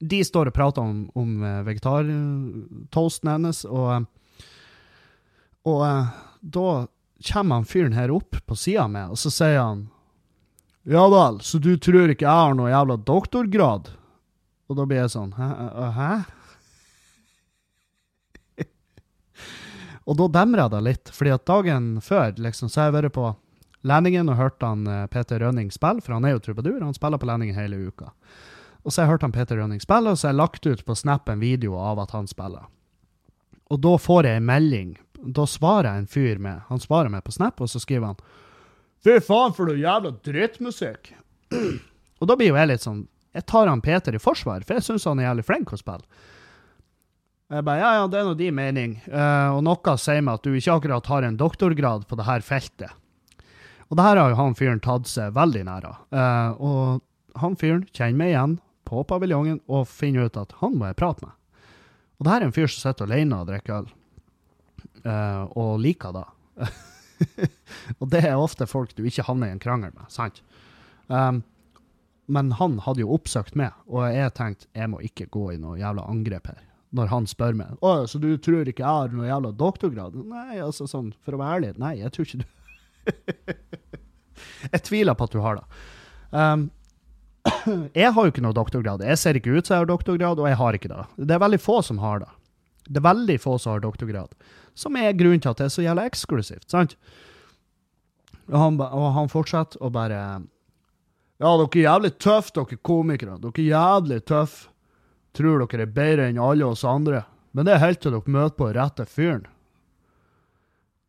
de 0.00 0.24
står 0.24 0.50
og 0.50 0.56
prater 0.56 0.84
om, 0.84 1.06
om 1.16 1.44
vegetartoasten 1.66 3.30
hennes, 3.30 3.62
og, 3.64 4.06
og 5.64 5.84
da 6.40 6.70
kommer 7.30 7.60
han 7.60 7.68
fyren 7.68 7.96
her 7.96 8.12
opp 8.14 8.36
på 8.46 8.58
sida 8.58 8.86
med, 8.92 9.14
og 9.14 9.20
så 9.20 9.32
sier 9.32 9.60
han 9.60 9.86
Ja 10.86 11.06
vel, 11.10 11.40
så 11.42 11.58
du 11.58 11.72
tror 11.82 12.12
ikke 12.12 12.26
jeg 12.28 12.42
har 12.44 12.54
noe 12.54 12.70
jævla 12.70 12.98
doktorgrad? 13.08 13.88
Og 14.66 14.78
da 14.78 14.84
blir 14.86 15.00
jeg 15.02 15.14
sånn 15.14 15.32
Hæ? 15.34 16.10
Og 20.06 20.18
da 20.20 20.44
jeg 20.44 20.70
det 20.70 20.82
litt, 20.86 21.10
fordi 21.12 21.32
at 21.34 21.46
dagen 21.46 21.88
før 22.00 22.36
liksom, 22.38 22.70
så 22.70 22.80
har 22.80 22.90
jeg 22.90 22.98
vært 23.00 23.16
på 23.16 23.32
Lendingen 23.86 24.30
og 24.32 24.38
hørt 24.38 24.62
han 24.62 24.86
eh, 24.90 25.06
Peter 25.06 25.38
Rønning 25.38 25.68
spille, 25.70 26.02
for 26.02 26.16
han 26.16 26.24
er 26.26 26.34
jo 26.34 26.42
trubadur, 26.42 26.80
han 26.82 26.94
spiller 26.94 27.20
på 27.22 27.28
Lendingen 27.28 27.58
hele 27.58 27.76
uka. 27.86 28.08
Og 28.82 28.90
så 28.90 29.02
har 29.02 29.06
jeg 29.06 29.12
hørt 29.12 29.26
han 29.26 29.34
Peter 29.34 29.60
Rønning 29.60 29.82
spille, 29.82 30.10
og 30.10 30.18
så 30.18 30.28
har 30.28 30.34
jeg 30.34 30.40
lagt 30.40 30.66
ut 30.66 30.82
på 30.86 30.96
Snap 30.98 31.30
en 31.30 31.42
video 31.42 31.76
av 31.78 32.00
at 32.02 32.14
han 32.16 32.26
spiller. 32.30 32.66
Og 33.70 33.82
da 33.82 33.94
får 33.98 34.26
jeg 34.26 34.40
en 34.40 34.48
melding 34.48 34.94
da 35.26 35.46
svarer 35.48 35.88
jeg 35.88 36.02
en 36.02 36.10
fyr 36.10 36.40
med 36.42 36.62
Han 36.68 36.80
svarer 36.82 37.10
meg 37.12 37.24
på 37.26 37.34
Snap, 37.34 37.60
og 37.60 37.70
så 37.70 37.80
skriver 37.82 38.12
han 38.12 38.20
Fy 39.04 39.18
faen, 39.22 39.54
for 39.54 39.68
noe 39.68 39.78
jævla 39.78 40.14
drittmusikk. 40.24 41.12
og 42.20 42.28
da 42.28 42.36
blir 42.36 42.50
jo 42.50 42.58
jeg 42.58 42.70
litt 42.72 42.84
sånn 42.84 43.04
Jeg 43.36 43.46
tar 43.50 43.70
han 43.70 43.84
Peter 43.84 44.16
i 44.16 44.22
forsvar, 44.22 44.64
for 44.66 44.78
jeg 44.78 44.86
syns 44.86 45.06
han 45.08 45.20
er 45.20 45.30
jævlig 45.30 45.46
flink 45.46 45.72
å 45.72 45.80
spille. 45.80 46.24
Jeg 47.46 47.62
bare, 47.62 47.78
ja, 47.78 47.90
ja, 47.94 48.06
det 48.10 48.18
er 48.18 48.24
nå 48.26 48.34
din 48.34 48.56
mening. 48.58 48.96
Uh, 49.06 49.54
og 49.54 49.60
noe 49.62 49.92
sier 50.02 50.22
meg 50.24 50.40
at 50.40 50.46
du 50.46 50.56
ikke 50.58 50.80
akkurat 50.80 51.10
har 51.12 51.26
en 51.26 51.36
doktorgrad 51.38 52.08
på 52.10 52.18
det 52.18 52.26
her 52.26 52.42
feltet. 52.42 52.90
Og 53.86 53.98
det 53.98 54.02
her 54.02 54.18
har 54.18 54.32
jo 54.32 54.38
han 54.40 54.56
fyren 54.58 54.82
tatt 54.82 55.06
seg 55.06 55.36
veldig 55.36 55.62
nær 55.68 55.86
av. 55.86 56.00
Uh, 56.10 56.50
og 56.58 57.38
han 57.38 57.54
fyren 57.60 57.84
kjenner 57.92 58.18
meg 58.18 58.32
igjen 58.32 58.58
på 58.86 59.04
paviljongen 59.06 59.60
og 59.70 59.86
finner 59.86 60.26
ut 60.26 60.40
at 60.42 60.56
han 60.58 60.74
må 60.74 60.90
jeg 60.90 60.98
prate 60.98 61.22
med. 61.22 61.38
Og 62.18 62.26
det 62.26 62.32
her 62.32 62.42
er 62.42 62.48
en 62.48 62.56
fyr 62.56 62.70
som 62.72 62.82
sitter 62.82 63.06
alene 63.06 63.38
og 63.38 63.50
drikker 63.52 63.78
øl 63.78 63.88
uh, 65.06 65.42
og 65.54 65.72
liker 65.86 66.18
det. 66.18 66.26
og 68.00 68.08
det 68.10 68.26
er 68.26 68.40
ofte 68.40 68.66
folk 68.66 68.96
du 68.96 69.04
ikke 69.06 69.28
havner 69.28 69.52
i 69.52 69.54
en 69.54 69.62
krangel 69.62 69.94
med, 69.94 70.10
sant? 70.10 70.42
Um, 71.06 71.44
men 72.26 72.56
han 72.58 72.80
hadde 72.82 73.04
jo 73.04 73.14
oppsøkt 73.14 73.54
meg, 73.54 73.76
og 73.86 74.08
jeg 74.10 74.34
tenkte 74.34 74.66
jeg 74.74 74.90
må 74.90 74.98
ikke 75.06 75.30
gå 75.30 75.52
i 75.54 75.60
noe 75.62 75.78
jævla 75.78 76.08
angrep 76.10 76.50
her. 76.50 76.65
Når 76.94 77.10
han 77.10 77.26
spør 77.26 77.56
meg 77.58 77.80
å, 77.82 78.06
så 78.06 78.20
du 78.22 78.28
tror 78.38 78.68
ikke 78.68 78.84
jeg 78.84 78.86
har 78.86 79.14
noe 79.14 79.26
jævla 79.26 79.50
doktorgrad? 79.58 80.14
Nei, 80.30 80.60
altså 80.62 80.86
sånn, 80.88 81.10
for 81.26 81.34
å 81.34 81.40
være 81.40 81.58
ærlig, 81.58 81.72
nei, 81.82 81.96
jeg 81.98 82.14
tror 82.14 82.28
ikke 82.28 82.42
du 82.44 82.46
Jeg 84.74 84.82
tviler 84.86 85.16
på 85.16 85.26
at 85.26 85.34
du 85.34 85.40
har 85.42 85.58
det. 85.58 85.64
Um, 86.30 86.66
jeg 87.96 88.12
har 88.12 88.26
jo 88.26 88.32
ikke 88.32 88.44
noe 88.44 88.56
doktorgrad. 88.56 89.04
Jeg 89.06 89.20
ser 89.20 89.38
ikke 89.38 89.54
ut 89.54 89.68
som 89.68 89.76
jeg 89.76 89.84
har 89.84 89.90
doktorgrad, 89.90 90.42
og 90.42 90.48
jeg 90.50 90.58
har 90.60 90.78
ikke 90.78 90.90
det. 90.92 91.04
Det 91.16 91.36
er 91.36 91.42
veldig 91.42 91.60
få 91.62 91.78
som 91.86 92.00
har 92.02 92.20
det. 92.24 92.28
Det 92.86 93.00
er 93.00 93.06
veldig 93.06 93.38
få 93.42 93.56
som 93.62 93.74
har 93.74 93.84
doktorgrad. 93.84 94.34
Som 94.76 94.98
er 95.00 95.16
grunnen 95.16 95.42
til 95.42 95.52
at 95.52 95.62
det 95.62 95.68
er 95.68 95.74
så 95.74 95.86
jævla 95.86 96.04
eksklusivt, 96.10 96.68
sant? 96.70 96.96
Og 98.46 98.58
han, 98.60 98.78
og 98.78 99.08
han 99.16 99.32
fortsetter 99.32 99.82
å 99.82 99.90
bare 99.90 100.20
Ja, 101.40 101.50
dere 101.50 101.66
er 101.66 101.82
jævlig 101.86 102.12
tøffe, 102.22 102.52
dere 102.54 102.78
komikere. 102.84 103.38
Dere 103.42 103.62
er 103.62 103.70
jævlig 103.72 104.20
tøffe. 104.28 104.70
Tror 105.36 105.66
dere 105.66 105.84
er 105.84 105.92
bedre 105.92 106.30
enn 106.30 106.40
alle 106.40 106.66
oss 106.66 106.84
andre. 106.88 107.24
Men 107.52 107.68
det 107.68 107.76
er 107.76 107.84
helt 107.84 108.02
til 108.04 108.14
dere 108.14 108.32
møter 108.32 108.56
på 108.56 108.70
rette 108.76 109.06
fyren. 109.08 109.44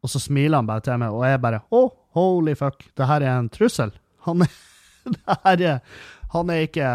Og 0.03 0.11
så 0.11 0.21
smiler 0.21 0.59
han 0.59 0.67
bare 0.69 0.83
til 0.85 0.99
meg, 1.01 1.15
og 1.15 1.25
jeg 1.27 1.43
bare 1.43 1.63
oh, 1.75 1.89
holy 2.15 2.53
fuck, 2.55 2.85
det 2.95 3.07
her 3.09 3.23
er 3.25 3.33
en 3.33 3.49
trussel. 3.51 3.91
Han 4.27 4.45
er, 4.45 4.51
det 5.15 5.39
her 5.43 5.63
er, 5.71 5.79
han 6.33 6.51
er 6.53 6.67
ikke 6.67 6.91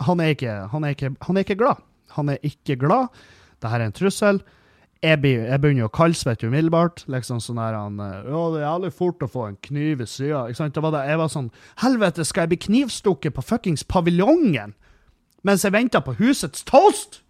han 0.00 0.22
er 0.22 0.32
ikke, 0.32 0.54
han 0.72 0.86
er 0.86 0.94
ikke, 0.96 1.12
han 1.26 1.36
er 1.36 1.44
ikke 1.44 1.58
glad. 1.60 1.84
Han 2.16 2.32
er 2.32 2.40
ikke 2.46 2.78
glad. 2.80 3.12
Det 3.60 3.70
her 3.70 3.82
er 3.82 3.90
en 3.90 3.96
trussel. 3.96 4.40
Jeg, 5.00 5.20
begynner 5.22 5.86
å 5.86 5.92
kaldsvette 5.92 6.48
umiddelbart. 6.48 7.04
liksom 7.08 7.40
sånn 7.40 7.60
der, 7.60 7.76
han, 7.76 8.00
Ja, 8.00 8.42
det 8.52 8.60
er 8.60 8.66
jævlig 8.66 8.92
fort 8.96 9.22
å 9.24 9.30
få 9.30 9.46
en 9.48 9.58
kniv 9.64 10.02
i 10.04 10.06
sida. 10.08 10.46
Jeg 10.50 11.20
var 11.20 11.32
sånn 11.32 11.50
Helvete, 11.80 12.24
skal 12.24 12.44
jeg 12.44 12.52
bli 12.52 12.60
knivstukket 12.66 13.36
på 13.36 13.44
fuckings 13.44 13.84
paviljongen 13.84 14.74
mens 15.46 15.64
jeg 15.64 15.74
venter 15.74 16.02
på 16.04 16.16
husets 16.18 16.64
toast? 16.68 17.20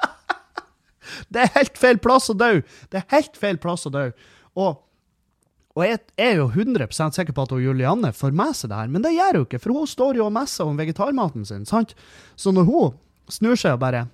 det 1.32 1.44
er 1.44 1.56
helt 1.56 1.80
feil 1.80 2.00
plass 2.02 2.30
å 2.32 2.36
dø! 2.36 2.60
Det 2.92 3.02
er 3.02 3.10
helt 3.16 3.36
feil 3.40 3.60
plass 3.60 3.88
å 3.88 3.92
dø. 3.94 4.06
Og, 4.58 4.80
og 5.76 5.84
jeg 5.86 6.00
er 6.20 6.40
jo 6.40 6.48
100% 6.50 7.18
sikker 7.18 7.36
på 7.36 7.46
at 7.46 7.54
Julianne 7.62 8.12
får 8.16 8.34
med 8.36 8.56
seg 8.58 8.72
det 8.72 8.80
her, 8.80 8.90
men 8.92 9.04
det 9.04 9.14
gjør 9.16 9.40
hun 9.40 9.46
ikke, 9.48 9.62
for 9.62 9.82
hun 9.82 9.90
står 9.90 10.20
jo 10.20 10.26
og 10.28 10.34
messer 10.36 10.70
om 10.70 10.80
vegetarmaten 10.80 11.46
sin. 11.48 11.68
sant? 11.68 11.94
Så 12.36 12.54
når 12.54 12.68
hun 12.70 12.98
snur 13.30 13.58
seg 13.58 13.76
og 13.76 13.84
bare 13.84 14.08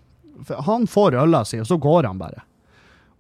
Han 0.69 0.85
får 0.85 1.15
øla 1.17 1.47
si, 1.49 1.57
og 1.57 1.65
så 1.65 1.79
går 1.81 2.05
han 2.05 2.19
bare. 2.21 2.43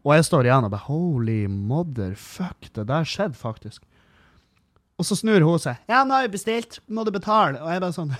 Og 0.05 0.13
jeg 0.13 0.27
står 0.29 0.47
igjen 0.47 0.67
og 0.69 0.73
bare 0.75 0.87
Holy 0.87 1.47
motherfuck, 1.49 2.69
det 2.77 2.85
der 2.91 3.09
skjedde 3.09 3.39
faktisk. 3.41 3.81
Og 4.97 5.05
så 5.05 5.17
snur 5.19 5.45
hun 5.45 5.59
seg. 5.61 5.77
'Ja, 5.89 6.05
nå 6.05 6.15
har 6.17 6.25
jeg 6.25 6.33
bestilt, 6.33 6.79
må 6.89 7.05
du 7.05 7.11
betale?' 7.13 7.61
Og 7.61 7.69
jeg 7.69 7.83
bare 7.85 7.93
sånn 7.93 8.15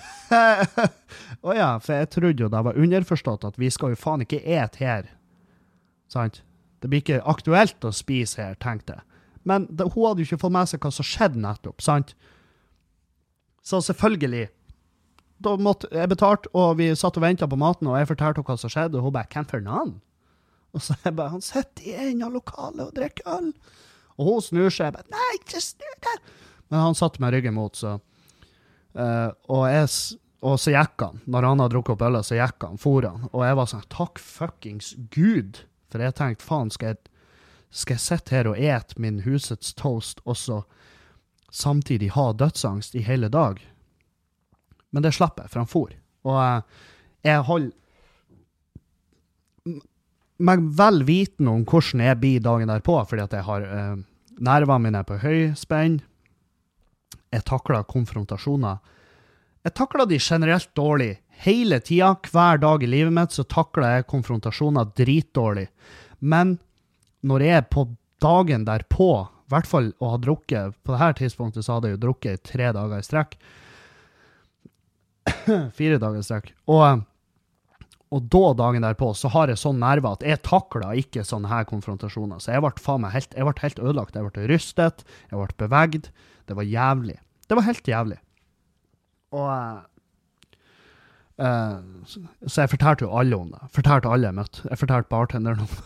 Å 1.47 1.55
ja, 1.57 1.69
for 1.81 1.93
jeg 1.97 2.09
trodde 2.13 2.43
jo 2.43 2.49
det 2.53 2.63
var 2.67 2.77
underforstått 2.77 3.47
at 3.49 3.57
vi 3.57 3.69
skal 3.73 3.95
jo 3.95 3.99
faen 3.99 4.21
ikke 4.21 4.43
et 4.45 4.77
her. 4.77 5.09
Sant? 6.07 6.43
Det 6.81 6.91
blir 6.91 7.01
ikke 7.01 7.23
aktuelt 7.25 7.81
å 7.81 7.93
spise 7.95 8.41
her, 8.43 8.59
tenkte 8.61 8.99
jeg. 8.99 9.23
Men 9.47 9.65
det, 9.71 9.89
hun 9.95 10.05
hadde 10.05 10.21
jo 10.21 10.29
ikke 10.29 10.43
fått 10.43 10.53
med 10.53 10.69
seg 10.69 10.83
hva 10.83 10.91
som 10.93 11.07
skjedde 11.07 11.41
nettopp, 11.41 11.81
sant? 11.81 12.13
Så 13.65 13.81
selvfølgelig 13.83 14.49
Da 15.43 15.51
måtte 15.61 15.85
jeg 15.93 16.09
betalt, 16.09 16.47
og 16.57 16.79
vi 16.79 16.87
satt 16.97 17.17
og 17.19 17.21
venta 17.21 17.45
på 17.45 17.59
maten, 17.61 17.85
og 17.87 17.97
jeg 17.99 18.07
fortalte 18.09 18.41
hva 18.41 18.55
som 18.57 18.71
skjedde, 18.73 18.97
og 18.97 19.03
hun 19.05 19.13
bare 19.13 19.29
'Hvem 19.29 19.45
for 19.49 19.61
noen?' 19.61 20.01
Og 20.73 20.81
så 20.81 20.95
jeg 21.03 21.15
bare 21.15 21.29
'Han 21.29 21.41
sitter 21.41 21.83
i 21.85 21.93
en 22.09 22.23
av 22.23 22.33
lokalet 22.33 22.87
og 22.87 22.95
drikker 22.95 23.23
øl'. 23.25 23.53
Og 24.17 24.25
hun 24.25 24.41
snur 24.41 24.69
seg 24.69 24.87
og 24.87 24.93
bare 24.93 25.09
'Nei, 25.11 25.37
ikke 25.37 25.61
snu 25.61 25.85
deg'. 26.01 26.21
Men 26.67 26.79
han 26.79 26.95
satt 26.95 27.19
med 27.19 27.33
ryggen 27.33 27.55
mot, 27.55 27.75
så 27.75 27.97
uh, 27.97 29.29
og, 29.47 29.63
jeg, 29.71 29.91
og, 30.43 30.57
så 30.59 30.73
gikk 30.73 31.05
han. 31.05 31.21
Når 31.25 31.47
han 31.47 31.63
hadde 31.63 31.75
drukket 31.75 31.95
opp 31.95 32.07
ølet, 32.09 32.27
så 32.27 32.39
gikk 32.39 32.65
han, 32.67 32.81
for 32.81 33.07
han. 33.07 33.29
Og 33.31 33.45
jeg 33.47 33.59
var 33.59 33.71
sånn 33.71 33.87
Takk 33.93 34.21
fuckings 34.21 34.93
gud! 35.13 35.63
For 35.91 36.03
jeg 36.03 36.17
tenkte 36.17 36.43
faen, 36.43 36.73
skal 36.73 36.93
jeg, 36.93 37.13
skal 37.71 37.95
jeg 37.95 38.03
sitte 38.03 38.35
her 38.35 38.49
og 38.51 38.59
ete 38.59 38.99
min 38.99 39.21
husets 39.23 39.71
toast, 39.79 40.19
og 40.27 40.35
så 40.39 40.61
samtidig 41.53 42.11
ha 42.17 42.33
dødsangst 42.35 42.97
i 42.99 43.05
hele 43.07 43.31
dag? 43.31 43.61
Men 44.91 45.05
det 45.05 45.15
slapp 45.15 45.39
jeg, 45.39 45.51
for 45.53 45.63
han 45.63 45.71
for. 45.71 45.95
Og 46.27 46.35
uh, 46.35 46.83
jeg 47.23 47.47
holder 47.47 47.71
meg 50.37 50.61
vel 50.77 51.01
vitende 51.07 51.53
om 51.55 51.63
hvordan 51.67 52.03
jeg 52.05 52.19
blir 52.21 52.43
dagen 52.45 52.69
derpå, 52.69 52.99
fordi 53.09 53.23
at 53.23 53.33
jeg 53.33 53.45
har 53.47 53.65
uh, 53.65 53.95
nervene 54.37 54.85
mine 54.85 55.01
på 55.07 55.17
høyspenn 55.23 55.99
jeg 57.33 57.45
takla 57.47 57.83
konfrontasjoner. 57.87 58.77
Jeg 59.67 59.75
takla 59.75 60.05
de 60.07 60.19
generelt 60.19 60.69
dårlig. 60.77 61.17
Hele 61.43 61.79
tida, 61.83 62.13
hver 62.31 62.61
dag 62.61 62.83
i 62.83 62.89
livet 62.89 63.13
mitt, 63.13 63.33
så 63.35 63.43
takler 63.43 63.97
jeg 63.97 64.07
konfrontasjoner 64.09 64.93
dritdårlig. 64.97 65.67
Men 66.19 66.55
når 67.27 67.43
jeg 67.45 67.57
er 67.57 67.67
på 67.73 67.83
dagen 68.23 68.63
derpå, 68.67 69.09
i 69.27 69.51
hvert 69.51 69.67
fall 69.69 69.91
å 70.03 70.09
ha 70.11 70.17
drukket 70.19 70.75
På 70.83 70.91
dette 70.91 71.21
tidspunktet 71.21 71.63
så 71.63 71.77
hadde 71.77 71.87
jeg 71.87 71.95
jo 71.95 72.03
drukket 72.07 72.41
tre 72.47 72.71
dager 72.75 72.99
i 72.99 73.05
strekk. 73.05 73.37
Fire 75.77 75.99
dager 76.01 76.19
i 76.19 76.25
strekk. 76.25 76.49
Og, 76.71 77.03
og 78.11 78.31
da, 78.33 78.43
dagen 78.63 78.87
derpå, 78.87 79.11
så 79.15 79.31
har 79.35 79.51
jeg 79.51 79.61
sånn 79.61 79.79
nerver 79.83 80.17
at 80.17 80.25
jeg 80.27 80.43
takla 80.47 80.93
ikke 80.99 81.27
sånne 81.27 81.51
her 81.51 81.67
konfrontasjoner. 81.69 82.41
Så 82.43 82.55
jeg 82.55 82.65
ble 82.65 82.73
faen 82.83 83.03
meg 83.05 83.15
helt, 83.15 83.35
jeg 83.35 83.47
ble 83.47 83.55
helt 83.63 83.83
ødelagt. 83.83 84.17
Jeg 84.17 84.31
ble 84.31 84.49
rystet, 84.51 85.05
jeg 85.31 85.39
ble 85.39 85.59
bevegd. 85.63 86.11
Det 86.47 86.55
var 86.55 86.67
jævlig. 86.67 87.17
Det 87.47 87.57
var 87.57 87.65
helt 87.67 87.87
jævlig. 87.87 88.17
Og 89.35 89.51
uh, 91.43 91.77
Så 92.47 92.61
jeg 92.61 92.71
fortalte 92.71 93.05
jo 93.05 93.13
alle 93.19 93.35
om 93.37 93.51
det. 93.51 93.61
Fortalte 93.75 94.11
alle 94.11 94.29
jeg 94.29 94.37
møtte. 94.39 94.63
Jeg 94.69 94.79
fortalte 94.79 95.11
bartenderen 95.11 95.65
om 95.65 95.71
det. 95.71 95.83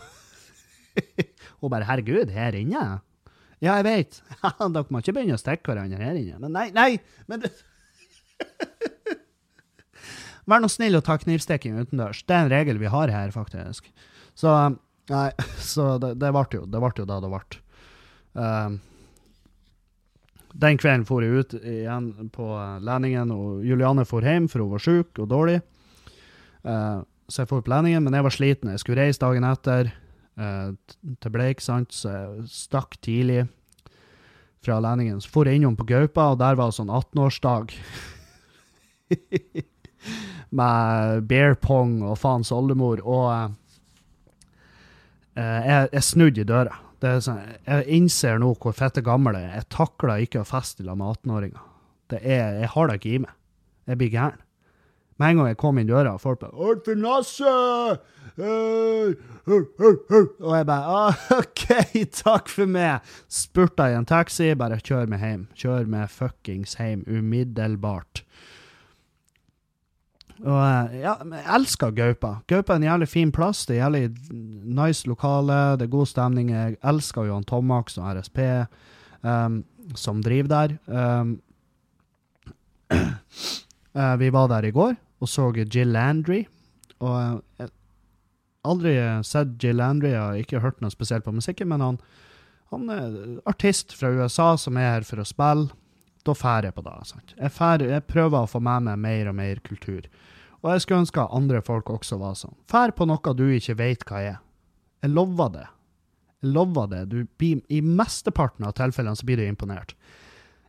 Hun 1.60 1.70
bare 1.72 1.86
'Herregud, 1.88 2.30
her 2.30 2.52
inne?' 2.52 3.00
Ja, 3.62 3.76
jeg 3.78 3.84
vet. 3.86 4.22
Dere 4.74 4.90
må 4.90 4.98
ikke 4.98 5.14
begynne 5.14 5.38
å 5.38 5.40
stikke 5.40 5.70
hverandre 5.70 6.02
her 6.02 6.16
inne. 6.18 6.38
Men 6.42 6.50
nei, 6.54 6.70
nei! 6.74 6.98
Men 7.30 7.44
det 7.44 7.52
Vær 10.50 10.58
nå 10.58 10.66
snill 10.66 10.98
å 10.98 11.04
ta 11.06 11.14
knivstikking 11.22 11.78
utendørs. 11.78 12.24
Det 12.26 12.34
er 12.34 12.42
en 12.42 12.50
regel 12.50 12.80
vi 12.82 12.90
har 12.90 13.12
her, 13.14 13.30
faktisk. 13.30 13.86
Så 14.34 14.50
Nei, 15.10 15.28
så 15.58 15.98
det, 15.98 16.14
det 16.22 16.30
ble 16.34 16.44
jo 16.54 16.64
det 16.70 16.80
ble 16.82 16.92
jo 16.96 17.06
da 17.08 17.18
det 17.22 17.30
ble. 17.32 17.60
Um, 18.38 18.76
den 20.52 20.78
kvelden 20.80 21.06
for 21.08 21.24
jeg 21.24 21.42
ut 21.42 21.54
igjen 21.58 22.30
på 22.34 22.46
Læningen, 22.84 23.32
og 23.32 23.64
Juliane 23.64 24.04
for 24.08 24.24
hjem, 24.24 24.48
for 24.52 24.64
hun 24.64 24.74
var 24.74 24.84
sjuk 24.84 25.22
og 25.22 25.30
dårlig. 25.30 25.60
Uh, 26.62 27.02
så 27.28 27.42
jeg 27.42 27.50
for 27.50 27.64
på 27.64 27.72
Læningen, 27.72 28.04
men 28.04 28.14
jeg 28.14 28.26
var 28.26 28.34
sliten. 28.34 28.70
Jeg 28.70 28.82
skulle 28.82 29.02
reise 29.02 29.22
dagen 29.22 29.46
etter 29.48 29.92
uh, 30.38 30.74
til 31.22 31.34
Bleik, 31.34 31.64
sant? 31.64 31.94
så 31.94 32.12
jeg 32.12 32.46
stakk 32.52 32.98
tidlig 33.02 33.46
fra 34.62 34.78
Læningen. 34.80 35.20
Så 35.20 35.32
for 35.32 35.48
jeg 35.48 35.60
innom 35.60 35.76
på 35.78 35.88
Gaupa, 35.88 36.32
og 36.32 36.40
der 36.42 36.58
var 36.58 36.70
det 36.70 36.78
sånn 36.78 36.92
18-årsdag. 36.92 37.72
Med 40.58 41.26
bear 41.30 41.56
pong 41.56 42.02
og 42.04 42.18
faens 42.20 42.52
oldemor. 42.52 43.00
Og 43.02 43.28
uh, 43.32 43.50
jeg, 45.40 45.88
jeg 45.92 46.08
snudde 46.12 46.44
i 46.44 46.48
døra. 46.48 46.76
Sånn, 47.02 47.42
jeg 47.66 47.86
innser 47.98 48.38
nå 48.38 48.52
hvor 48.62 48.74
fette 48.76 49.02
gammel 49.04 49.34
jeg 49.38 49.48
er. 49.48 49.58
Jeg 49.60 49.70
takler 49.74 50.22
ikke 50.22 50.42
å 50.42 50.48
feste 50.48 50.86
med 50.86 51.02
18-åringer. 51.02 51.68
Jeg 52.22 52.68
har 52.74 52.88
det 52.90 52.98
ikke 53.00 53.14
i 53.14 53.22
meg. 53.24 53.36
Jeg 53.88 53.98
blir 53.98 54.12
gæren. 54.12 54.40
Med 55.20 55.32
en 55.32 55.38
gang 55.38 55.48
jeg 55.52 55.58
kom 55.60 55.78
inn 55.78 55.90
døra, 55.90 56.14
og 56.14 56.22
folk 56.22 56.40
bare 56.40 56.56
'Arthur 56.56 56.96
Nasse!' 56.98 57.98
Og 60.40 60.54
jeg 60.56 60.66
bare 60.66 61.12
'OK, 61.36 61.66
takk 62.16 62.48
for 62.48 62.66
meg'. 62.66 63.00
Spurta 63.28 63.90
i 63.90 63.96
en 63.98 64.08
taxi. 64.08 64.54
Bare 64.54 64.80
kjør 64.80 65.10
meg 65.12 65.20
hjem. 65.20 65.44
Kjør 65.58 65.86
meg 65.86 66.10
fuckings 66.10 66.78
hjem 66.80 67.04
umiddelbart. 67.06 68.24
Og 70.42 70.58
eh, 70.58 71.02
ja, 71.04 71.14
jeg 71.22 71.44
elsker 71.54 71.92
Gaupa. 71.94 72.32
Gaupa 72.50 72.74
er 72.74 72.80
en 72.80 72.88
jævlig 72.88 73.08
fin 73.08 73.32
plass. 73.34 73.66
Det 73.68 73.76
er 73.76 73.84
jævlig 73.84 74.08
nice 74.74 75.06
lokale, 75.06 75.76
det 75.78 75.86
er 75.86 75.92
god 75.92 76.08
stemning. 76.10 76.50
Jeg 76.50 76.78
elsker 76.82 77.28
Johan 77.28 77.46
Tomax 77.46 77.98
og 77.98 78.16
RSP 78.16 78.40
um, 79.22 79.62
som 79.94 80.22
driver 80.22 80.50
der. 80.50 80.74
Um, 80.86 81.36
uh, 82.90 84.14
vi 84.22 84.32
var 84.34 84.50
der 84.50 84.66
i 84.66 84.74
går 84.74 84.96
og 85.22 85.30
så 85.30 85.52
Jill 85.62 85.94
Landry. 85.94 86.42
Og 86.98 87.14
uh, 87.14 87.38
jeg 87.58 87.68
har 87.68 88.72
aldri 88.72 88.96
sett 89.26 89.54
Jill 89.62 89.78
Landry, 89.78 90.10
jeg 90.10 90.22
har 90.22 90.42
ikke 90.42 90.62
hørt 90.62 90.82
noe 90.82 90.90
spesielt 90.90 91.24
på 91.24 91.34
musikken, 91.34 91.70
men 91.70 91.80
han, 91.82 92.00
han 92.74 92.90
er 92.90 93.14
artist 93.46 93.94
fra 93.94 94.10
USA 94.10 94.56
som 94.56 94.76
er 94.76 94.96
her 94.96 95.06
for 95.06 95.22
å 95.22 95.26
spille. 95.26 95.70
Da 96.22 96.34
drar 96.38 96.68
jeg 96.68 96.74
på 96.76 96.84
det. 96.86 96.92
Sant? 97.06 97.32
Jeg, 97.34 97.50
fær, 97.50 97.82
jeg 97.82 98.06
prøver 98.06 98.44
å 98.44 98.50
få 98.50 98.60
med 98.62 98.86
meg 98.86 99.00
mer 99.02 99.30
og 99.32 99.34
mer 99.34 99.58
kultur. 99.66 100.06
Og 100.62 100.70
jeg 100.70 100.84
skulle 100.84 101.02
ønske 101.02 101.26
andre 101.34 101.60
folk 101.66 101.90
også 101.90 102.18
var 102.20 102.36
sånn. 102.38 102.54
Fær 102.70 102.94
på 102.94 103.06
noe 103.10 103.34
du 103.34 103.48
ikke 103.50 103.78
vet 103.80 104.04
hva 104.06 104.22
er. 104.22 104.40
Jeg 105.02 105.10
lover 105.10 105.50
det. 105.56 105.64
Jeg 106.42 106.52
lover 106.54 106.90
det. 106.90 107.02
Du 107.10 107.18
blir, 107.38 107.62
I 107.66 107.80
mesteparten 107.82 108.66
av 108.66 108.76
tilfellene 108.78 109.18
så 109.18 109.26
blir 109.26 109.42
du 109.42 109.46
imponert. 109.46 109.96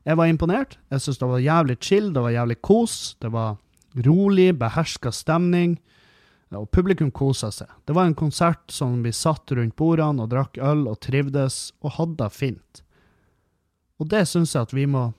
Jeg 0.03 0.17
var 0.19 0.27
imponert. 0.27 0.77
Jeg 0.91 1.03
syntes 1.03 1.21
det 1.21 1.29
var 1.29 1.43
jævlig 1.45 1.77
chill, 1.79 2.09
det 2.13 2.23
var 2.25 2.33
jævlig 2.33 2.57
kos. 2.65 2.95
Det 3.21 3.31
var 3.31 3.59
rolig, 4.07 4.49
beherska 4.59 5.13
stemning. 5.13 5.77
Og 6.53 6.67
publikum 6.73 7.09
kosa 7.13 7.49
seg. 7.53 7.69
Det 7.85 7.95
var 7.97 8.09
en 8.09 8.17
konsert 8.17 8.73
som 8.73 8.99
vi 9.05 9.13
satt 9.15 9.53
rundt 9.53 9.77
bordene 9.79 10.25
og 10.25 10.33
drakk 10.33 10.59
øl 10.61 10.85
og 10.89 10.99
trivdes 11.01 11.71
og 11.81 11.95
hadde 11.97 12.19
det 12.19 12.33
fint. 12.33 12.83
Og 14.01 14.09
det 14.09 14.25
syns 14.29 14.53
jeg 14.53 14.67
at 14.67 14.73
vi 14.73 14.85
må 14.89 15.11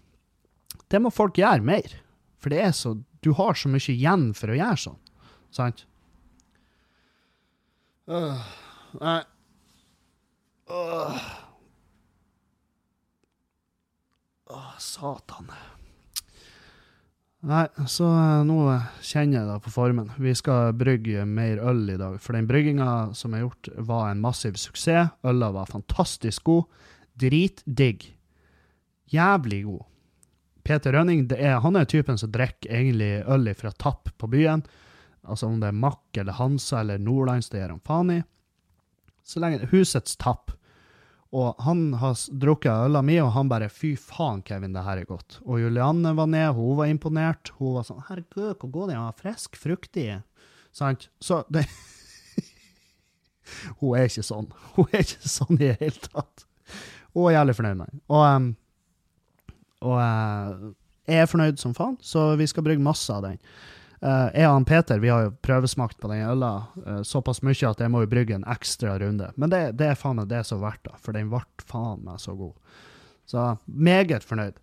Det 0.91 1.01
må 1.01 1.11
folk 1.11 1.39
gjøre 1.39 1.65
mer. 1.65 1.95
For 2.39 2.53
det 2.53 2.61
er 2.61 2.75
så 2.77 2.93
du 3.25 3.33
har 3.39 3.57
så 3.57 3.71
mye 3.73 3.93
igjen 3.93 4.31
for 4.37 4.53
å 4.53 4.59
gjøre 4.59 4.81
sånn. 4.87 5.01
Sant? 5.55 5.87
Uh, 8.05 8.37
nei 9.01 9.21
uh. 10.69 11.23
Å, 14.45 14.59
satan. 14.79 15.49
Nei, 17.45 17.65
så 17.91 18.07
eh, 18.09 18.43
nå 18.49 18.59
kjenner 19.05 19.39
jeg 19.39 19.49
det 19.49 19.57
på 19.65 19.73
formen. 19.73 20.11
Vi 20.21 20.33
skal 20.37 20.73
brygge 20.77 21.25
mer 21.29 21.61
øl 21.65 21.83
i 21.93 21.99
dag. 22.01 22.17
For 22.23 22.37
den 22.37 22.49
brygginga 22.49 23.15
som 23.17 23.37
er 23.37 23.45
gjort, 23.45 23.69
var 23.89 24.11
en 24.11 24.23
massiv 24.25 24.57
suksess. 24.61 25.13
Øla 25.25 25.51
var 25.57 25.73
fantastisk 25.73 26.45
god. 26.49 26.71
Dritdigg. 27.21 28.07
Jævlig 29.13 29.61
god. 29.67 29.85
Peter 30.65 30.97
Rønning 30.97 31.27
er, 31.37 31.59
han 31.61 31.77
er 31.77 31.89
typen 31.89 32.19
som 32.19 32.33
drikker 32.33 32.73
egentlig 32.73 33.21
øl 33.29 33.51
fra 33.59 33.73
tapp 33.77 34.09
på 34.19 34.31
byen. 34.33 34.65
Altså 35.25 35.49
om 35.49 35.61
det 35.61 35.71
er 35.71 35.77
Mack 35.77 36.21
eller 36.21 36.37
Hansa 36.39 36.81
eller 36.81 37.01
Nordlands, 37.01 37.51
det 37.53 37.61
gir 37.61 37.73
han 37.73 37.85
faen 37.85 38.13
i. 38.13 38.21
Så 39.25 39.41
lenge 39.41 39.69
Husets 39.73 40.17
tapp. 40.21 40.53
Og 41.35 41.59
han 41.67 41.89
har 41.99 42.15
drukket 42.31 42.87
øla 42.87 43.01
mi, 43.03 43.17
og 43.19 43.33
han 43.35 43.49
bare 43.51 43.69
'fy 43.69 43.97
faen, 43.99 44.43
Kevin, 44.43 44.73
det 44.73 44.85
her 44.85 44.99
er 44.99 45.09
godt'. 45.09 45.41
Og 45.45 45.61
Julianne 45.61 46.15
var 46.15 46.27
ned, 46.27 46.55
hun 46.55 46.77
var 46.79 46.87
imponert. 46.87 47.51
Hun 47.59 47.75
var 47.75 47.83
sånn 47.83 48.05
'herregud, 48.07 48.55
hvor 48.61 48.71
god 48.71 48.89
den 48.89 49.01
er, 49.01 49.19
frisk, 49.19 49.59
fruktig'. 49.59 50.23
Sant? 50.73 51.09
Så 51.21 51.43
det 51.51 51.67
Hun 53.81 53.99
er 53.99 54.09
ikke 54.09 54.23
sånn. 54.23 54.47
Hun 54.77 54.87
er 54.93 55.03
ikke 55.03 55.29
sånn 55.29 55.59
i 55.59 55.67
det 55.67 55.81
hele 55.81 56.01
tatt. 56.01 56.47
Hun 57.15 57.29
er 57.29 57.41
jævlig 57.41 57.57
fornøyd 57.59 57.77
med 57.77 57.91
den. 57.91 58.01
Og, 58.09 58.37
um, 58.37 58.57
og 59.85 60.75
jeg 61.05 61.21
er 61.21 61.29
fornøyd 61.29 61.61
som 61.61 61.75
faen, 61.77 61.97
så 62.01 62.33
vi 62.41 62.47
skal 62.49 62.65
brygge 62.65 62.85
masse 62.85 63.13
av 63.13 63.25
den. 63.27 63.41
Uh, 64.05 64.29
jeg 64.35 64.45
og 64.45 64.59
han 64.59 64.67
Peter 64.69 64.99
vi 65.01 65.09
har 65.09 65.23
jo 65.25 65.37
prøvesmakt 65.45 65.97
på 66.01 66.11
den 66.11 66.27
øla 66.29 66.51
uh, 66.85 67.01
såpass 67.09 67.41
mye 67.41 67.71
at 67.71 67.81
jeg 67.81 67.93
må 67.93 68.03
jo 68.03 68.11
brygge 68.13 68.37
en 68.37 68.45
ekstra 68.53 68.99
runde. 69.01 69.31
Men 69.41 69.53
det, 69.53 69.63
det 69.81 69.87
er 69.89 69.97
faen 69.97 70.19
meg 70.21 70.29
det 70.29 70.43
som 70.45 70.61
er 70.61 70.67
verdt 70.67 70.85
det, 70.91 70.99
for 71.01 71.17
den 71.17 71.31
ble 71.33 71.41
faen 71.65 72.03
meg 72.05 72.21
så 72.21 72.35
god. 72.37 72.53
Så 73.25 73.47
meget 73.65 74.27
fornøyd. 74.29 74.59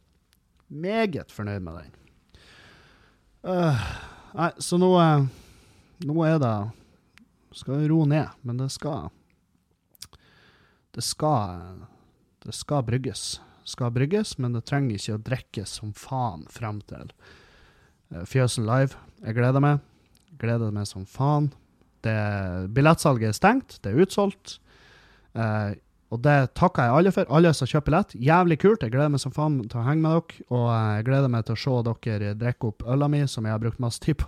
Meget 0.70 1.34
fornøyd 1.34 1.66
med 1.66 1.80
den. 1.80 1.96
Uh, 3.42 3.86
nei, 4.38 4.52
så 4.62 4.78
nå, 4.78 4.92
nå 6.06 6.24
er 6.28 6.38
det 6.38 6.54
Skal 7.58 7.88
roe 7.90 8.06
ned, 8.06 8.30
men 8.46 8.60
det 8.62 8.68
skal 8.70 9.10
Det 10.94 11.02
skal 11.02 11.82
Det 12.46 12.54
skal 12.54 12.86
brygges. 12.86 13.40
Skal 13.68 13.94
brygges, 13.94 14.38
men 14.42 14.56
det 14.56 14.66
trenger 14.70 14.98
ikke 14.98 15.18
å 15.18 15.24
drikkes 15.30 15.78
som 15.82 15.94
faen 15.98 16.48
frem 16.50 16.82
til 16.90 17.12
Fjøsen 18.28 18.66
Live. 18.68 18.98
Jeg 19.22 19.38
gleder 19.38 19.64
meg. 19.64 19.84
Gleder 20.42 20.74
meg 20.74 20.90
som 20.90 21.06
faen. 21.08 21.52
Det, 22.02 22.18
billettsalget 22.74 23.30
er 23.30 23.38
stengt, 23.38 23.78
det 23.84 23.92
er 23.92 24.02
utsolgt. 24.02 24.58
Eh, 25.38 25.78
og 26.12 26.20
det 26.26 26.52
takker 26.60 26.88
jeg 26.88 26.98
alle 26.98 27.14
for. 27.16 27.30
Alle 27.32 27.54
som 27.56 27.70
kjøper 27.70 27.88
billett. 27.88 28.16
Jævlig 28.20 28.58
kult. 28.60 28.84
Jeg 28.84 28.92
gleder 28.92 29.14
meg 29.14 29.22
som 29.24 29.34
faen 29.36 29.62
til 29.64 29.80
å 29.80 29.86
henge 29.86 30.04
med 30.04 30.18
dere. 30.18 30.46
Og 30.52 30.66
jeg 30.68 31.06
gleder 31.08 31.32
meg 31.32 31.46
til 31.48 31.56
å 31.56 31.62
se 31.62 31.76
dere 31.88 32.34
drikke 32.40 32.72
opp 32.72 32.84
øla 32.84 33.08
mi, 33.12 33.22
som 33.32 33.48
jeg 33.48 33.56
har 33.56 33.62
brukt 33.64 33.80
masse 33.84 34.04
tid 34.04 34.20
på. 34.20 34.28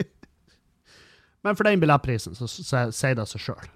Men 1.44 1.58
for 1.58 1.68
den 1.68 1.82
billettprisen, 1.82 2.38
så 2.38 2.48
sier 2.48 3.18
det 3.18 3.28
seg 3.28 3.44
sjøl. 3.50 3.68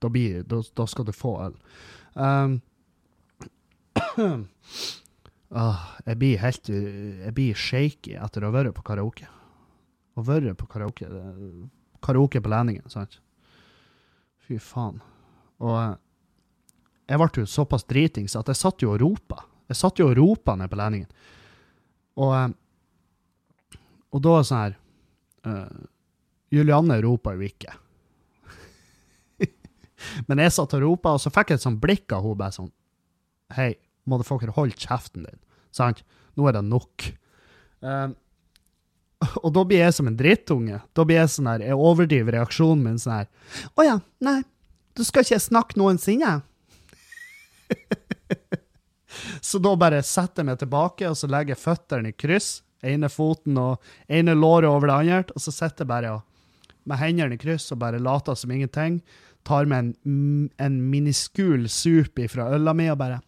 Da, 0.00 0.10
da, 0.10 0.86
skal 0.88 1.08
du 1.08 1.14
få 1.16 1.34
øl. 1.46 1.56
Um, 2.12 2.60
Ah, 5.50 5.96
jeg 6.06 6.14
blir 6.20 6.38
helt 6.38 6.68
Jeg 6.70 7.32
blir 7.34 7.56
shaky 7.58 8.12
etter 8.14 8.44
å 8.44 8.52
ha 8.52 8.54
vært 8.54 8.76
på 8.76 8.84
karaoke. 8.86 9.26
Å 10.14 10.22
være 10.22 10.54
på 10.54 10.68
karaoke 10.70 11.08
Karaoke 12.00 12.40
på 12.40 12.52
Læningen, 12.52 12.86
sant? 12.88 13.18
Fy 14.46 14.60
faen. 14.62 15.00
Og 15.60 15.74
eh, 15.76 15.98
jeg 17.10 17.20
ble 17.20 17.42
jo 17.42 17.50
såpass 17.50 17.84
dritings 17.90 18.38
at 18.38 18.48
jeg 18.48 18.60
satt 18.60 18.82
jo 18.84 18.94
og 18.94 19.02
ropa. 19.02 19.42
Jeg 19.70 19.78
satt 19.82 20.00
jo 20.00 20.08
og 20.08 20.16
ropa 20.16 20.56
ned 20.56 20.70
på 20.70 20.78
Læningen. 20.80 21.10
Og, 22.22 22.32
eh, 22.38 23.76
og 24.10 24.24
da 24.24 24.38
sånn 24.46 24.62
her 24.64 24.78
uh, 25.46 25.84
Julianne 26.50 26.96
ropa 27.04 27.34
jo 27.36 27.44
ikke. 27.46 27.74
Men 30.30 30.42
jeg 30.42 30.56
satt 30.56 30.74
og 30.78 30.82
ropa, 30.86 31.14
og 31.14 31.22
så 31.22 31.30
fikk 31.34 31.52
jeg 31.52 31.60
et 31.60 31.66
sånt 31.66 31.82
blikk 31.82 32.16
av 32.16 32.24
henne 32.24 32.40
bare 32.40 32.56
sånn 32.56 32.72
Hei, 33.56 33.74
motherfucker, 34.08 34.52
hold 34.54 34.76
kjeften 34.78 35.26
din. 35.26 35.40
Sant? 35.74 36.04
Nå 36.38 36.46
er 36.48 36.58
det 36.58 36.64
nok. 36.66 37.06
Um, 37.80 38.14
og 39.44 39.50
da 39.56 39.64
blir 39.66 39.82
jeg 39.84 39.96
som 39.96 40.10
en 40.10 40.18
drittunge. 40.18 40.80
Da 40.96 41.06
blir 41.06 41.20
jeg 41.20 41.34
sånn 41.34 41.50
her, 41.50 41.64
jeg 41.64 41.78
overdriver 41.78 42.38
reaksjonen 42.38 42.86
min 42.86 43.00
sånn 43.00 43.20
her. 43.20 43.28
Å 43.74 43.86
ja, 43.86 43.98
nei, 44.24 44.40
du 44.96 45.04
skal 45.06 45.26
ikke 45.26 45.42
snakke 45.42 45.80
noensinne? 45.80 46.38
så 49.48 49.60
da 49.62 49.76
bare 49.78 50.02
setter 50.06 50.42
jeg 50.42 50.50
meg 50.50 50.60
tilbake, 50.62 51.10
og 51.10 51.18
så 51.18 51.30
legger 51.30 51.56
jeg 51.56 51.64
føttene 51.64 52.12
i 52.12 52.16
kryss. 52.16 52.60
Ene 52.86 53.10
foten 53.12 53.58
og 53.60 53.90
ene 54.08 54.32
låret 54.32 54.70
over 54.70 54.88
det 54.88 55.00
andre, 55.02 55.24
og 55.36 55.42
så 55.44 55.52
sitter 55.52 55.84
jeg 55.84 55.90
bare 55.90 56.14
med 56.88 56.96
hendene 56.96 57.36
i 57.36 57.40
kryss 57.40 57.68
og 57.74 57.82
bare 57.82 58.00
later 58.00 58.38
som 58.38 58.52
ingenting. 58.54 59.02
Tar 59.44 59.68
med 59.68 59.90
en, 60.08 60.48
en 60.60 60.78
miniskul 60.88 61.68
sup 61.68 62.20
fra 62.32 62.48
øla 62.56 62.72
mi 62.76 62.88
og 62.92 62.98
bare 63.00 63.20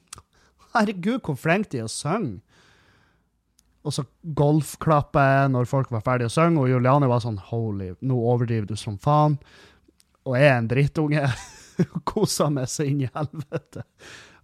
Herregud, 0.72 1.20
hvor 1.26 1.38
flinke 1.38 1.72
de 1.72 1.82
er 1.82 1.88
å 1.88 1.92
synge! 1.92 2.40
Og 3.82 3.90
så 3.96 4.04
golfklapper 4.38 5.48
når 5.50 5.66
folk 5.66 5.90
var 5.90 6.04
ferdige 6.06 6.30
å 6.30 6.32
synge, 6.32 6.62
og 6.62 6.70
Juliane 6.70 7.08
var 7.10 7.22
sånn 7.24 7.40
Holy, 7.48 7.90
nå 8.06 8.18
overdriver 8.30 8.68
du 8.70 8.76
som 8.78 8.94
faen. 9.02 9.34
Og 10.22 10.36
jeg 10.38 10.52
er 10.52 10.60
en 10.60 10.68
drittunge. 10.70 11.24
Kosa 12.10 12.46
meg 12.52 12.70
så 12.70 12.86
inn 12.86 13.02
i 13.02 13.10
helvete. 13.10 13.82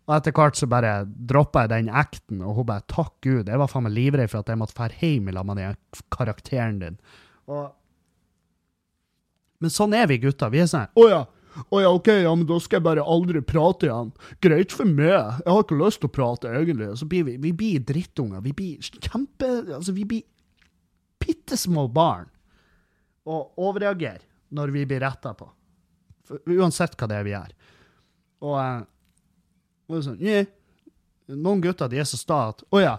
Og 0.08 0.14
etter 0.16 0.32
hvert 0.34 0.56
så 0.56 0.66
bare 0.70 0.92
droppa 1.06 1.66
jeg 1.66 1.74
den 1.74 1.90
acten, 1.92 2.40
og 2.42 2.56
hun 2.58 2.68
bare 2.70 2.86
takk 2.90 3.12
Gud. 3.22 3.46
Jeg 3.46 3.60
var 3.60 3.70
faen 3.70 3.84
meg 3.86 3.94
livredd 3.94 4.32
for 4.32 4.40
at 4.40 4.50
jeg 4.50 4.58
måtte 4.58 4.74
dra 4.74 4.88
hjem 4.98 5.28
lag 5.36 5.46
med 5.46 5.60
den 5.60 5.76
karakteren 6.14 6.78
din. 6.82 6.96
Og 7.46 7.74
Men 9.62 9.74
sånn 9.74 9.94
er 9.98 10.06
vi 10.06 10.20
gutter. 10.22 10.50
Vi 10.54 10.60
er 10.62 10.68
sånn 10.70 10.86
Å 10.94 11.04
ja, 11.10 11.22
å 11.68 11.80
ja, 11.82 11.90
OK, 11.90 12.08
ja, 12.22 12.32
men 12.34 12.46
da 12.48 12.58
skal 12.62 12.78
jeg 12.78 12.86
bare 12.86 13.04
aldri 13.04 13.42
prate 13.44 13.88
igjen. 13.88 14.10
Greit 14.44 14.74
for 14.74 14.88
meg. 14.88 15.40
Jeg 15.42 15.50
har 15.50 15.64
ikke 15.64 15.78
lyst 15.80 16.02
til 16.02 16.10
å 16.10 16.14
prate, 16.14 16.52
egentlig. 16.54 16.90
Så 17.00 17.08
blir 17.10 17.26
vi, 17.28 17.36
vi 17.42 17.52
blir 17.56 17.84
drittunger. 17.88 18.42
Vi 18.44 18.54
blir 18.56 18.90
kjempe 19.02 19.50
Altså, 19.76 19.94
vi 19.96 20.06
blir 20.08 20.24
bitte 21.22 21.58
små 21.60 21.88
barn. 21.92 22.28
Og 23.28 23.58
overreagerer 23.60 24.24
når 24.54 24.72
vi 24.74 24.86
blir 24.88 25.02
retta 25.04 25.34
på. 25.36 25.48
For, 26.28 26.40
uansett 26.58 26.96
hva 26.98 27.08
det 27.10 27.18
er 27.18 27.26
vi 27.26 27.34
gjør. 27.34 27.52
Og, 28.46 28.54
eh, 28.62 28.80
og 29.88 30.06
sånn, 30.06 30.22
yeah. 30.22 30.48
Noen 31.28 31.60
gutter 31.60 31.90
de 31.92 31.98
er 32.00 32.06
så 32.08 32.16
sta 32.16 32.38
at 32.54 32.62
Å 32.72 32.80
ja. 32.80 32.94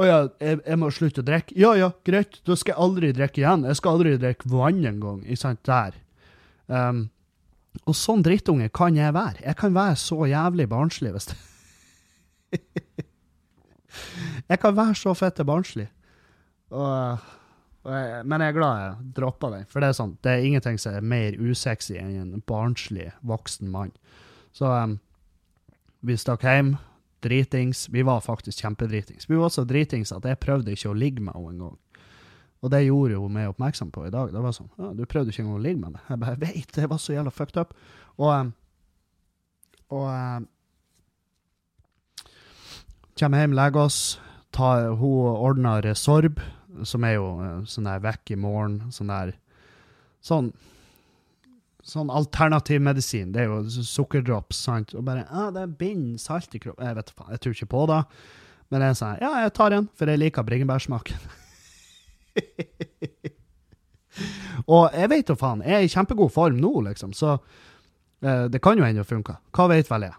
Å 0.00 0.06
ja, 0.06 0.18
jeg, 0.40 0.58
jeg, 0.64 0.78
må 0.80 0.88
slutte 0.94 1.20
å 1.20 1.26
drikke. 1.26 1.54
Ja 1.60 1.74
ja, 1.76 1.90
greit. 2.06 2.40
Da 2.48 2.56
skal 2.56 2.72
jeg 2.72 2.82
aldri 2.82 3.10
drikke 3.14 3.42
igjen. 3.42 3.66
Jeg 3.68 3.78
skal 3.78 3.98
aldri 3.98 4.14
drikke 4.22 4.48
vann 4.48 4.80
engang. 4.88 5.18
Ikke 5.26 5.42
sant? 5.42 5.60
Der. 5.68 5.98
Um, 6.72 7.02
og 7.86 7.94
sånn 7.96 8.22
drittunge 8.26 8.68
kan 8.74 8.96
jeg 8.98 9.14
være. 9.14 9.44
Jeg 9.44 9.56
kan 9.58 9.74
være 9.74 9.96
så 10.00 10.26
jævlig 10.28 10.66
barnslig 10.70 11.12
hvis 11.14 11.30
Jeg 14.50 14.58
kan 14.62 14.74
være 14.76 14.94
så 14.98 15.14
fette 15.18 15.46
barnslig. 15.46 15.88
Og, 16.70 17.18
og 17.86 17.94
jeg, 17.94 18.24
men 18.26 18.42
jeg 18.42 18.52
er 18.52 18.56
glad 18.58 18.82
jeg 18.82 19.12
droppa 19.18 19.50
den, 19.54 19.66
for 19.70 19.82
det 19.82 19.90
er 19.90 19.98
sånn, 19.98 20.16
det 20.22 20.30
er 20.32 20.46
ingenting 20.46 20.78
som 20.78 20.94
er 20.98 21.06
mer 21.12 21.38
usexy 21.38 21.96
enn 21.98 22.12
en 22.22 22.44
barnslig 22.46 23.10
voksen 23.26 23.70
mann. 23.72 23.94
Så 24.54 24.70
um, 24.70 24.98
vi 26.06 26.16
stakk 26.18 26.46
hjem, 26.46 26.76
dritings. 27.22 27.88
Vi 27.92 28.02
var 28.06 28.22
faktisk 28.24 28.62
kjempedritings. 28.62 29.30
Vi 29.30 29.38
var 29.38 29.50
så 29.52 29.66
dritings 29.68 30.12
at 30.14 30.26
jeg 30.26 30.40
prøvde 30.42 30.74
ikke 30.74 30.90
å 30.90 30.96
ligge 30.96 31.22
med 31.24 31.36
henne 31.36 31.54
engang. 31.54 31.78
Og 32.60 32.72
det 32.72 32.82
gjorde 32.84 33.16
jo 33.16 33.28
meg 33.32 33.48
oppmerksom 33.48 33.90
på 33.94 34.04
i 34.06 34.12
dag. 34.12 34.32
Det 34.32 34.40
var 34.44 34.52
sånn 34.52 34.70
ja, 34.76 34.92
'Du 34.92 35.06
prøvde 35.08 35.32
ikke 35.32 35.42
engang 35.42 35.60
å 35.60 35.64
ligge 35.64 35.80
med 35.80 35.94
meg.' 35.96 36.08
Jeg 36.08 36.20
bare 36.20 36.40
veit, 36.40 36.72
det 36.76 36.88
var 36.90 36.98
så 37.00 37.14
jævla 37.14 37.32
fucked 37.32 37.60
up. 37.60 37.74
Og, 38.18 38.32
um, 38.34 38.52
og 39.90 40.08
um, 40.08 40.48
Kommer 43.20 43.42
hjem, 43.42 43.52
legger 43.52 43.84
oss. 43.84 44.20
Tar, 44.52 44.94
hun 44.96 45.36
ordner 45.36 45.82
Resorb, 45.84 46.40
som 46.88 47.04
er 47.04 47.18
jo 47.18 47.26
uh, 47.40 47.64
sånn 47.68 47.88
der 47.88 48.00
vekk 48.00 48.32
i 48.32 48.40
morgen. 48.40 48.82
Sånn 48.92 49.12
der 49.12 49.36
Sånn 50.20 50.52
sånn 51.90 52.10
alternativ 52.12 52.80
medisin. 52.84 53.32
Det 53.32 53.44
er 53.44 53.48
jo 53.48 53.84
sukkerdrops, 53.88 54.58
sant. 54.66 54.94
Og 54.94 55.04
bare 55.06 55.24
ah, 55.32 55.48
det 55.54 55.66
binder 55.80 56.20
salt 56.20 56.54
i 56.54 56.60
kroppen. 56.62 56.86
Jeg 56.86 56.98
vet 56.98 57.12
faen, 57.16 57.32
jeg 57.34 57.40
tror 57.40 57.56
ikke 57.56 57.72
på 57.74 57.84
det. 57.90 58.00
Men 58.70 58.82
det 58.82 58.88
er 58.90 58.98
sånn 59.00 59.22
ja, 59.24 59.30
jeg 59.46 59.54
tar 59.56 59.76
en, 59.76 59.88
for 59.96 60.12
jeg 60.12 60.20
liker 60.20 60.46
bringebærsmaken. 60.46 61.30
og 64.74 64.96
jeg 64.96 65.10
vet 65.12 65.32
jo 65.32 65.36
faen, 65.38 65.64
jeg 65.66 65.76
er 65.76 65.86
i 65.86 65.92
kjempegod 65.92 66.32
form 66.34 66.60
nå, 66.60 66.72
liksom, 66.90 67.14
så 67.16 67.36
eh, 67.36 68.46
det 68.52 68.62
kan 68.62 68.78
jo 68.78 68.86
hende 68.86 69.04
det 69.04 69.10
funker. 69.10 69.40
Hva 69.56 69.68
vet 69.72 69.90
vel 69.90 70.08
jeg? 70.08 70.16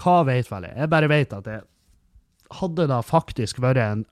Hva 0.00 0.20
vet 0.28 0.50
vel 0.50 0.68
jeg? 0.68 0.78
Jeg 0.80 0.92
bare 0.92 1.12
vet 1.12 1.36
at 1.36 1.50
jeg 1.50 1.66
hadde 2.60 2.88
da 2.90 3.00
faktisk 3.06 3.60
vært 3.62 3.82
en 3.82 4.06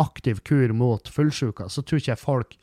aktiv 0.00 0.40
kur 0.46 0.72
mot 0.74 1.08
fullsjuka, 1.08 1.68
så 1.68 1.82
tror 1.82 2.02
ikke 2.02 2.14
jeg 2.14 2.22
folk 2.22 2.60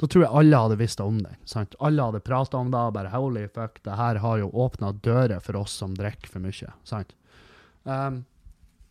Da 0.00 0.08
tror 0.08 0.22
jeg 0.24 0.32
alle 0.32 0.56
hadde 0.56 0.76
visst 0.80 1.00
om 1.04 1.18
det. 1.20 1.34
sant? 1.44 1.74
Alle 1.78 2.06
hadde 2.06 2.22
prata 2.24 2.56
om 2.56 2.70
det, 2.72 2.86
bare 2.96 3.10
holy 3.12 3.42
fuck, 3.52 3.82
det 3.84 3.98
her 3.98 4.16
har 4.22 4.38
jo 4.40 4.46
åpna 4.48 4.94
dører 5.04 5.42
for 5.44 5.58
oss 5.60 5.74
som 5.76 5.92
drikker 5.92 6.30
for 6.32 6.40
mye. 6.40 6.72
sant? 6.88 7.12
Um, 7.84 8.24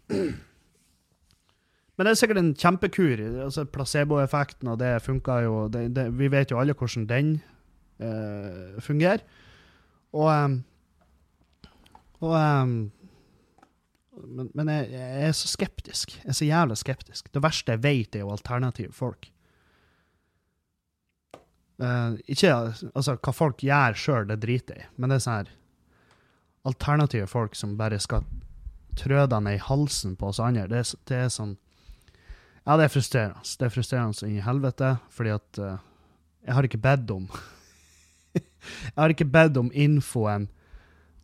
Men 1.99 2.07
det 2.07 2.13
er 2.13 2.19
sikkert 2.21 2.39
en 2.39 2.53
kjempekur. 2.55 3.21
altså 3.43 3.65
Placeboeffekten, 3.67 4.69
og 4.71 4.77
det 4.79 5.01
funka 5.03 5.41
jo 5.43 5.67
det, 5.67 5.89
det, 5.97 6.05
Vi 6.15 6.29
vet 6.31 6.51
jo 6.51 6.59
alle 6.61 6.71
hvordan 6.71 7.09
den 7.09 7.33
uh, 7.99 8.79
fungerer. 8.79 9.19
Og 10.15 10.31
um, 10.31 10.63
Og 12.21 12.35
um, 12.63 12.91
Men, 14.19 14.49
men 14.53 14.67
jeg, 14.67 14.87
jeg, 14.91 15.27
er 15.27 15.31
så 15.31 15.47
skeptisk. 15.47 16.15
Jeg 16.23 16.29
er 16.29 16.39
så 16.39 16.45
jævla 16.45 16.75
skeptisk. 16.75 17.33
Det 17.33 17.43
verste 17.43 17.71
jeg 17.71 17.83
vet, 17.83 18.15
er 18.15 18.19
jo 18.19 18.31
alternative 18.31 18.91
folk. 18.93 19.29
Uh, 21.79 22.15
ikke 22.27 22.51
altså, 22.95 23.15
hva 23.15 23.31
folk 23.31 23.63
gjør 23.63 23.95
sjøl, 23.95 24.27
det 24.27 24.41
driter 24.43 24.75
jeg 24.75 24.87
i, 24.87 24.89
men 24.97 25.09
det 25.09 25.19
er 25.19 25.23
sånn 25.23 25.37
her 25.37 25.55
Alternative 26.67 27.27
folk 27.27 27.55
som 27.55 27.77
bare 27.79 27.99
skal 28.03 28.25
trø 28.99 29.23
deg 29.31 29.43
ned 29.45 29.55
i 29.55 29.63
halsen 29.63 30.17
på 30.19 30.27
oss 30.27 30.41
andre, 30.43 30.67
det, 30.67 30.81
det 31.07 31.15
er 31.15 31.31
sånn 31.31 31.55
ja, 32.69 32.77
det 32.77 32.85
er 32.85 32.91
frustrerende. 32.93 33.41
Det 33.41 33.65
er 33.65 33.73
frustrerende 33.73 34.27
inn 34.27 34.37
i 34.37 34.45
helvete, 34.45 34.91
fordi 35.09 35.31
at 35.33 35.59
uh, 35.63 35.77
jeg 36.45 36.53
har 36.53 36.67
ikke 36.67 36.81
bedt 36.83 37.11
om 37.15 37.25
Jeg 38.35 38.97
har 38.99 39.09
ikke 39.09 39.25
bedt 39.25 39.57
om 39.57 39.71
infoen 39.73 40.49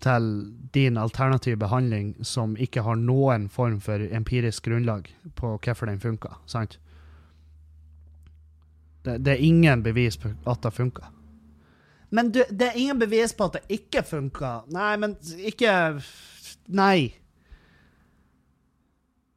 til 0.01 0.29
din 0.73 0.97
alternative 0.97 1.59
behandling 1.61 2.15
som 2.25 2.55
ikke 2.57 2.81
har 2.81 2.97
noen 2.97 3.45
form 3.49 3.77
for 3.81 4.01
empirisk 4.01 4.65
grunnlag 4.65 5.07
på 5.35 5.53
hvorfor 5.57 5.85
den 5.85 6.01
funker, 6.01 6.41
Sant? 6.45 6.79
Det, 9.05 9.19
det, 9.25 9.35
er 9.35 9.45
ingen 9.45 9.83
bevis 9.83 10.17
på 10.17 10.31
at 10.49 10.63
det 10.63 10.73
funker. 10.73 11.11
Men 12.09 12.31
du, 12.31 12.41
det 12.49 12.71
er 12.71 12.79
ingen 12.79 12.99
bevis 12.99 13.33
på 13.37 13.45
at 13.45 13.59
det 13.59 13.77
ikke 13.77 14.01
funker. 14.03 14.65
Nei, 14.73 14.95
men 14.97 15.13
ikke 15.37 16.01
Nei. 16.67 17.13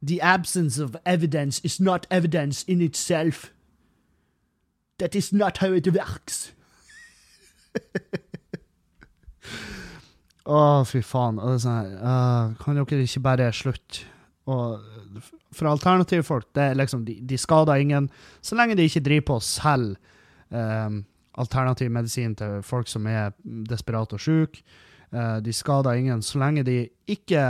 The 0.01 0.21
absence 0.21 0.79
of 0.79 0.95
evidence 1.05 1.59
is 1.63 1.79
not 1.79 2.07
evidence 2.09 2.63
in 2.63 2.81
itself. 2.81 3.51
That 4.97 5.15
is 5.15 5.33
not 5.33 5.57
how 5.57 5.73
it 5.73 5.87
works. 5.93 6.51
Å, 10.49 10.55
oh, 10.55 10.85
fy 10.87 11.01
faen. 11.05 11.37
Sånn, 11.61 11.91
uh, 12.01 12.55
kan 12.57 12.79
dere 12.79 13.03
ikke 13.05 13.21
bare 13.21 13.51
slutte? 13.53 14.07
Og 14.49 14.81
for 15.53 15.69
alternative 15.69 16.23
folk, 16.25 16.47
det 16.57 16.63
er 16.71 16.77
liksom, 16.79 17.03
de, 17.05 17.19
de, 17.21 17.37
skader 17.37 17.81
ingen, 17.83 18.07
så 18.41 18.57
lenge 18.57 18.77
de 18.79 18.87
ikke 18.89 19.03
driver 19.05 19.27
på 19.27 19.37
å 19.37 19.45
selge 19.45 19.99
um, 20.49 21.03
alternativ 21.39 21.91
medisin 21.93 22.33
til 22.37 22.63
folk 22.65 22.89
som 22.89 23.05
er 23.09 23.35
desperate 23.69 24.17
og 24.17 24.23
syke. 24.23 24.63
Uh, 25.13 25.37
de 25.45 25.53
skader 25.53 25.99
ingen, 26.01 26.21
så 26.25 26.41
lenge 26.41 26.65
de 26.65 26.79
ikke 27.09 27.43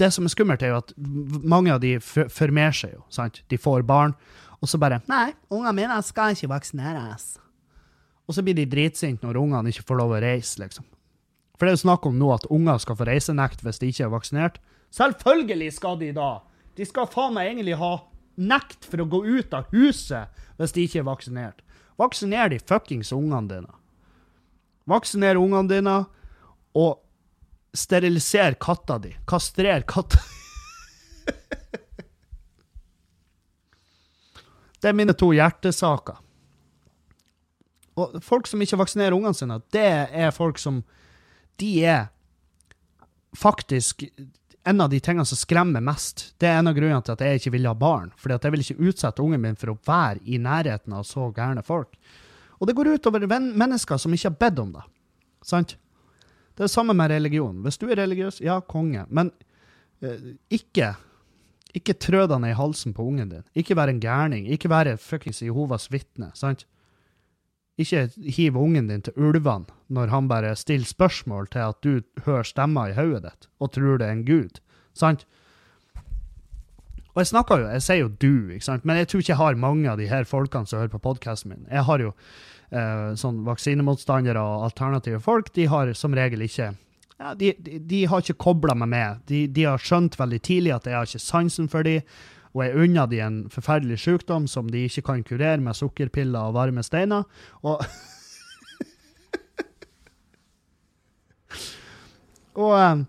det 0.00 0.10
som 0.14 0.26
er 0.26 0.32
skummelt, 0.32 0.62
er 0.64 0.72
jo 0.72 0.80
at 0.80 0.94
mange 0.96 1.72
av 1.74 1.82
de 1.82 1.98
formerer 2.00 2.76
seg 2.76 2.94
jo. 2.96 3.04
sant? 3.12 3.42
De 3.52 3.58
får 3.60 3.84
barn, 3.86 4.16
og 4.60 4.68
så 4.68 4.80
bare 4.80 5.00
'Nei, 5.08 5.32
ungene 5.50 5.76
mine 5.76 6.02
skal 6.02 6.34
ikke 6.34 6.52
vaksineres'. 6.52 7.38
Og 8.28 8.34
så 8.34 8.42
blir 8.42 8.54
de 8.54 8.66
dritsinte 8.66 9.26
når 9.26 9.40
ungene 9.40 9.72
ikke 9.72 9.86
får 9.88 9.98
lov 9.98 10.12
å 10.14 10.22
reise, 10.22 10.60
liksom. 10.60 10.84
For 11.58 11.66
det 11.66 11.72
er 11.72 11.76
jo 11.76 11.86
snakk 11.88 12.06
om 12.06 12.18
nå 12.18 12.28
at 12.32 12.46
unger 12.48 12.78
skal 12.78 12.96
få 12.96 13.04
reisenekt 13.04 13.60
hvis 13.60 13.78
de 13.78 13.88
ikke 13.90 14.04
er 14.04 14.14
vaksinert. 14.14 14.60
Selvfølgelig 14.90 15.72
skal 15.72 15.98
de 15.98 16.12
da! 16.12 16.40
De 16.76 16.86
skal 16.86 17.06
faen 17.10 17.34
meg 17.34 17.50
egentlig 17.50 17.76
ha 17.76 17.98
nekt 18.40 18.86
for 18.88 19.02
å 19.02 19.08
gå 19.10 19.20
ut 19.26 19.52
av 19.52 19.68
huset 19.74 20.30
hvis 20.56 20.72
de 20.72 20.86
ikke 20.86 21.02
er 21.02 21.08
vaksinert. 21.10 21.60
Vaksiner 22.00 22.48
de 22.48 22.58
fuckings 22.58 23.12
ungene 23.12 23.48
dine. 23.50 23.74
Vaksiner 24.88 25.36
ungene 25.36 25.68
dine, 25.68 25.96
og 26.72 27.02
Sterilisere 27.72 28.54
katta 28.60 28.98
di. 28.98 29.12
Kastrer 29.26 29.84
katta 29.86 30.18
Det 34.80 34.88
er 34.88 34.96
mine 34.96 35.12
to 35.12 35.28
hjertesaker. 35.36 36.16
Og 38.00 38.16
folk 38.24 38.48
som 38.48 38.62
ikke 38.64 38.78
vaksinerer 38.80 39.12
ungene 39.12 39.36
sine, 39.36 39.58
det 39.74 39.88
er 40.08 40.30
folk 40.32 40.58
som 40.58 40.80
De 41.60 41.84
er 41.84 42.06
faktisk 43.36 44.06
en 44.64 44.80
av 44.80 44.88
de 44.90 45.00
tingene 45.00 45.26
som 45.28 45.36
skremmer 45.36 45.84
mest. 45.84 46.30
Det 46.40 46.48
er 46.48 46.58
en 46.60 46.70
av 46.70 46.76
grunnene 46.76 47.02
til 47.04 47.12
at 47.12 47.24
jeg 47.24 47.40
ikke 47.40 47.52
vil 47.56 47.68
ha 47.68 47.74
barn. 47.76 48.10
Fordi 48.16 48.36
at 48.36 48.46
jeg 48.46 48.54
vil 48.54 48.64
ikke 48.64 48.88
utsette 48.90 49.24
ungen 49.24 49.42
min 49.44 49.58
for 49.60 49.74
å 49.74 49.78
være 49.86 50.24
i 50.24 50.40
nærheten 50.40 50.96
av 50.96 51.04
så 51.08 51.28
gærne 51.36 51.64
folk. 51.64 51.96
Og 52.60 52.68
det 52.68 52.76
går 52.76 52.94
utover 52.96 53.24
mennesker 53.28 54.00
som 54.00 54.16
ikke 54.16 54.28
har 54.28 54.40
bedt 54.40 54.64
om 54.64 54.74
det. 54.76 54.84
Sant? 55.44 55.76
Det 56.60 56.66
er 56.66 56.68
det 56.68 56.76
samme 56.76 56.92
med 56.92 57.08
religion. 57.08 57.62
Hvis 57.64 57.78
du 57.80 57.86
er 57.88 57.96
religiøs, 57.96 58.42
ja, 58.44 58.58
konge. 58.60 59.06
Men 59.08 59.30
eh, 60.04 60.34
ikke 60.52 60.90
ikke 61.72 61.94
trø 62.02 62.26
deg 62.26 62.42
ned 62.42 62.52
i 62.52 62.58
halsen 62.58 62.92
på 62.92 63.06
ungen 63.06 63.30
din. 63.30 63.46
Ikke 63.56 63.76
være 63.78 63.94
en 63.94 64.02
gærning. 64.02 64.44
Ikke 64.50 64.68
være 64.68 64.98
fuckings 65.00 65.40
Jehovas 65.40 65.88
vitne. 65.88 66.28
sant? 66.34 66.66
Ikke 67.80 68.10
hiv 68.36 68.58
ungen 68.60 68.90
din 68.90 69.00
til 69.00 69.16
ulvene 69.16 69.72
når 69.88 70.12
han 70.12 70.28
bare 70.28 70.52
stiller 70.56 70.84
spørsmål 70.84 71.48
til 71.48 71.64
at 71.64 71.80
du 71.80 72.02
hører 72.26 72.44
stemmer 72.44 72.90
i 72.90 72.98
hodet 72.98 73.22
ditt 73.22 73.48
og 73.58 73.72
tror 73.72 73.96
det 73.96 74.06
er 74.06 74.12
en 74.18 74.26
gud. 74.26 74.60
sant? 74.92 75.24
Og 77.14 77.24
jeg 77.24 77.26
snakker 77.26 77.58
jo, 77.58 77.68
jeg 77.72 77.82
sier 77.82 78.04
jo 78.04 78.08
du, 78.20 78.50
ikke 78.52 78.64
sant? 78.64 78.84
men 78.84 78.96
jeg 78.96 79.08
tror 79.08 79.20
ikke 79.20 79.32
jeg 79.32 79.40
har 79.40 79.54
mange 79.54 79.90
av 79.90 79.96
de 79.98 80.12
her 80.12 80.24
folkene 80.24 80.66
som 80.66 80.78
hører 80.78 80.92
på 80.92 80.98
podkasten 80.98 81.50
min. 81.50 81.66
Jeg 81.70 81.88
har 81.88 81.98
jo 81.98 82.12
eh, 82.70 83.10
sånn 83.20 83.42
vaksinemotstandere 83.46 84.42
og 84.42 84.66
alternative 84.70 85.20
folk, 85.24 85.52
de 85.56 85.68
har 85.70 85.92
som 85.98 86.16
regel 86.16 86.46
ikke 86.46 86.72
ja, 87.20 87.34
de, 87.36 87.52
de, 87.58 87.78
de, 87.84 88.04
har 88.08 88.22
ikke 88.22 88.40
kobla 88.40 88.74
meg 88.80 88.88
med. 88.88 89.24
De, 89.28 89.44
de, 89.52 89.66
har 89.68 89.82
skjønt 89.82 90.16
veldig 90.16 90.38
tidlig 90.40 90.72
at 90.72 90.86
jeg 90.88 90.96
har 90.96 91.08
ikke 91.08 91.20
sansen 91.20 91.68
for 91.68 91.84
dem, 91.84 92.06
og 92.54 92.64
jeg 92.64 92.86
unner 92.86 93.10
dem 93.10 93.26
en 93.26 93.36
forferdelig 93.52 94.00
sykdom 94.02 94.46
som 94.50 94.70
de 94.72 94.86
ikke 94.88 95.04
kan 95.10 95.20
kurere 95.26 95.60
med 95.62 95.76
sukkerpiller 95.76 96.48
og 96.48 96.56
varme 96.56 96.82
steiner. 96.86 97.28
Og 97.60 97.84
Og, 102.60 102.74
eh, 102.74 103.02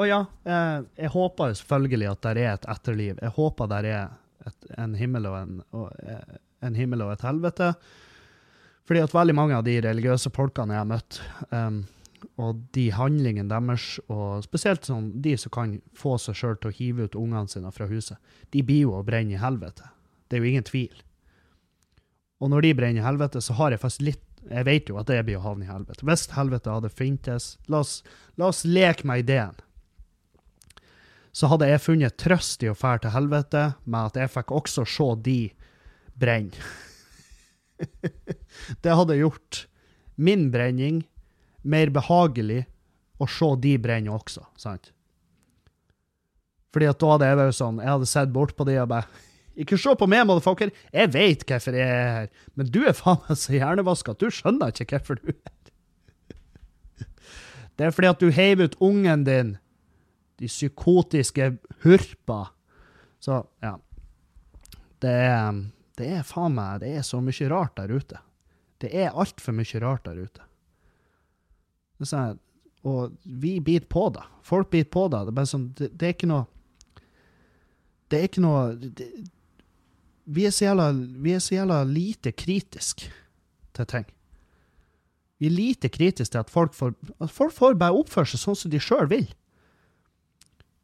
og 0.00 0.08
ja, 0.08 0.20
jeg, 0.44 0.52
eh, 0.52 0.84
jeg 1.04 1.12
håper 1.14 1.54
selvfølgelig 1.60 2.08
at 2.10 2.22
det 2.24 2.42
er 2.42 2.52
et 2.54 2.68
etterliv. 2.72 3.18
Jeg 3.20 3.34
håper 3.36 3.70
det 3.70 3.80
er 3.86 4.14
et, 4.48 4.70
en, 4.80 4.94
himmel 4.98 5.28
og 5.30 5.36
en, 5.38 5.60
og, 5.76 5.92
en 6.64 6.78
himmel 6.78 7.04
og 7.06 7.14
et 7.14 7.26
helvete. 7.26 7.72
Fordi 8.90 9.04
at 9.06 9.12
veldig 9.14 9.34
mange 9.38 9.54
av 9.54 9.62
de 9.62 9.76
religiøse 9.84 10.32
folkene 10.34 10.74
jeg 10.74 10.82
har 10.82 10.86
møtt, 10.90 11.20
um, 11.54 11.76
og 12.42 12.64
de 12.74 12.88
handlingene 12.90 13.46
deres, 13.46 13.84
og 14.10 14.42
spesielt 14.42 14.88
sånn, 14.88 15.12
de 15.22 15.36
som 15.38 15.52
kan 15.54 15.76
få 15.94 16.16
seg 16.18 16.34
sjøl 16.40 16.56
til 16.58 16.72
å 16.72 16.74
hive 16.74 17.06
ut 17.06 17.14
ungene 17.20 17.46
sine 17.52 17.70
fra 17.70 17.86
huset, 17.86 18.18
de 18.50 18.64
blir 18.66 18.88
jo 18.88 18.96
å 18.98 19.04
brenne 19.06 19.36
i 19.36 19.38
helvete. 19.38 19.86
Det 20.26 20.36
er 20.36 20.42
jo 20.42 20.50
ingen 20.50 20.66
tvil. 20.66 21.04
Og 22.42 22.50
når 22.50 22.66
de 22.66 22.74
brenner 22.80 23.04
i 23.04 23.06
helvete, 23.06 23.44
så 23.44 23.54
har 23.60 23.70
jeg 23.70 23.84
faktisk 23.84 24.06
litt 24.08 24.26
Jeg 24.40 24.64
vet 24.64 24.88
jo 24.88 24.96
at 24.96 25.06
det 25.06 25.20
blir 25.28 25.36
å 25.36 25.44
havne 25.44 25.66
i 25.66 25.68
helvete. 25.68 26.00
Hvis 26.02 26.22
helvete 26.32 26.72
hadde 26.72 26.88
fintes 26.88 27.50
la 27.68 27.82
oss, 27.84 27.98
la 28.40 28.48
oss 28.48 28.64
leke 28.64 29.04
med 29.06 29.20
ideen. 29.20 29.58
Så 31.30 31.50
hadde 31.52 31.68
jeg 31.68 31.82
funnet 31.84 32.16
trøst 32.16 32.64
i 32.64 32.70
å 32.72 32.74
fære 32.74 33.04
til 33.04 33.14
helvete 33.14 33.66
med 33.84 34.00
at 34.08 34.16
jeg 34.16 34.32
fikk 34.32 34.56
også 34.56 34.86
se 34.88 35.10
de 35.28 35.38
brenne. 36.16 36.56
det 38.82 38.96
hadde 38.96 39.18
gjort 39.20 39.64
min 40.20 40.48
brenning 40.52 41.02
mer 41.62 41.92
behagelig 41.92 42.64
å 43.20 43.28
se 43.28 43.50
de 43.60 43.74
brenne 43.80 44.12
også, 44.12 44.44
sant? 44.60 44.92
Fordi 46.70 46.88
at 46.88 47.00
da 47.02 47.14
hadde 47.14 47.28
jeg 47.28 47.40
vært 47.40 47.58
sånn, 47.58 47.80
jeg 47.82 47.90
hadde 47.90 48.08
sett 48.08 48.32
bort 48.34 48.54
på 48.56 48.66
de 48.68 48.78
og 48.78 48.92
bare 48.92 49.26
Ikke 49.60 49.76
se 49.80 49.92
på 49.98 50.06
meg, 50.08 50.22
motherfucker! 50.28 50.70
Jeg 50.94 51.10
vet 51.12 51.42
hvorfor 51.44 51.76
jeg 51.76 51.88
er 51.90 52.12
her, 52.14 52.28
men 52.56 52.68
du 52.70 52.78
er 52.86 52.94
faen 52.96 53.18
meg 53.26 53.40
så 53.40 53.56
hjernevaska 53.56 54.14
at 54.14 54.22
du 54.22 54.30
skjønner 54.32 54.70
ikke 54.70 55.00
hvorfor 55.00 55.18
du 55.18 55.32
er 55.32 55.40
her. 55.40 55.56
Det 57.76 57.88
er 57.88 57.92
fordi 57.96 58.08
at 58.12 58.22
du 58.22 58.30
heiv 58.36 58.60
ut 58.60 58.76
ungen 58.84 59.22
din, 59.26 59.50
de 60.40 60.48
psykotiske 60.48 61.46
hurpa. 61.82 62.40
Så, 63.24 63.42
ja. 63.64 63.74
Det 65.00 65.16
det 66.00 66.08
er 66.16 66.24
faen 66.24 66.54
meg 66.56 66.80
det 66.80 66.94
er 66.96 67.04
så 67.04 67.20
mye 67.20 67.48
rart 67.52 67.76
der 67.76 67.92
ute. 67.92 68.20
Det 68.80 68.90
er 68.96 69.16
altfor 69.16 69.54
mye 69.56 69.82
rart 69.82 70.06
der 70.08 70.22
ute. 70.24 70.46
Er 72.00 72.08
sånn, 72.08 72.38
og 72.88 73.16
vi 73.24 73.58
biter 73.60 73.88
på 73.92 74.06
det. 74.14 74.24
Folk 74.46 74.70
biter 74.72 74.90
på 74.92 75.08
det. 75.12 75.26
Det 75.26 75.32
er 75.32 75.36
bare 75.36 75.50
sånn, 75.50 75.66
det, 75.76 75.90
det 76.00 76.08
er 76.08 76.16
ikke 76.16 76.30
noe 76.30 76.46
Det 78.10 78.18
er 78.18 78.24
ikke 78.26 78.42
noe 78.42 78.62
det, 78.80 79.08
vi, 80.30 80.46
er 80.46 80.54
jævla, 80.54 80.88
vi 80.94 81.34
er 81.34 81.42
så 81.42 81.56
jævla 81.56 81.82
lite 81.86 82.32
kritisk 82.32 83.04
til 83.76 83.86
ting. 83.90 84.06
Vi 85.40 85.48
er 85.48 85.54
lite 85.54 85.90
kritiske 85.90 86.34
til 86.34 86.42
at 86.42 86.52
folk 86.52 86.74
får, 86.76 86.94
at 87.18 87.32
folk 87.32 87.54
får 87.56 87.78
bare 87.80 87.96
oppføre 87.96 88.28
seg 88.28 88.42
sånn 88.42 88.58
som 88.58 88.72
de 88.72 88.80
sjøl 88.82 89.08
vil. 89.10 89.26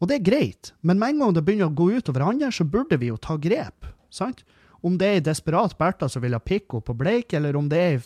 Og 0.01 0.11
det 0.11 0.19
er 0.19 0.27
greit, 0.27 0.73
men 0.83 1.01
med 1.01 1.15
en 1.15 1.25
gang 1.25 1.37
det 1.37 1.45
begynner 1.47 1.71
å 1.71 1.77
gå 1.77 1.89
utover 1.97 2.25
andre, 2.27 2.51
så 2.53 2.67
burde 2.69 2.99
vi 3.01 3.11
jo 3.11 3.19
ta 3.21 3.37
grep. 3.41 3.87
sant? 4.11 4.43
Om 4.87 4.99
det 5.01 5.07
er 5.07 5.19
ei 5.19 5.25
desperat 5.25 5.75
Bertha 5.79 6.09
som 6.11 6.23
vil 6.23 6.37
ha 6.37 6.43
pikk 6.43 6.79
opp 6.79 6.87
på 6.91 6.95
Bleik, 6.99 7.35
eller 7.35 7.57
om 7.59 7.71
det 7.71 7.81
er 7.83 8.05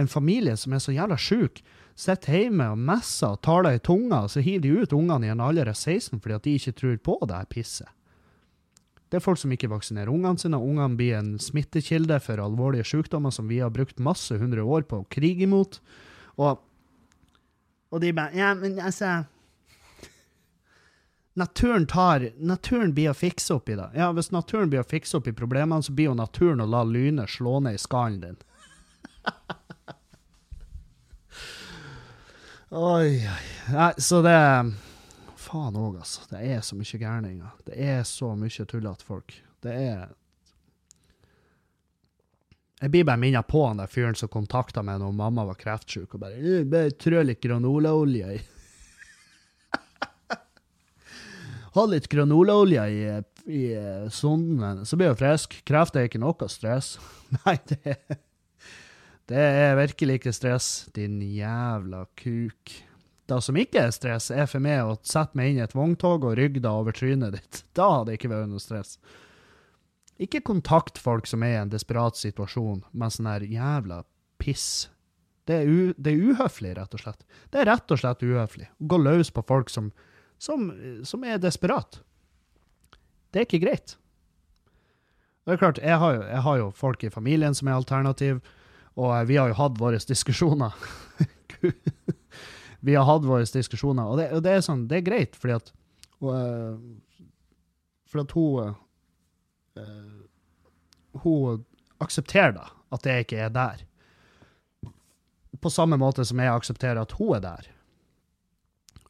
en 0.00 0.08
familie 0.08 0.56
som 0.56 0.72
er 0.72 0.80
så 0.80 0.94
jævla 0.94 1.18
sjuk, 1.20 1.60
sitter 1.96 2.40
hjemme 2.40 2.70
og 2.72 2.80
messer 2.80 3.34
og 3.34 3.42
taler 3.44 3.76
i 3.76 3.82
tunga, 3.84 4.22
og 4.24 4.32
så 4.32 4.42
hiver 4.44 4.64
de 4.64 4.72
ut 4.82 4.96
ungene 4.96 5.28
i 5.28 5.32
en 5.32 5.44
alder 5.44 5.70
av 5.72 5.76
16 5.76 6.20
fordi 6.20 6.36
at 6.36 6.44
de 6.44 6.56
ikke 6.58 6.74
tror 6.80 6.96
på 7.08 7.18
det 7.24 7.38
her 7.38 7.52
pisset. 7.52 7.92
Det 9.06 9.20
er 9.20 9.22
folk 9.22 9.38
som 9.38 9.52
ikke 9.54 9.70
vaksinerer 9.70 10.10
ungene 10.10 10.40
sine. 10.40 10.58
Ungene 10.58 10.98
blir 10.98 11.14
en 11.14 11.36
smittekilde 11.40 12.18
for 12.24 12.42
alvorlige 12.42 12.88
sykdommer 12.90 13.30
som 13.30 13.46
vi 13.48 13.60
har 13.62 13.70
brukt 13.72 14.02
masse 14.02 14.34
hundre 14.34 14.64
år 14.66 14.82
på 14.90 14.98
å 15.02 15.06
krige 15.12 15.46
imot. 15.46 15.78
Og, 16.42 16.58
og 17.94 18.02
de 18.02 18.10
bare 18.16 18.34
Ja, 18.34 18.50
men 18.58 18.80
altså 18.82 19.20
Naturen 21.36 21.86
tar 21.86 22.30
Naturen 22.40 22.94
blir 22.96 23.10
å 23.10 23.14
fikse 23.14 23.54
opp 23.58 23.68
i 23.68 23.74
det. 23.76 23.90
Ja, 23.94 24.06
hvis 24.16 24.30
naturen 24.32 24.70
blir 24.72 24.80
å 24.80 24.88
fikse 24.88 25.18
opp 25.18 25.26
i 25.28 25.34
problemene, 25.36 25.82
så 25.84 25.92
blir 25.92 26.08
jo 26.08 26.14
naturen 26.16 26.64
å 26.64 26.66
la 26.72 26.80
lynet 26.88 27.28
slå 27.28 27.60
ned 27.60 27.76
i 27.76 27.78
skallen 27.82 28.22
din. 28.22 28.38
oi, 32.70 33.20
oi. 33.20 33.44
Nei, 33.68 33.92
så 34.00 34.22
det 34.24 34.38
Faen 35.36 35.76
òg, 35.76 36.00
altså. 36.00 36.24
Det 36.32 36.40
er 36.40 36.64
så 36.64 36.72
mye 36.80 36.98
gærninger. 37.04 37.52
Det 37.68 37.76
er 37.84 38.00
så 38.08 38.32
mye 38.40 38.64
tullete 38.72 39.04
folk. 39.04 39.36
Det 39.60 39.74
er 39.76 40.08
Jeg 42.80 42.90
blir 42.92 43.04
bare 43.04 43.20
minnet 43.20 43.46
på 43.48 43.60
han 43.66 43.76
der 43.84 43.92
fyren 43.92 44.16
som 44.16 44.32
kontakta 44.32 44.80
meg 44.84 45.04
når 45.04 45.12
mamma 45.20 45.44
var 45.52 45.60
kreftsyk, 45.60 46.16
og 46.16 46.20
bare, 46.24 46.40
«Øh, 46.40 46.90
trø 46.96 47.22
litt 47.24 47.44
granolaolje 47.44 48.26
i 48.40 48.40
Ha 51.76 51.84
litt 51.90 52.08
granolaolje 52.08 52.84
i, 52.88 53.00
i 53.52 53.64
eh, 53.76 54.06
sonden, 54.12 54.84
så 54.88 54.96
blir 54.96 55.12
du 55.12 55.20
frisk. 55.20 55.58
Kreft 55.68 55.98
er 55.98 56.08
ikke 56.08 56.22
noe 56.22 56.48
stress. 56.48 56.94
Nei, 57.42 57.58
det 57.68 57.98
det 59.26 59.42
er 59.42 59.72
virkelig 59.74 60.20
ikke 60.20 60.32
stress, 60.34 60.66
din 60.94 61.18
jævla 61.18 62.04
kuk. 62.14 62.74
Det 63.26 63.38
som 63.42 63.56
ikke 63.58 63.80
er 63.82 63.94
stress, 63.94 64.28
er 64.30 64.46
for 64.46 64.62
meg 64.62 64.86
å 64.86 64.98
sette 65.02 65.34
meg 65.34 65.50
inn 65.50 65.58
i 65.58 65.64
et 65.64 65.74
vogntog 65.74 66.28
og 66.28 66.36
rygge 66.38 66.62
deg 66.62 66.70
over 66.70 66.94
trynet 66.94 67.34
ditt. 67.34 67.64
Da 67.76 67.88
hadde 67.90 68.12
det 68.12 68.20
ikke 68.20 68.30
vært 68.30 68.52
noe 68.52 68.62
stress. 68.62 69.00
Ikke 70.22 70.44
kontakt 70.46 71.00
folk 71.02 71.26
som 71.26 71.42
er 71.42 71.56
i 71.56 71.62
en 71.64 71.72
desperat 71.72 72.16
situasjon 72.16 72.84
med 72.94 73.16
sånn 73.16 73.28
her 73.32 73.42
jævla 73.50 74.04
piss. 74.38 74.86
Det 75.46 75.58
er, 75.58 75.74
det 75.98 76.12
er 76.12 76.30
uhøflig, 76.30 76.76
rett 76.78 76.94
og 76.94 77.02
slett. 77.02 77.26
Det 77.50 77.60
er 77.60 77.68
rett 77.72 77.90
og 77.90 77.98
slett 77.98 78.22
uhøflig. 78.22 78.70
Gå 78.78 79.00
løs 79.02 79.34
på 79.34 79.42
folk 79.50 79.74
som, 79.74 79.90
som, 80.38 80.68
som 81.04 81.24
er 81.24 81.40
desperat. 81.42 82.00
Det 83.32 83.42
er 83.42 83.48
ikke 83.48 83.64
greit. 83.64 83.96
Det 85.46 85.54
er 85.54 85.60
klart, 85.60 85.78
jeg 85.78 85.98
har, 86.02 86.14
jo, 86.16 86.22
jeg 86.26 86.42
har 86.42 86.56
jo 86.58 86.70
folk 86.74 87.04
i 87.06 87.10
familien 87.12 87.54
som 87.54 87.68
er 87.68 87.76
alternativ. 87.78 88.40
Og 88.96 89.12
eh, 89.14 89.26
vi 89.28 89.36
har 89.38 89.52
jo 89.52 89.58
hatt 89.58 89.78
våre 89.78 90.00
diskusjoner. 90.02 90.74
vi 92.86 92.96
har 92.96 93.06
hatt 93.06 93.26
våre 93.28 93.46
diskusjoner, 93.46 94.08
og 94.08 94.18
det, 94.18 94.30
og 94.34 94.42
det, 94.42 94.56
er 94.56 94.64
sånn, 94.66 94.86
det 94.90 95.00
er 95.00 95.06
greit, 95.06 95.38
fordi 95.38 95.58
at 95.58 95.72
og, 96.16 96.30
uh, 96.32 97.20
For 98.08 98.22
at 98.22 98.32
hun 98.32 98.70
uh, 99.76 100.14
Hun 101.20 101.64
aksepterer 102.00 102.54
da 102.56 102.70
at 102.96 103.04
jeg 103.04 103.26
ikke 103.26 103.40
er 103.44 103.52
der. 103.52 103.82
På 105.60 105.68
samme 105.72 105.98
måte 106.00 106.24
som 106.24 106.40
jeg 106.40 106.54
aksepterer 106.54 107.02
at 107.02 107.12
hun 107.18 107.34
er 107.36 107.42
der. 107.44 107.68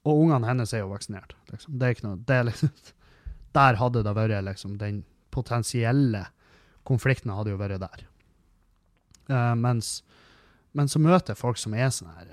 Og 0.06 0.22
ungene 0.22 0.46
hennes 0.46 0.72
er 0.74 0.84
jo 0.84 0.92
vaksinert. 0.92 1.34
Liksom. 1.50 1.76
Det 1.78 1.86
er 1.86 1.96
ikke 1.96 2.06
noe, 2.06 2.18
det 2.28 2.38
er 2.38 2.48
liksom, 2.48 2.72
der 3.58 3.80
hadde 3.80 4.04
det 4.06 4.16
vært 4.16 4.44
liksom, 4.46 4.78
Den 4.80 5.02
potensielle 5.34 6.26
konflikten 6.86 7.34
hadde 7.34 7.52
jo 7.52 7.60
vært 7.60 7.82
der. 7.82 8.06
Uh, 9.26 9.54
mens, 9.58 10.00
men 10.76 10.88
så 10.88 11.02
møter 11.02 11.34
jeg 11.34 11.40
folk 11.40 11.58
som 11.58 11.74
er 11.74 11.88
sånn 11.90 12.12
her 12.14 12.28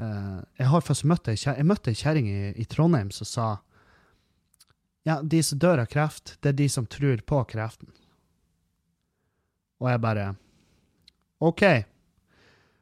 uh, 0.00 0.38
Jeg 0.56 0.70
har 0.72 0.84
først 0.86 1.04
møtt 1.04 1.28
ei 1.28 1.36
kjerring 1.36 2.30
i, 2.30 2.54
i, 2.56 2.64
Trondheim 2.64 3.10
som 3.12 3.28
sa 3.28 3.48
ja, 5.04 5.18
de 5.20 5.42
som 5.44 5.60
dør 5.60 5.84
av 5.84 5.90
kreft, 5.92 6.38
det 6.40 6.54
er 6.54 6.56
de 6.58 6.70
som 6.72 6.88
tror 6.90 7.20
på 7.28 7.42
kreften. 7.52 7.92
Og 9.78 9.92
jeg 9.92 10.00
bare 10.02 10.24
OK. 11.44 11.62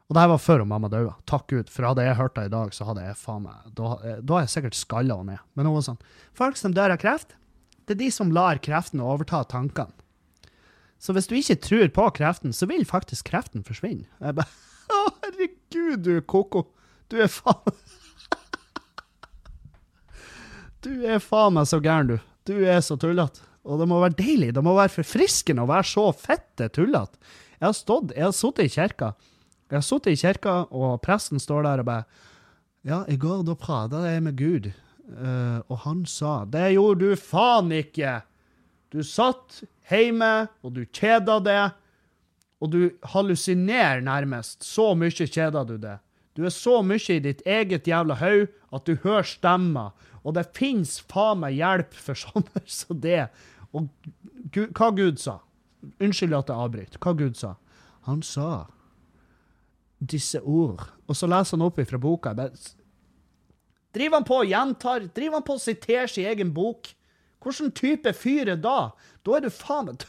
Og 0.04 0.16
det 0.16 0.20
her 0.20 0.30
var 0.34 0.42
før 0.42 0.64
mamma 0.68 0.90
døde. 0.92 1.14
Takk 1.28 1.46
Gud, 1.48 1.70
for 1.72 1.86
hadde 1.88 2.04
jeg 2.04 2.18
hørt 2.18 2.34
det 2.36 2.44
i 2.50 2.52
dag, 2.52 2.74
så 2.76 2.84
hadde 2.90 3.06
jeg 3.06 3.16
faen 3.16 3.46
meg 3.46 3.70
Da, 3.72 3.94
da 4.20 4.36
hadde 4.36 4.42
jeg 4.44 4.52
sikkert 4.52 4.76
skalla 4.76 5.16
henne 5.20 5.38
ned. 5.38 5.46
Men 5.56 5.68
hun 5.68 5.78
var 5.78 5.86
sånn 5.86 6.02
Folk 6.36 6.60
som 6.60 6.74
dør 6.76 6.92
av 6.96 7.00
kreft, 7.00 7.32
det 7.84 7.96
er 7.96 8.02
de 8.02 8.10
som 8.12 8.32
lar 8.32 8.60
kreften 8.64 9.02
overta 9.04 9.42
tankene. 9.48 9.92
Så 11.00 11.12
hvis 11.12 11.28
du 11.28 11.34
ikke 11.36 11.58
tror 11.60 11.88
på 11.92 12.04
kreften, 12.16 12.52
så 12.56 12.68
vil 12.70 12.84
faktisk 12.88 13.28
kreften 13.32 13.64
forsvinne. 13.66 14.06
Jeg 14.20 14.36
bare 14.38 14.48
Å, 14.92 15.00
herregud, 15.24 16.04
du 16.04 16.12
er 16.18 16.24
koko. 16.28 16.66
Du 17.12 17.18
er 17.20 17.28
faen 17.32 17.72
Du 20.84 20.92
er 21.08 21.20
faen 21.24 21.56
meg 21.56 21.68
så 21.68 21.80
gæren, 21.80 22.12
du. 22.12 22.16
Du 22.44 22.56
er 22.60 22.80
så 22.84 22.96
tullete. 23.00 23.44
Og 23.64 23.80
det 23.80 23.88
må 23.88 24.00
være 24.02 24.18
deilig. 24.18 24.50
Det 24.56 24.64
må 24.64 24.74
være 24.76 24.92
forfriskende 24.92 25.64
å 25.64 25.70
være 25.70 25.88
så 25.88 26.10
fette 26.12 26.68
tullete. 26.76 27.16
Jeg 27.56 27.66
har 27.70 27.76
stått, 27.76 28.12
jeg 28.12 28.26
har 28.26 28.34
sittet 28.36 28.68
i 28.68 28.74
kirka. 28.74 29.14
Jeg 29.70 29.78
har 29.78 29.84
sittet 29.86 30.14
i 30.14 30.20
kirka, 30.20 30.54
og 30.70 31.00
presten 31.04 31.40
står 31.40 31.64
der 31.66 31.82
og 31.82 31.88
bare 31.88 32.04
Ja, 32.84 33.00
i 33.08 33.16
går 33.16 33.46
da 33.48 33.54
prata 33.56 34.02
jeg 34.04 34.22
med 34.26 34.36
Gud, 34.36 34.66
uh, 35.16 35.60
og 35.72 35.78
han 35.86 36.04
sa 36.06 36.44
Det 36.44 36.74
gjorde 36.74 37.00
du 37.00 37.16
faen 37.16 37.72
ikke! 37.72 38.20
Du 38.92 39.00
satt 39.02 39.64
hjemme, 39.90 40.46
og 40.62 40.76
du 40.76 40.84
kjeda 40.94 41.40
deg, 41.42 41.72
og 42.62 42.70
du 42.70 42.82
hallusinerer 43.10 44.04
nærmest. 44.04 44.62
Så 44.62 44.92
mye 44.94 45.10
kjeder 45.10 45.66
du 45.66 45.74
det. 45.82 45.96
Du 46.38 46.44
er 46.46 46.54
så 46.54 46.78
mye 46.86 47.16
i 47.16 47.22
ditt 47.24 47.42
eget 47.46 47.88
jævla 47.90 48.14
haug 48.20 48.52
at 48.74 48.86
du 48.86 48.94
hører 49.02 49.26
stemmer. 49.26 49.90
Og 50.22 50.36
det 50.38 50.46
fins 50.54 51.00
faen 51.10 51.42
meg 51.42 51.58
hjelp 51.58 51.98
for 52.06 52.18
sånne 52.24 52.62
som 52.70 53.00
det. 53.02 53.26
Og 53.74 53.90
hva 54.54 54.92
Gud 54.94 55.18
sa 55.18 55.40
Unnskyld 56.00 56.32
at 56.32 56.48
jeg 56.48 56.56
avbryter. 56.56 57.00
Hva 57.02 57.12
Gud 57.18 57.34
sa? 57.36 57.50
Han 58.06 58.22
sa 58.24 58.66
disse 60.10 60.40
ord. 60.40 60.82
Og 61.08 61.16
så 61.16 61.28
leser 61.30 61.56
han 61.56 61.66
opp 61.66 61.80
ifra 61.82 62.00
boka. 62.00 62.34
Driver 63.94 64.18
han 64.18 64.26
på 64.26 64.40
og 64.42 64.50
gjentar? 64.50 65.08
Driver 65.14 65.38
han 65.38 65.46
på 65.46 65.56
å 65.56 65.62
sitere 65.62 66.08
sin 66.10 66.28
egen 66.30 66.52
bok? 66.54 66.90
Hvilken 67.44 67.74
type 67.76 68.12
fyr 68.16 68.54
er 68.54 68.60
da? 68.60 68.92
Da 69.24 69.36
er 69.36 69.44
du 69.44 69.50
faen 69.52 69.90
meg 69.90 70.04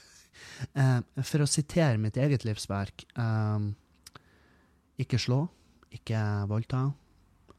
uh, 0.75 1.01
For 1.29 1.43
å 1.43 1.49
sitere 1.49 1.99
mitt 2.01 2.17
eget 2.17 2.45
livsverk 2.47 3.03
um, 3.19 3.73
Ikke 5.01 5.19
slå, 5.19 5.41
ikke 5.91 6.21
voldta. 6.47 6.87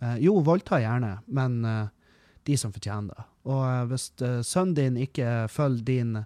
Uh, 0.00 0.16
jo, 0.20 0.38
voldta 0.44 0.80
gjerne, 0.80 1.18
men 1.28 1.60
uh, 1.64 1.92
de 2.48 2.56
som 2.56 2.72
fortjener 2.72 3.12
det. 3.12 3.26
Og 3.46 3.92
hvis 3.92 4.08
sønnen 4.46 4.74
din 4.74 4.96
ikke 5.04 5.46
følger, 5.52 5.84
din, 5.86 6.16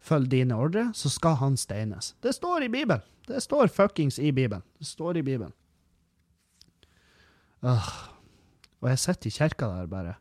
følger 0.00 0.30
dine 0.32 0.56
ordre, 0.56 0.88
så 0.94 1.10
skal 1.12 1.38
han 1.40 1.56
steines. 1.56 2.14
Det 2.22 2.34
står 2.36 2.66
i 2.66 2.72
Bibelen. 2.72 3.04
Det 3.28 3.42
står 3.44 3.68
fuckings 3.72 4.18
i 4.18 4.32
Bibelen. 4.32 4.62
Det 4.78 4.86
står 4.86 5.20
i 5.20 5.22
Bibelen. 5.22 5.52
Uh, 7.64 7.88
og 8.80 8.92
jeg 8.92 9.02
sitter 9.02 9.28
i 9.28 9.34
kirka 9.34 9.66
der 9.66 9.88
bare 9.90 10.14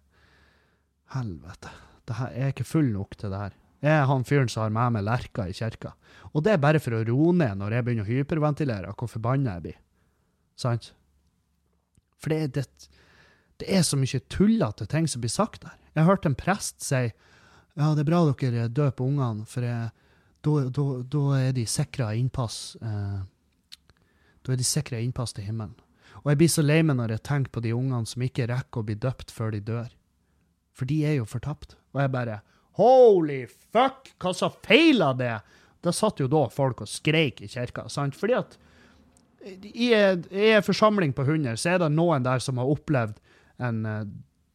Helvete 1.13 1.69
her, 2.15 2.33
jeg 2.33 2.43
er 2.43 2.53
ikke 2.53 2.67
full 2.67 2.91
nok 2.93 3.17
til 3.19 3.31
det 3.31 3.39
her. 3.39 3.55
Jeg 3.83 3.93
er 3.93 4.05
han 4.09 4.25
fyren 4.25 4.49
som 4.49 4.63
har 4.63 4.73
med 4.73 4.95
meg 4.95 5.05
lerka 5.05 5.47
i 5.47 5.55
kirka. 5.55 5.93
Og 6.33 6.43
det 6.43 6.53
er 6.55 6.61
bare 6.61 6.81
for 6.81 6.97
å 6.97 7.03
roe 7.07 7.33
ned 7.35 7.59
når 7.59 7.75
jeg 7.75 7.85
begynner 7.85 8.07
å 8.07 8.09
hyperventilere 8.09 8.93
hvor 8.97 9.11
forbanna 9.11 9.57
jeg 9.57 9.65
blir. 9.67 9.81
Sant? 10.57 10.91
For 12.17 12.33
det, 12.33 12.55
det, 12.55 12.89
det 13.61 13.69
er 13.69 13.83
så 13.85 13.99
mye 13.99 14.23
tullete 14.33 14.87
ting 14.89 15.09
som 15.09 15.21
blir 15.21 15.33
sagt 15.33 15.65
der. 15.65 15.75
Jeg 15.93 16.03
har 16.03 16.15
hørt 16.15 16.25
en 16.29 16.37
prest 16.37 16.81
si 16.85 17.03
ja, 17.77 17.93
det 17.93 18.03
er 18.03 18.09
bra 18.09 18.21
dere 18.31 18.67
døper 18.73 19.05
ungene, 19.05 19.45
for 19.45 19.65
da 19.67 21.25
er 21.37 21.51
de 21.53 21.65
sikra 21.69 22.11
innpass 22.17 22.77
eh, 22.81 23.19
Da 24.41 24.53
er 24.53 24.57
de 24.57 24.65
sikra 24.65 24.99
innpass 25.03 25.35
til 25.35 25.45
himmelen. 25.45 25.75
Og 26.23 26.31
jeg 26.31 26.39
blir 26.39 26.51
så 26.51 26.63
lei 26.63 26.79
meg 26.83 26.97
når 26.97 27.13
jeg 27.13 27.25
tenker 27.27 27.53
på 27.53 27.63
de 27.65 27.73
ungene 27.75 28.09
som 28.09 28.23
ikke 28.25 28.47
rekker 28.49 28.81
å 28.81 28.87
bli 28.87 28.95
døpt 28.97 29.33
før 29.33 29.53
de 29.53 29.61
dør. 29.63 29.91
For 30.73 30.89
de 30.89 31.01
er 31.05 31.17
jo 31.19 31.27
fortapt. 31.29 31.75
Og 31.93 32.01
jeg 32.01 32.13
bare 32.13 32.41
Holy 32.77 33.41
fuck, 33.49 34.11
hva 34.21 34.33
som 34.37 34.53
feila 34.65 35.11
det? 35.17 35.35
Da 35.81 35.93
satt 35.93 36.21
jo 36.21 36.27
da 36.29 36.43
folk 36.53 36.83
og 36.85 36.89
skreik 36.89 37.41
i 37.41 37.49
kirka. 37.49 37.87
sant? 37.89 38.15
Fordi 38.17 38.35
at 38.37 38.57
i 39.47 39.93
en 39.93 40.65
forsamling 40.65 41.13
på 41.13 41.23
100, 41.25 41.57
så 41.57 41.75
er 41.75 41.81
det 41.81 41.93
noen 41.93 42.25
der 42.25 42.41
som 42.43 42.59
har 42.61 42.69
opplevd 42.69 43.17
en 43.63 43.85
uh, 43.85 44.03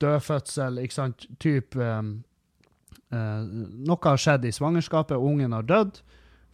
dødfødsel, 0.03 0.79
ikke 0.83 0.99
sant, 0.99 1.27
type 1.43 1.79
um, 1.79 2.13
uh, 2.19 2.32
Noe 3.13 4.01
har 4.07 4.21
skjedd 4.21 4.47
i 4.49 4.55
svangerskapet, 4.55 5.19
ungen 5.21 5.53
har 5.53 5.67
dødd 5.69 6.01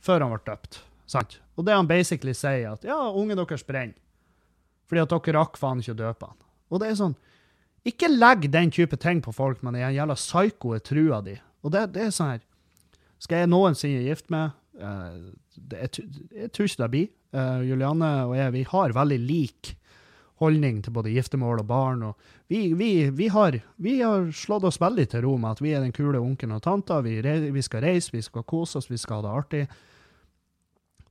før 0.02 0.24
han 0.24 0.34
ble 0.34 0.40
døpt. 0.46 0.80
sant? 1.06 1.38
Og 1.58 1.66
det 1.66 1.74
han 1.74 1.88
basically 1.90 2.34
sier, 2.34 2.72
at 2.72 2.84
ja, 2.86 2.98
ungen 3.10 3.38
deres 3.38 3.64
brenner. 3.66 3.96
Fordi 4.88 5.02
at 5.02 5.12
dere 5.12 5.36
rakk 5.36 5.58
faen 5.60 5.82
ikke 5.82 5.94
å 5.96 6.02
døpe 6.02 6.28
han. 6.30 6.38
Og 6.72 6.80
det 6.82 6.90
er 6.90 6.98
sånn 6.98 7.16
ikke 7.88 8.10
legg 8.10 8.48
den 8.52 8.72
type 8.74 8.96
ting 9.00 9.20
på 9.24 9.32
folk 9.32 9.62
med 9.64 9.76
den 9.78 9.94
jævla 9.94 10.16
psykoe 10.18 10.80
trua 10.84 11.20
di. 11.24 11.36
Og 11.64 11.72
det, 11.72 11.86
det, 11.94 12.08
er 12.08 12.14
sånn 12.14 12.34
her 12.34 12.42
Skal 13.22 13.42
jeg 13.42 13.50
noensinne 13.50 14.04
gifte 14.04 14.34
meg? 14.34 14.56
Uh, 14.78 15.32
det, 15.56 15.78
jeg, 15.80 15.92
tu- 15.96 16.34
jeg 16.36 16.52
tror 16.54 16.68
ikke 16.68 16.82
det 16.82 16.90
blir. 16.92 17.08
Uh, 17.34 17.60
Juliane 17.66 18.10
og 18.28 18.34
jeg 18.38 18.54
vi 18.54 18.64
har 18.70 18.94
veldig 18.96 19.18
lik 19.24 19.72
holdning 20.38 20.80
til 20.84 20.94
både 20.94 21.12
giftermål 21.12 21.62
og 21.62 21.66
barn. 21.68 22.02
og 22.02 22.16
vi, 22.48 22.72
vi, 22.78 23.10
vi, 23.10 23.28
har, 23.28 23.58
vi 23.76 23.98
har 24.00 24.30
slått 24.32 24.64
oss 24.64 24.80
veldig 24.80 25.08
til 25.10 25.24
ro 25.26 25.36
med 25.36 25.56
at 25.56 25.62
vi 25.62 25.74
er 25.74 25.84
den 25.84 25.94
kule 25.94 26.20
onkelen 26.20 26.56
og 26.56 26.62
tanta. 26.62 27.00
Vi, 27.04 27.20
vi 27.22 27.62
skal 27.62 27.84
reise, 27.84 28.12
vi 28.14 28.22
skal 28.22 28.46
kose 28.46 28.78
oss, 28.78 28.90
vi 28.90 28.98
skal 29.00 29.20
ha 29.20 29.26
det 29.26 29.36
artig. 29.42 29.62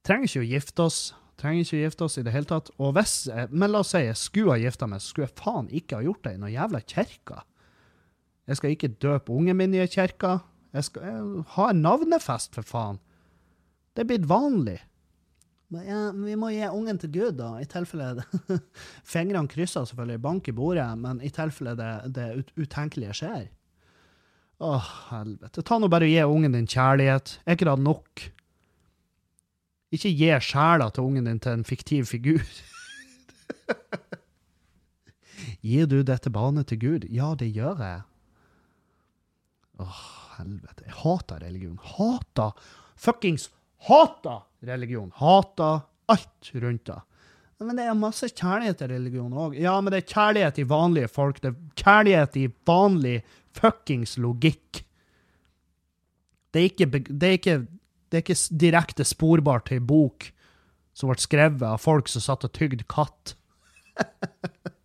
Trenger 0.08 0.30
ikke 0.30 0.46
å 0.46 0.52
gifte 0.54 0.88
oss. 0.88 1.02
Trenger 1.38 1.66
ikke 1.66 1.78
å 1.78 1.84
gifte 1.84 2.08
oss 2.08 2.18
i 2.18 2.24
det 2.26 2.34
hele 2.34 2.50
tatt. 2.50 2.72
Og 2.82 2.96
hvis, 2.98 3.16
men 3.52 3.72
la 3.72 3.84
oss 3.84 3.94
si 3.94 4.02
jeg 4.06 4.18
skulle 4.18 4.56
ha 4.56 4.62
gifta 4.62 4.88
meg, 4.90 5.04
skulle 5.04 5.28
jeg 5.28 5.38
faen 5.38 5.68
ikke 5.70 6.00
ha 6.00 6.08
gjort 6.08 6.24
det 6.26 6.34
i 6.34 6.42
noen 6.42 6.56
jævla 6.56 6.82
kirke. 6.88 7.42
Jeg 8.48 8.60
skal 8.60 8.74
ikke 8.74 8.96
døpe 9.04 9.36
ungen 9.36 9.60
min 9.60 9.76
i 9.76 9.84
ei. 9.84 9.90
Jeg 9.92 10.84
skal 10.88 11.04
jeg, 11.04 11.44
ha 11.56 11.70
en 11.72 11.84
navnefest, 11.84 12.56
for 12.56 12.66
faen. 12.66 13.02
Det 13.94 14.06
er 14.06 14.10
blitt 14.10 14.30
vanlig. 14.30 14.80
Men 15.68 15.84
ja, 15.84 16.00
vi 16.16 16.36
må 16.40 16.50
gi 16.54 16.64
ungen 16.72 17.00
til 17.02 17.12
Gud, 17.12 17.34
da, 17.42 17.50
i 17.60 17.68
tilfelle 17.68 18.24
Fingrene 19.14 19.52
krysser 19.52 19.84
selvfølgelig, 19.90 20.22
bank 20.24 20.48
i 20.48 20.56
bordet, 20.56 20.88
men 21.00 21.20
i 21.20 21.32
tilfelle 21.34 21.74
det, 21.76 21.92
det 22.16 22.28
ut 22.40 22.54
utenkelige 22.56 23.18
skjer. 23.20 23.50
Åh, 24.64 24.88
helvete. 25.12 25.62
Ta 25.62 25.78
nå 25.78 25.90
bare 25.92 26.08
og 26.08 26.14
gi 26.16 26.24
ungen 26.24 26.56
din 26.56 26.70
kjærlighet. 26.72 27.36
Er 27.46 27.58
ikke 27.58 27.68
det 27.68 27.76
nok? 27.84 28.24
Ikke 29.94 30.12
gi 30.16 30.32
sjela 30.48 30.88
til 30.90 31.06
ungen 31.06 31.28
din 31.30 31.44
til 31.44 31.60
en 31.60 31.68
fiktiv 31.68 32.08
figur. 32.10 32.42
Gir 35.68 35.86
du 35.92 36.00
dette 36.06 36.32
barnet 36.32 36.72
til 36.72 36.80
Gud? 36.80 37.06
Ja, 37.12 37.34
det 37.38 37.52
gjør 37.52 37.84
jeg. 37.84 38.02
Åh, 39.84 40.02
helvete. 40.40 40.88
Jeg 40.88 41.00
hater 41.04 41.44
religion. 41.44 41.78
Hater 41.98 42.56
fuckings 42.98 43.52
hater 43.86 44.47
religion. 44.66 45.12
Hater 45.16 45.82
alt 46.08 46.52
rundt 46.54 46.86
det. 46.86 47.02
Men 47.60 47.80
det 47.80 47.88
er 47.90 47.98
masse 47.98 48.30
kjærlighet 48.30 48.78
til 48.78 48.92
religion 48.92 49.34
òg. 49.34 49.56
Ja, 49.58 49.80
men 49.82 49.92
det 49.94 50.04
er 50.04 50.12
kjærlighet 50.14 50.60
i 50.62 50.68
vanlige 50.70 51.10
folk. 51.10 51.42
Det 51.42 51.50
er 51.52 51.82
kjærlighet 51.82 52.38
i 52.38 52.46
vanlig 52.70 53.18
fuckings 53.58 54.18
logikk. 54.22 54.84
Det 56.54 56.62
er 56.62 56.68
ikke, 56.70 56.88
det 57.10 57.28
er 57.28 57.38
ikke, 57.40 57.58
det 58.08 58.20
er 58.20 58.24
ikke 58.24 58.58
direkte 58.62 59.04
sporbart 59.06 59.66
til 59.70 59.82
ei 59.82 59.88
bok 59.90 60.30
som 60.98 61.10
ble 61.12 61.20
skrevet 61.22 61.66
av 61.66 61.82
folk 61.82 62.10
som 62.10 62.22
satt 62.24 62.46
og 62.46 62.54
tygde 62.54 62.86
katt. 62.90 63.36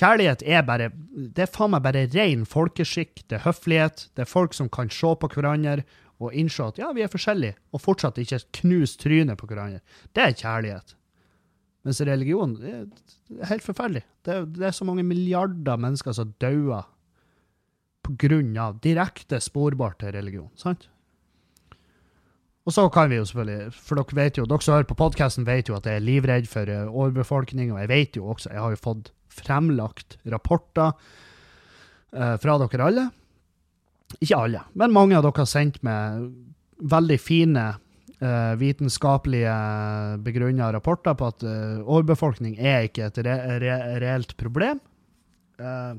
Kjærlighet 0.00 0.40
er 0.48 0.62
bare 0.64 0.88
Det 1.12 1.42
er 1.44 1.50
faen 1.52 1.74
meg 1.74 1.84
bare 1.84 2.06
ren 2.14 2.46
folkeskikk. 2.48 3.20
Det 3.28 3.36
er 3.36 3.44
høflighet. 3.44 4.08
Det 4.16 4.24
er 4.24 4.30
folk 4.30 4.56
som 4.56 4.68
kan 4.72 4.88
se 4.92 5.12
på 5.20 5.28
hverandre 5.34 5.84
og 6.20 6.36
innse 6.36 6.66
at 6.68 6.78
ja, 6.80 6.90
vi 6.92 7.04
er 7.04 7.10
forskjellige, 7.12 7.56
og 7.72 7.80
fortsatt 7.80 8.20
ikke 8.20 8.42
knuse 8.60 9.00
trynet 9.00 9.40
på 9.40 9.48
hverandre. 9.48 9.80
Det 10.12 10.24
er 10.24 10.36
kjærlighet. 10.36 10.96
Mens 11.88 12.00
religion 12.04 12.54
det 12.60 12.72
er 12.76 13.48
helt 13.48 13.64
forferdelig. 13.64 14.04
Det 14.26 14.34
er, 14.34 14.48
det 14.52 14.66
er 14.68 14.76
så 14.76 14.84
mange 14.84 15.04
milliarder 15.06 15.80
mennesker 15.80 16.12
som 16.16 16.34
dauer 16.42 16.84
av 18.60 18.80
direkte 18.82 19.38
sporbart 19.40 20.00
til 20.00 20.12
religion. 20.16 20.50
sant? 20.56 20.88
Og 22.66 22.74
så 22.74 22.84
kan 22.92 23.08
vi 23.08 23.16
jo 23.16 23.24
selvfølgelig, 23.24 23.72
for 23.72 23.96
dere 23.96 24.16
vet 24.18 24.38
jo, 24.38 24.44
dere 24.44 24.62
som 24.62 24.74
hører 24.74 24.88
på 24.90 24.98
podkasten, 24.98 25.46
vet 25.46 25.68
jo 25.68 25.76
at 25.78 25.86
jeg 25.86 25.96
er 25.96 26.04
livredd 26.04 26.48
for 26.50 26.68
eh, 26.68 26.90
overbefolkning, 26.90 27.72
og 27.72 27.80
jeg 27.80 27.88
vet 27.88 28.16
jo 28.16 28.28
også, 28.28 28.50
jeg 28.52 28.60
har 28.60 28.74
jo 28.74 28.80
fått 28.80 29.12
fremlagt 29.32 30.18
rapporter 30.28 30.92
eh, 32.12 32.36
fra 32.42 32.58
dere 32.60 32.86
alle. 32.90 33.06
Ikke 34.18 34.40
alle, 34.40 34.64
men 34.74 34.92
mange 34.94 35.16
av 35.16 35.22
dere 35.24 35.44
har 35.44 35.48
sendt 35.48 35.78
meg 35.86 36.26
veldig 36.90 37.18
fine 37.22 37.64
uh, 37.76 38.52
vitenskapelige 38.58 39.54
begrunna 40.24 40.72
rapporter 40.74 41.14
på 41.14 41.28
at 41.30 41.44
uh, 41.46 41.80
overbefolkning 41.84 42.58
er 42.58 42.88
ikke 42.88 43.06
et 43.06 43.20
re 43.26 43.36
re 43.62 43.76
reelt 44.02 44.34
problem. 44.40 44.80
Uh, 45.60 45.94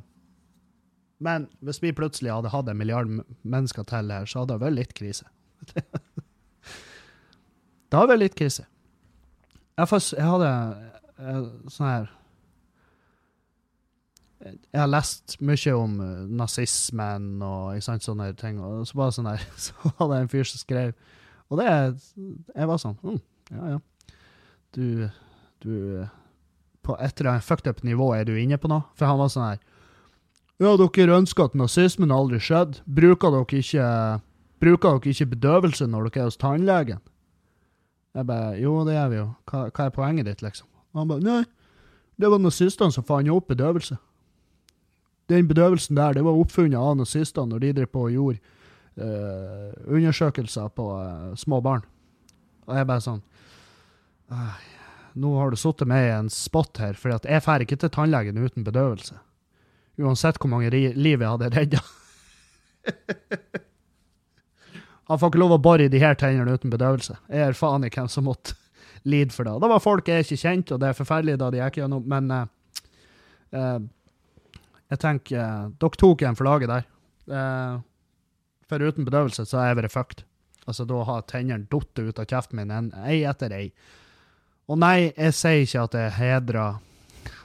men 1.22 1.46
hvis 1.62 1.82
vi 1.84 1.94
plutselig 1.94 2.34
hadde 2.34 2.50
hatt 2.50 2.70
en 2.70 2.80
milliard 2.80 3.10
mennesker 3.46 3.86
til 3.88 4.10
her, 4.12 4.26
så 4.26 4.42
hadde 4.42 4.56
det 4.58 4.64
vært 4.66 4.78
litt 4.80 4.96
krise. 4.98 5.28
det 7.90 7.94
hadde 7.94 8.10
vært 8.10 8.24
litt 8.24 8.38
krise. 8.40 8.66
Jeg, 9.78 9.90
får, 9.90 10.08
jeg 10.18 10.28
hadde 10.28 10.50
eh, 11.22 11.44
sånn 11.74 11.88
her 11.88 12.10
jeg 14.42 14.80
har 14.80 14.90
lest 14.90 15.36
mye 15.44 15.74
om 15.78 15.98
eh, 16.02 16.22
nazismen 16.40 17.42
og 17.46 17.82
sant, 17.86 18.06
sånne 18.06 18.32
ting, 18.40 18.60
og 18.62 18.88
så 18.90 18.98
bare 18.98 19.16
sånn 19.16 19.30
der, 19.30 19.44
så 19.66 19.92
var 20.00 20.14
det 20.14 20.22
en 20.22 20.32
fyr 20.32 20.48
som 20.50 20.62
skrev 20.62 20.96
Og 21.52 21.60
det 21.60 21.68
Jeg 21.68 22.70
var 22.70 22.82
sånn 22.82 22.98
mm, 23.04 23.20
Ja, 23.52 23.76
ja. 23.76 24.16
Du, 24.72 24.86
du 25.62 25.76
På 26.82 26.98
et 26.98 27.20
eller 27.20 27.36
annet 27.36 27.46
fucked 27.46 27.70
up 27.70 27.84
nivå 27.86 28.14
er 28.16 28.26
du 28.26 28.34
inne 28.40 28.58
på 28.58 28.72
noe. 28.72 28.88
For 28.96 29.10
han 29.10 29.20
var 29.22 29.32
sånn 29.34 29.50
her 29.52 29.62
Ja, 30.62 30.74
dere 30.78 31.18
ønsker 31.20 31.50
at 31.50 31.58
nazismen 31.58 32.14
aldri 32.14 32.42
skjedde. 32.42 32.84
Bruker 32.86 33.34
dere 33.34 33.62
ikke 33.62 33.88
Bruker 34.62 34.98
dere 34.98 35.16
ikke 35.16 35.32
bedøvelse 35.36 35.90
når 35.90 36.10
dere 36.10 36.26
er 36.26 36.30
hos 36.32 36.42
tannlegen? 36.42 37.02
Jeg 38.18 38.28
bare 38.28 38.56
Jo, 38.60 38.80
det 38.88 38.98
gjør 38.98 39.10
vi 39.12 39.22
jo. 39.22 39.32
Hva, 39.50 39.66
hva 39.70 39.86
er 39.86 39.96
poenget 39.96 40.28
ditt, 40.28 40.42
liksom? 40.46 40.68
Og 40.92 41.04
han 41.04 41.12
bare 41.12 41.26
Nei, 41.26 41.44
det 42.18 42.30
var 42.30 42.42
nazistene 42.42 42.94
som 42.94 43.06
fant 43.06 43.30
opp 43.34 43.54
bedøvelse 43.54 43.98
den 45.32 45.48
bedøvelsen 45.50 45.98
der, 45.98 46.18
det 46.18 46.26
var 46.26 46.40
oppfunnet 46.40 46.80
av 46.80 46.98
nazistene 47.00 47.54
når 47.54 47.64
de 47.64 47.72
drev 47.80 47.90
på 47.92 48.06
og 48.08 48.16
gjorde 48.16 48.40
uh, 49.02 49.72
undersøkelser 49.88 50.70
på 50.76 50.86
uh, 50.92 51.32
små 51.40 51.62
barn. 51.66 51.84
Og 52.68 52.78
jeg 52.78 52.90
bare 52.90 53.04
sånn 53.04 53.24
uh, 54.32 54.62
Nå 55.20 55.34
har 55.36 55.52
du 55.52 55.58
sittet 55.60 55.90
meg 55.92 56.06
i 56.08 56.14
en 56.16 56.30
spot 56.32 56.80
her, 56.80 56.96
for 56.96 57.12
jeg 57.12 57.44
drar 57.44 57.64
ikke 57.66 57.76
til 57.82 57.92
tannlegen 57.92 58.40
uten 58.40 58.64
bedøvelse. 58.64 59.18
Uansett 60.00 60.40
hvor 60.40 60.48
mange 60.54 60.72
liv 60.72 60.96
jeg 60.96 61.28
hadde 61.28 61.50
redda. 61.52 61.82
Han 65.12 65.20
får 65.20 65.34
ikke 65.34 65.42
lov 65.42 65.58
å 65.58 65.60
bore 65.60 65.90
i 65.90 65.92
de 65.92 66.00
her 66.00 66.16
tennene 66.16 66.56
uten 66.56 66.72
bedøvelse. 66.72 67.18
Jeg 67.28 67.44
er 67.44 67.58
faen 67.60 67.84
i 67.84 67.92
hvem 67.92 68.08
som 68.08 68.24
måtte 68.30 68.56
lide 69.04 69.36
for 69.36 69.44
det. 69.44 69.58
Det 69.60 69.70
var 69.74 69.84
folk 69.84 70.08
jeg 70.08 70.24
ikke 70.24 70.40
kjente, 70.40 70.78
og 70.78 70.80
det 70.80 70.88
er 70.88 70.96
forferdelig 70.96 71.36
da 71.42 71.50
de 71.52 71.60
gikk 71.60 71.82
gjennom, 71.82 72.06
men 72.08 72.32
uh, 72.32 73.82
jeg 74.92 75.00
tenker 75.00 75.72
Dere 75.80 75.98
tok 76.02 76.22
en 76.28 76.36
for 76.38 76.48
laget 76.50 76.72
der. 76.72 76.86
Eh, 77.32 77.80
for 78.68 78.84
uten 78.84 79.08
bedøvelse 79.08 79.46
så 79.48 79.60
har 79.62 79.72
jeg 79.72 79.80
vært 79.82 79.94
fucked. 79.96 80.24
Altså, 80.68 80.86
da 80.88 81.00
har 81.08 81.24
tennene 81.32 81.66
falt 81.72 82.00
ut 82.00 82.20
av 82.22 82.28
kjeften 82.30 82.60
min 82.60 82.72
en, 82.72 82.92
ei 83.08 83.24
etter 83.28 83.52
ei. 83.56 83.72
Og 84.70 84.78
nei, 84.80 85.12
jeg 85.18 85.34
sier 85.36 85.64
ikke 85.66 85.86
at 85.88 85.98
jeg 85.98 86.14
hedrer 86.20 86.78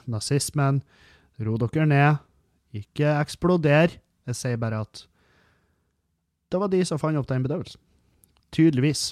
nazismen. 0.07 0.81
Ro 1.43 1.57
dere 1.61 1.87
ned. 1.89 2.19
Ikke 2.77 3.15
eksploder. 3.21 3.97
Jeg 4.27 4.35
sier 4.37 4.59
bare 4.61 4.83
at 4.85 5.05
det 6.51 6.59
var 6.61 6.69
de 6.71 6.79
som 6.87 6.99
fant 7.01 7.17
opp 7.19 7.27
den 7.27 7.43
bedøvelsen. 7.43 7.79
Tydeligvis. 8.55 9.09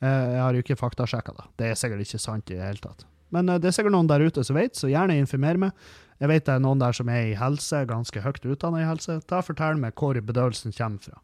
Eh, 0.00 0.08
Jeg 0.08 0.40
har 0.40 0.54
jo 0.56 0.62
ikke 0.64 0.78
faktasjekka 0.80 1.34
det. 1.36 1.46
Det 1.60 1.66
er 1.72 1.76
sikkert 1.76 2.04
ikke 2.06 2.20
sant 2.22 2.50
i 2.52 2.56
det 2.56 2.64
hele 2.64 2.80
tatt. 2.84 3.04
Men 3.34 3.48
eh, 3.48 3.58
det 3.60 3.68
er 3.68 3.76
sikkert 3.76 3.92
noen 3.96 4.08
der 4.08 4.24
ute 4.24 4.44
som 4.46 4.56
vet, 4.56 4.76
så 4.78 4.88
gjerne 4.88 5.18
informer 5.20 5.60
meg. 5.66 5.88
Jeg 6.18 6.30
vet 6.32 6.46
det 6.48 6.56
er 6.56 6.62
noen 6.62 6.80
der 6.82 6.96
som 6.96 7.08
er 7.12 7.30
i 7.30 7.38
helse, 7.38 7.84
ganske 7.86 8.22
høyt 8.24 8.42
utdannet 8.42 8.82
i 8.82 8.88
helse. 8.88 9.20
Og 9.22 9.46
Fortell 9.46 9.78
meg 9.78 9.94
hvor 9.98 10.18
bedøvelsen 10.18 10.74
kommer 10.74 11.04
fra. 11.04 11.20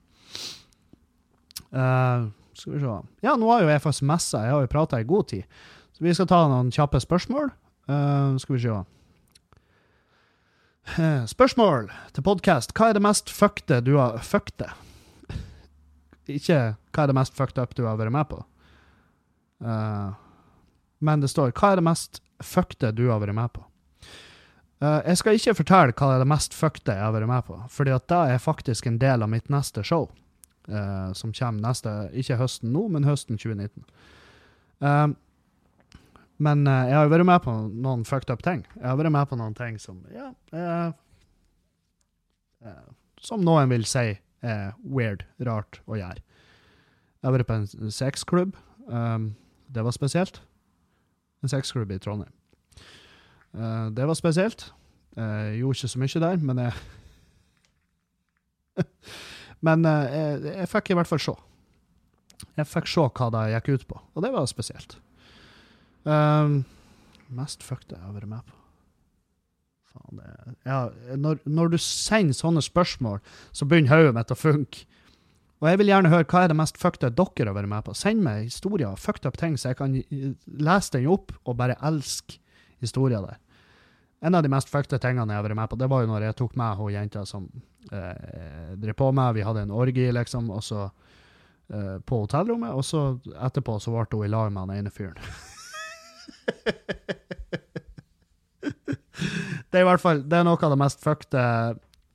Uh, 1.75 2.31
skal 2.55 2.77
vi 2.77 2.83
se. 2.85 2.97
Ja, 3.27 3.35
nå 3.35 3.51
har 3.51 3.65
jo 3.65 3.73
jeg 3.73 3.83
faktisk 3.83 4.07
messa, 4.07 4.45
jeg 4.47 4.55
har 4.55 4.63
jo 4.63 4.71
prata 4.71 5.03
i 5.03 5.09
god 5.09 5.33
tid. 5.35 5.61
Så 5.95 6.07
vi 6.07 6.15
skal 6.15 6.31
ta 6.31 6.45
noen 6.51 6.71
kjappe 6.75 7.03
spørsmål. 7.03 7.51
Uh, 7.91 8.39
skal 8.43 8.57
vi 8.57 8.63
se. 8.63 8.83
Eh, 10.85 11.25
Spørsmål 11.27 11.89
til 12.13 12.23
podkast. 12.23 12.75
Hva 12.77 12.91
er 12.91 12.99
det 12.99 13.03
mest 13.03 13.31
fuckte 13.33 13.81
du 13.81 13.95
har 13.97 14.19
Fuckte? 14.23 14.69
Ikke 16.39 16.77
hva 16.95 17.05
er 17.05 17.11
det 17.11 17.17
mest 17.17 17.35
fucked 17.35 17.59
up 17.59 17.73
du 17.75 17.87
har 17.89 17.97
vært 17.99 18.13
med 18.15 18.29
på. 18.31 18.43
Uh, 19.65 20.13
men 21.01 21.25
det 21.25 21.33
står 21.33 21.55
hva 21.57 21.73
er 21.73 21.81
det 21.81 21.87
mest 21.89 22.21
fuckte 22.45 22.93
du 22.93 23.09
har 23.09 23.23
vært 23.23 23.35
med 23.35 23.55
på. 23.57 23.65
Eh, 24.85 25.01
jeg 25.09 25.21
skal 25.21 25.39
ikke 25.39 25.57
fortelle 25.61 25.95
hva 25.97 26.11
er 26.15 26.23
det 26.23 26.29
mest 26.29 26.57
fuckte 26.57 26.97
jeg 26.97 27.05
har 27.05 27.15
vært 27.15 27.31
med 27.31 27.47
på, 27.47 27.57
fordi 27.73 27.95
at 27.95 28.07
det 28.11 28.21
er 28.35 28.43
faktisk 28.43 28.89
en 28.91 29.01
del 29.01 29.25
av 29.25 29.31
mitt 29.33 29.51
neste 29.53 29.85
show. 29.87 30.11
uh, 30.65 31.13
som 31.13 31.33
kommer 31.37 31.61
neste, 31.61 31.91
ikke 32.17 32.39
høsten 32.41 32.71
nå, 32.73 32.87
men 32.89 33.05
høsten 33.05 33.37
2019. 33.37 33.85
Eh, 34.81 35.09
men 36.45 36.63
uh, 36.67 36.87
jeg 36.89 36.97
har 36.97 37.11
vært 37.13 37.29
med 37.29 37.43
på 37.45 37.53
noen 37.69 38.05
fucked 38.09 38.33
up 38.33 38.43
ting. 38.43 38.63
Jeg 38.79 38.87
har 38.89 38.97
vært 38.97 39.13
med 39.13 39.29
på 39.29 39.37
noen 39.37 39.57
ting 39.59 39.77
som 39.79 40.01
ja, 40.09 40.31
Som 43.21 43.45
noen 43.45 43.69
vil 43.69 43.85
si 43.85 44.07
er 44.41 44.73
weird, 44.81 45.27
rart 45.45 45.83
å 45.85 46.01
gjøre. 46.01 46.25
Jeg 47.21 47.29
har 47.29 47.37
vært 47.37 47.49
på 47.49 47.59
en 47.61 47.93
sexklubb. 47.93 48.57
Um, 48.89 49.35
det 49.69 49.85
var 49.85 49.93
spesielt. 49.97 50.41
En 51.45 51.53
sexklubb 51.53 51.93
i 51.93 52.01
Trondheim. 52.01 52.33
Eh, 53.55 53.87
det 53.95 54.07
var 54.07 54.19
spesielt. 54.19 54.73
Jeg 55.15 55.59
gjorde 55.61 55.79
ikke 55.79 55.93
så 55.93 56.03
mye 56.03 56.23
der, 56.27 56.37
men 56.43 56.59
jeg 56.65 56.73
Men 59.65 59.85
eh, 59.87 60.15
jeg, 60.15 60.41
jeg 60.59 60.71
fikk 60.73 60.91
i 60.91 60.97
hvert 60.99 61.09
fall 61.09 61.23
se. 61.23 61.35
jeg 62.59 62.67
fikk 62.67 62.91
se 62.91 63.07
hva 63.07 63.31
det 63.33 63.45
gikk 63.55 63.69
ut 63.71 63.87
på, 63.93 64.01
og 64.15 64.25
det 64.25 64.33
var 64.35 64.51
spesielt. 64.51 64.99
Um, 66.05 66.65
mest 67.33 67.63
fucked 67.65 67.95
jeg 67.95 68.03
har 68.03 68.13
vært 68.13 68.29
med 68.29 68.43
på. 68.45 68.59
Faen, 69.95 70.19
det 70.19 70.57
ja, 70.67 70.81
når, 71.17 71.39
når 71.47 71.73
du 71.73 71.79
sender 71.81 72.37
sånne 72.37 72.61
spørsmål, 72.65 73.23
så 73.55 73.69
begynner 73.71 73.95
hodet 73.95 74.19
mitt 74.19 74.35
å 74.35 74.37
funke. 74.37 74.85
Og 75.63 75.71
jeg 75.71 75.81
vil 75.81 75.95
gjerne 75.95 76.11
høre 76.13 76.27
hva 76.29 76.43
er 76.45 76.51
det 76.51 76.59
mest 76.59 76.77
fucked 76.77 77.07
dere 77.07 77.49
har 77.49 77.57
vært 77.57 77.71
med 77.71 77.87
på. 77.87 77.95
Send 77.97 78.21
meg 78.27 78.51
historier, 78.51 78.99
fucked 79.01 79.25
up 79.25 79.39
ting, 79.41 79.55
så 79.57 79.71
jeg 79.71 79.79
kan 79.79 79.95
lese 80.45 80.99
den 80.99 81.09
opp 81.15 81.33
og 81.47 81.57
bare 81.63 81.79
elske 81.81 82.37
historier 82.85 83.25
der. 83.25 83.39
En 84.25 84.35
av 84.35 84.43
de 84.43 84.49
mest 84.49 84.71
fucked 84.73 85.01
tingene 85.03 85.33
jeg 85.35 85.37
har 85.37 85.45
vært 85.45 85.59
med 85.59 85.69
på, 85.69 85.77
det 85.77 85.89
var 85.93 86.05
jo 86.05 86.09
når 86.09 86.23
jeg 86.31 86.37
tok 86.39 86.55
med 86.57 86.79
hun 86.79 86.95
jenta 86.95 87.25
som 87.29 87.45
eh, 87.93 88.71
drev 88.81 88.97
på 88.97 89.11
med. 89.13 89.35
Vi 89.37 89.45
hadde 89.45 89.67
en 89.67 89.75
orgi, 89.75 90.07
liksom, 90.17 90.49
og 90.55 90.63
så 90.65 90.87
eh, 90.87 91.99
på 92.01 92.23
hotellrommet, 92.23 92.73
og 92.73 92.85
så 92.89 93.19
etterpå 93.35 93.77
så 93.83 93.93
ble 93.93 94.07
hun 94.15 94.25
i 94.25 94.33
lag 94.33 94.49
med 94.55 94.73
den 94.73 94.79
ene 94.81 94.93
fyren. 94.95 95.21
det 98.65 99.77
er 99.77 99.85
i 99.85 99.89
hvert 99.91 100.01
fall 100.01 100.25
det 100.25 100.37
er 100.39 100.47
noe 100.49 100.57
av 100.57 100.73
det 100.73 100.81
mest 100.81 101.05
fuckte 101.05 101.43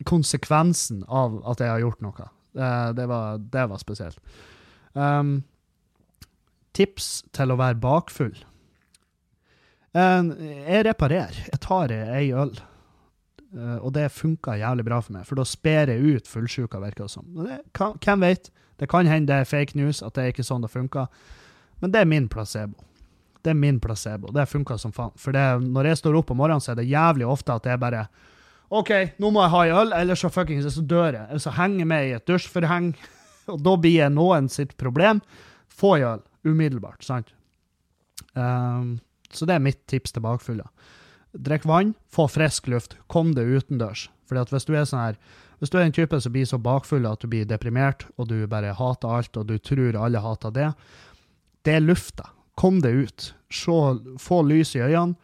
konsekvensen 0.09 1.03
av 1.05 1.37
at 1.51 1.61
jeg 1.61 1.69
har 1.75 1.83
gjort 1.83 2.01
noe. 2.01 2.29
Det, 2.57 2.69
det, 2.97 3.05
var, 3.11 3.37
det 3.37 3.65
var, 3.69 3.77
spesielt. 3.81 4.19
Um, 4.97 5.43
tips 6.73 7.19
til 7.35 7.53
å 7.53 7.59
være 7.59 7.77
bakfull. 7.83 8.37
Um, 9.93 10.33
jeg 10.39 10.85
reparerer. 10.85 11.37
Jeg 11.49 11.61
tar 11.65 11.93
ei 11.93 12.29
øl. 12.35 12.53
Uh, 13.49 13.77
og 13.81 13.93
det 13.95 14.11
funka 14.13 14.59
jævlig 14.59 14.85
bra 14.85 14.99
for 15.01 15.15
meg, 15.15 15.25
for 15.25 15.39
da 15.39 15.45
sper 15.47 15.89
jeg 15.89 16.17
ut 16.19 16.27
fullsjuka, 16.29 16.81
virker 16.83 17.07
det 17.07 17.13
som. 17.15 17.25
Hvem 18.05 18.25
vet? 18.25 18.51
Det 18.79 18.87
kan 18.91 19.09
hende 19.09 19.31
det 19.31 19.41
er 19.41 19.49
fake 19.49 19.75
news, 19.75 20.03
at 20.05 20.13
det 20.15 20.23
er 20.23 20.33
ikke 20.33 20.45
sånn 20.45 20.63
det 20.63 20.71
funker. 20.71 21.09
Men 21.81 21.91
det 21.91 22.03
er 22.03 22.09
min 22.09 22.29
placebo. 22.31 22.85
Det 23.43 23.51
er 23.51 23.57
min 23.57 23.79
placebo. 23.79 24.31
Det 24.35 24.45
funka 24.51 24.77
som 24.77 24.93
faen. 24.95 25.15
For 25.19 25.35
det, 25.35 25.43
når 25.65 25.91
jeg 25.91 26.01
står 26.03 26.19
opp 26.19 26.31
om 26.31 26.39
morgenen, 26.39 26.63
så 26.63 26.73
er 26.73 26.81
det 26.81 26.91
jævlig 26.91 27.27
ofte 27.27 27.55
at 27.55 27.65
det 27.65 27.73
er 27.73 27.81
bare 27.81 28.05
OK, 28.69 28.91
nå 29.17 29.31
må 29.33 29.41
jeg 29.41 29.49
ha 29.49 29.59
ei 29.65 29.69
øl, 29.73 29.93
ellers 29.97 30.21
så 30.21 30.29
fuckings 30.29 30.67
så 30.75 30.83
dør 30.85 31.15
jeg. 31.15 31.25
Eller 31.25 31.41
så 31.41 31.55
henger 31.55 31.81
jeg 31.81 31.89
med 31.89 32.05
i 32.05 32.15
et 32.19 32.27
dusjforheng, 32.29 32.91
og 33.55 33.63
da 33.65 33.75
blir 33.81 33.95
jeg 34.03 34.13
noen 34.13 34.49
sitt 34.53 34.75
problem. 34.77 35.23
Få 35.73 35.95
ei 35.97 36.05
øl 36.05 36.21
umiddelbart, 36.45 37.01
sant? 37.03 37.33
Um, 38.37 38.99
så 39.35 39.45
det 39.47 39.57
er 39.57 39.63
mitt 39.63 39.81
tips 39.91 40.15
til 40.15 40.23
bakfylla. 40.25 40.65
Drikk 41.33 41.67
vann, 41.69 41.93
få 42.09 42.25
frisk 42.31 42.67
luft, 42.71 42.97
kom 43.07 43.35
deg 43.37 43.51
utendørs. 43.59 44.07
Fordi 44.29 44.41
at 44.41 44.53
hvis 44.53 44.65
du 44.65 44.73
er 44.75 44.87
sånn 44.89 45.03
her, 45.03 45.19
hvis 45.59 45.71
du 45.73 45.77
er 45.77 45.85
en 45.85 45.95
type 45.95 46.17
som 46.21 46.33
blir 46.33 46.47
så 46.47 46.59
bakfull 46.61 47.05
at 47.09 47.21
du 47.21 47.29
blir 47.29 47.47
deprimert, 47.49 48.05
og 48.17 48.29
du 48.31 48.47
bare 48.49 48.73
hater 48.77 49.15
alt, 49.19 49.37
og 49.37 49.49
du 49.49 49.57
tror 49.57 49.97
alle 49.99 50.21
hater 50.23 50.53
det, 50.55 50.69
det 51.67 51.75
er 51.75 51.85
lufta. 51.85 52.31
Kom 52.59 52.79
deg 52.83 53.05
ut. 53.05 53.31
Se, 53.51 53.79
få 54.21 54.41
lys 54.47 54.75
i 54.77 54.83
øynene. 54.85 55.17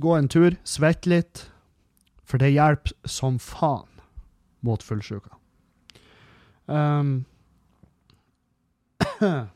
Gå 0.00 0.14
en 0.16 0.30
tur, 0.30 0.54
svett 0.64 1.08
litt. 1.10 1.48
For 2.24 2.38
det 2.38 2.52
hjelper 2.54 2.94
som 3.10 3.40
faen 3.42 3.88
mot 4.62 4.82
fullsjuka. 4.84 5.34
Um, 6.70 7.24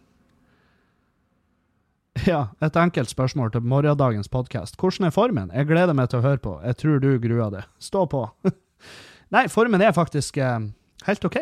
ja, 2.32 2.46
et 2.64 2.76
enkelt 2.78 3.10
spørsmål 3.10 3.50
til 3.52 3.64
morgendagens 3.68 4.30
podkast. 4.32 4.78
Hvordan 4.80 5.08
er 5.08 5.12
formen? 5.12 5.50
Jeg 5.52 5.68
gleder 5.68 5.96
meg 5.96 6.08
til 6.08 6.22
å 6.22 6.24
høre 6.24 6.40
på. 6.40 6.54
Jeg 6.64 6.78
tror 6.80 7.02
du 7.02 7.10
gruer 7.20 7.52
deg. 7.52 7.66
Stå 7.82 8.04
på. 8.08 8.22
Nei, 9.34 9.44
formen 9.52 9.82
er 9.84 9.92
faktisk 9.96 10.38
eh, 10.40 10.68
helt 11.08 11.26
OK. 11.28 11.36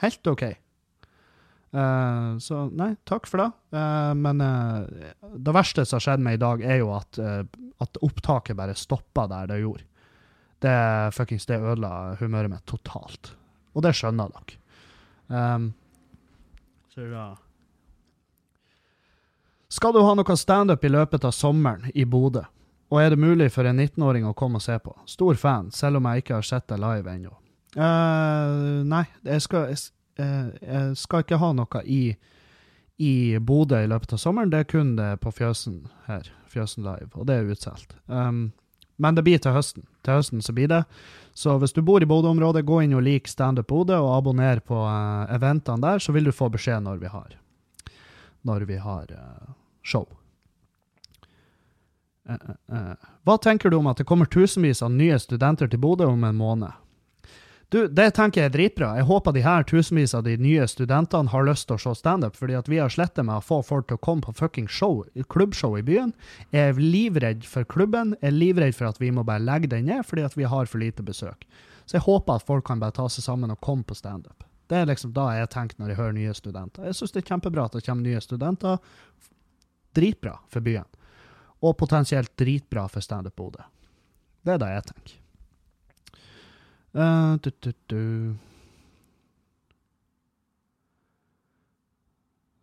Helt 0.00 0.30
OK. 0.32 0.44
Uh, 1.70 2.34
så 2.42 2.64
nei, 2.74 2.88
takk 3.06 3.28
for 3.30 3.42
det. 3.42 3.48
Uh, 3.76 4.10
men 4.18 4.40
uh, 4.42 5.12
det 5.38 5.54
verste 5.54 5.84
som 5.86 6.00
har 6.00 6.06
skjedd 6.06 6.24
meg 6.24 6.38
i 6.38 6.42
dag, 6.42 6.64
er 6.64 6.80
jo 6.80 6.88
at, 6.96 7.20
at 7.20 8.00
opptaket 8.06 8.58
bare 8.58 8.78
stoppa 8.78 9.26
der 9.30 9.52
det 9.52 9.60
gjorde. 9.60 9.86
Det 10.60 10.78
fuckings 11.16 11.46
det 11.48 11.60
ødela 11.60 12.16
humøret 12.20 12.52
mitt 12.52 12.66
totalt. 12.70 13.34
Og 13.76 13.84
det 13.86 13.94
skjønner 13.98 14.32
dere. 14.34 14.58
Um, 15.30 15.70
så 16.90 17.06
ja 17.06 17.28
Skal 19.70 19.94
du 19.94 20.00
ha 20.02 20.16
noe 20.18 20.36
standup 20.36 20.84
i 20.84 20.90
løpet 20.90 21.24
av 21.24 21.34
sommeren 21.36 21.92
i 21.94 22.04
Bodø? 22.04 22.42
Og 22.90 22.98
er 22.98 23.12
det 23.14 23.22
mulig 23.22 23.52
for 23.54 23.68
en 23.70 23.78
19-åring 23.78 24.26
å 24.26 24.34
komme 24.34 24.58
og 24.58 24.64
se 24.64 24.74
på? 24.82 24.96
Stor 25.06 25.38
fan, 25.38 25.70
selv 25.70 26.00
om 26.00 26.08
jeg 26.10 26.24
ikke 26.24 26.40
har 26.40 26.46
sett 26.48 26.66
det 26.72 26.80
live 26.82 27.12
ennå. 27.12 27.36
nei, 28.90 29.04
jeg 29.22 29.44
skal, 29.44 29.68
jeg, 29.70 29.92
Eh, 30.20 30.46
jeg 30.60 30.96
skal 30.98 31.24
ikke 31.24 31.40
ha 31.40 31.50
noe 31.56 31.82
i, 31.84 32.02
i 33.00 33.14
Bodø 33.38 33.80
i 33.82 33.90
løpet 33.90 34.14
av 34.16 34.22
sommeren. 34.22 34.52
Det 34.52 34.64
er 34.64 34.70
kun 34.70 34.94
det 34.98 35.12
på 35.24 35.32
Fjøsen 35.34 35.84
her. 36.08 36.30
Fjøsen 36.50 36.82
Live, 36.82 37.12
og 37.14 37.28
det 37.28 37.36
er 37.38 37.52
utsolgt. 37.52 37.94
Um, 38.10 38.50
men 39.00 39.14
det 39.16 39.22
blir 39.24 39.38
til 39.40 39.54
høsten. 39.54 39.84
Til 40.04 40.18
høsten 40.18 40.42
så 40.42 40.54
blir 40.56 40.66
det. 40.72 40.80
Så 41.36 41.54
hvis 41.62 41.72
du 41.76 41.78
bor 41.86 42.02
i 42.02 42.08
Bodø-området, 42.10 42.64
gå 42.66 42.80
inn 42.82 42.96
og 42.98 43.04
lik 43.06 43.30
Standup 43.30 43.68
Bodø, 43.70 44.00
og 44.02 44.16
abonner 44.16 44.58
på 44.66 44.80
uh, 44.82 45.30
eventene 45.30 45.80
der, 45.84 46.02
så 46.02 46.12
vil 46.16 46.26
du 46.26 46.34
få 46.34 46.50
beskjed 46.50 46.82
når 46.84 46.98
vi 47.04 47.12
har, 47.12 47.38
når 48.50 48.66
vi 48.66 48.80
har 48.82 49.14
uh, 49.14 49.54
show. 49.82 50.08
Uh, 52.28 52.94
Hva 53.26 53.38
tenker 53.42 53.70
du 53.70 53.80
om 53.80 53.88
at 53.90 53.98
det 53.98 54.06
kommer 54.06 54.28
tusenvis 54.30 54.82
av 54.86 54.92
nye 54.94 55.18
studenter 55.18 55.70
til 55.70 55.80
Bodø 55.82 56.06
om 56.10 56.24
en 56.24 56.38
måned? 56.38 56.76
Du, 57.70 57.86
Det 57.86 58.08
tenker 58.16 58.40
jeg 58.40 58.50
er 58.50 58.54
dritbra. 58.54 58.88
Jeg 58.98 59.06
håper 59.06 59.34
de 59.34 59.42
her 59.44 59.62
tusenvis 59.62 60.14
av 60.18 60.24
de 60.26 60.34
nye 60.42 60.64
studentene 60.66 61.30
har 61.30 61.44
lyst 61.46 61.68
til 61.68 61.76
å 61.78 61.82
se 61.84 61.92
standup, 62.00 62.34
fordi 62.34 62.56
at 62.58 62.68
vi 62.70 62.80
har 62.82 62.90
slettet 62.90 63.22
med 63.22 63.36
å 63.36 63.44
få 63.46 63.60
folk 63.62 63.86
til 63.86 63.98
å 63.98 64.02
komme 64.02 64.26
på 64.26 64.34
fucking 64.34 64.66
show, 64.66 65.04
klubbshow 65.30 65.76
i 65.78 65.84
byen. 65.86 66.10
Jeg 66.50 66.72
er 66.72 66.80
livredd 66.82 67.46
for 67.46 67.62
klubben. 67.70 68.16
Jeg 68.18 68.32
er 68.32 68.38
livredd 68.40 68.74
for 68.74 68.90
at 68.90 68.98
vi 68.98 69.12
må 69.14 69.22
bare 69.26 69.44
legge 69.46 69.70
den 69.70 69.86
ned 69.86 70.02
fordi 70.08 70.26
at 70.26 70.34
vi 70.34 70.50
har 70.50 70.66
for 70.66 70.82
lite 70.82 71.06
besøk. 71.06 71.46
Så 71.86 72.00
jeg 72.00 72.06
håper 72.08 72.40
at 72.40 72.46
folk 72.46 72.66
kan 72.66 72.82
bare 72.82 72.96
ta 72.98 73.06
seg 73.10 73.26
sammen 73.26 73.54
og 73.54 73.62
komme 73.62 73.86
på 73.86 73.94
standup. 73.98 74.42
Det 74.70 74.78
er 74.78 74.90
liksom 74.90 75.14
da 75.14 75.28
jeg 75.34 75.50
tenker 75.54 75.78
når 75.78 75.92
jeg 75.92 75.98
hører 75.98 76.18
nye 76.18 76.34
studenter. 76.34 76.90
Jeg 76.90 76.98
syns 76.98 77.14
det 77.14 77.22
er 77.22 77.30
kjempebra 77.30 77.70
at 77.70 77.78
det 77.78 77.86
kommer 77.86 78.06
nye 78.06 78.22
studenter. 78.22 78.82
Dritbra 79.96 80.36
for 80.48 80.64
byen. 80.64 80.86
Og 81.60 81.76
potensielt 81.76 82.32
dritbra 82.40 82.86
for 82.88 83.04
Standup 83.04 83.36
Bodø. 83.36 83.64
Det 84.44 84.54
er 84.54 84.62
det 84.62 84.70
jeg 84.72 84.86
tenker. 84.90 85.16
Uh, 86.90 87.36
du, 87.38 87.50
du, 87.60 87.72
du. 87.86 88.00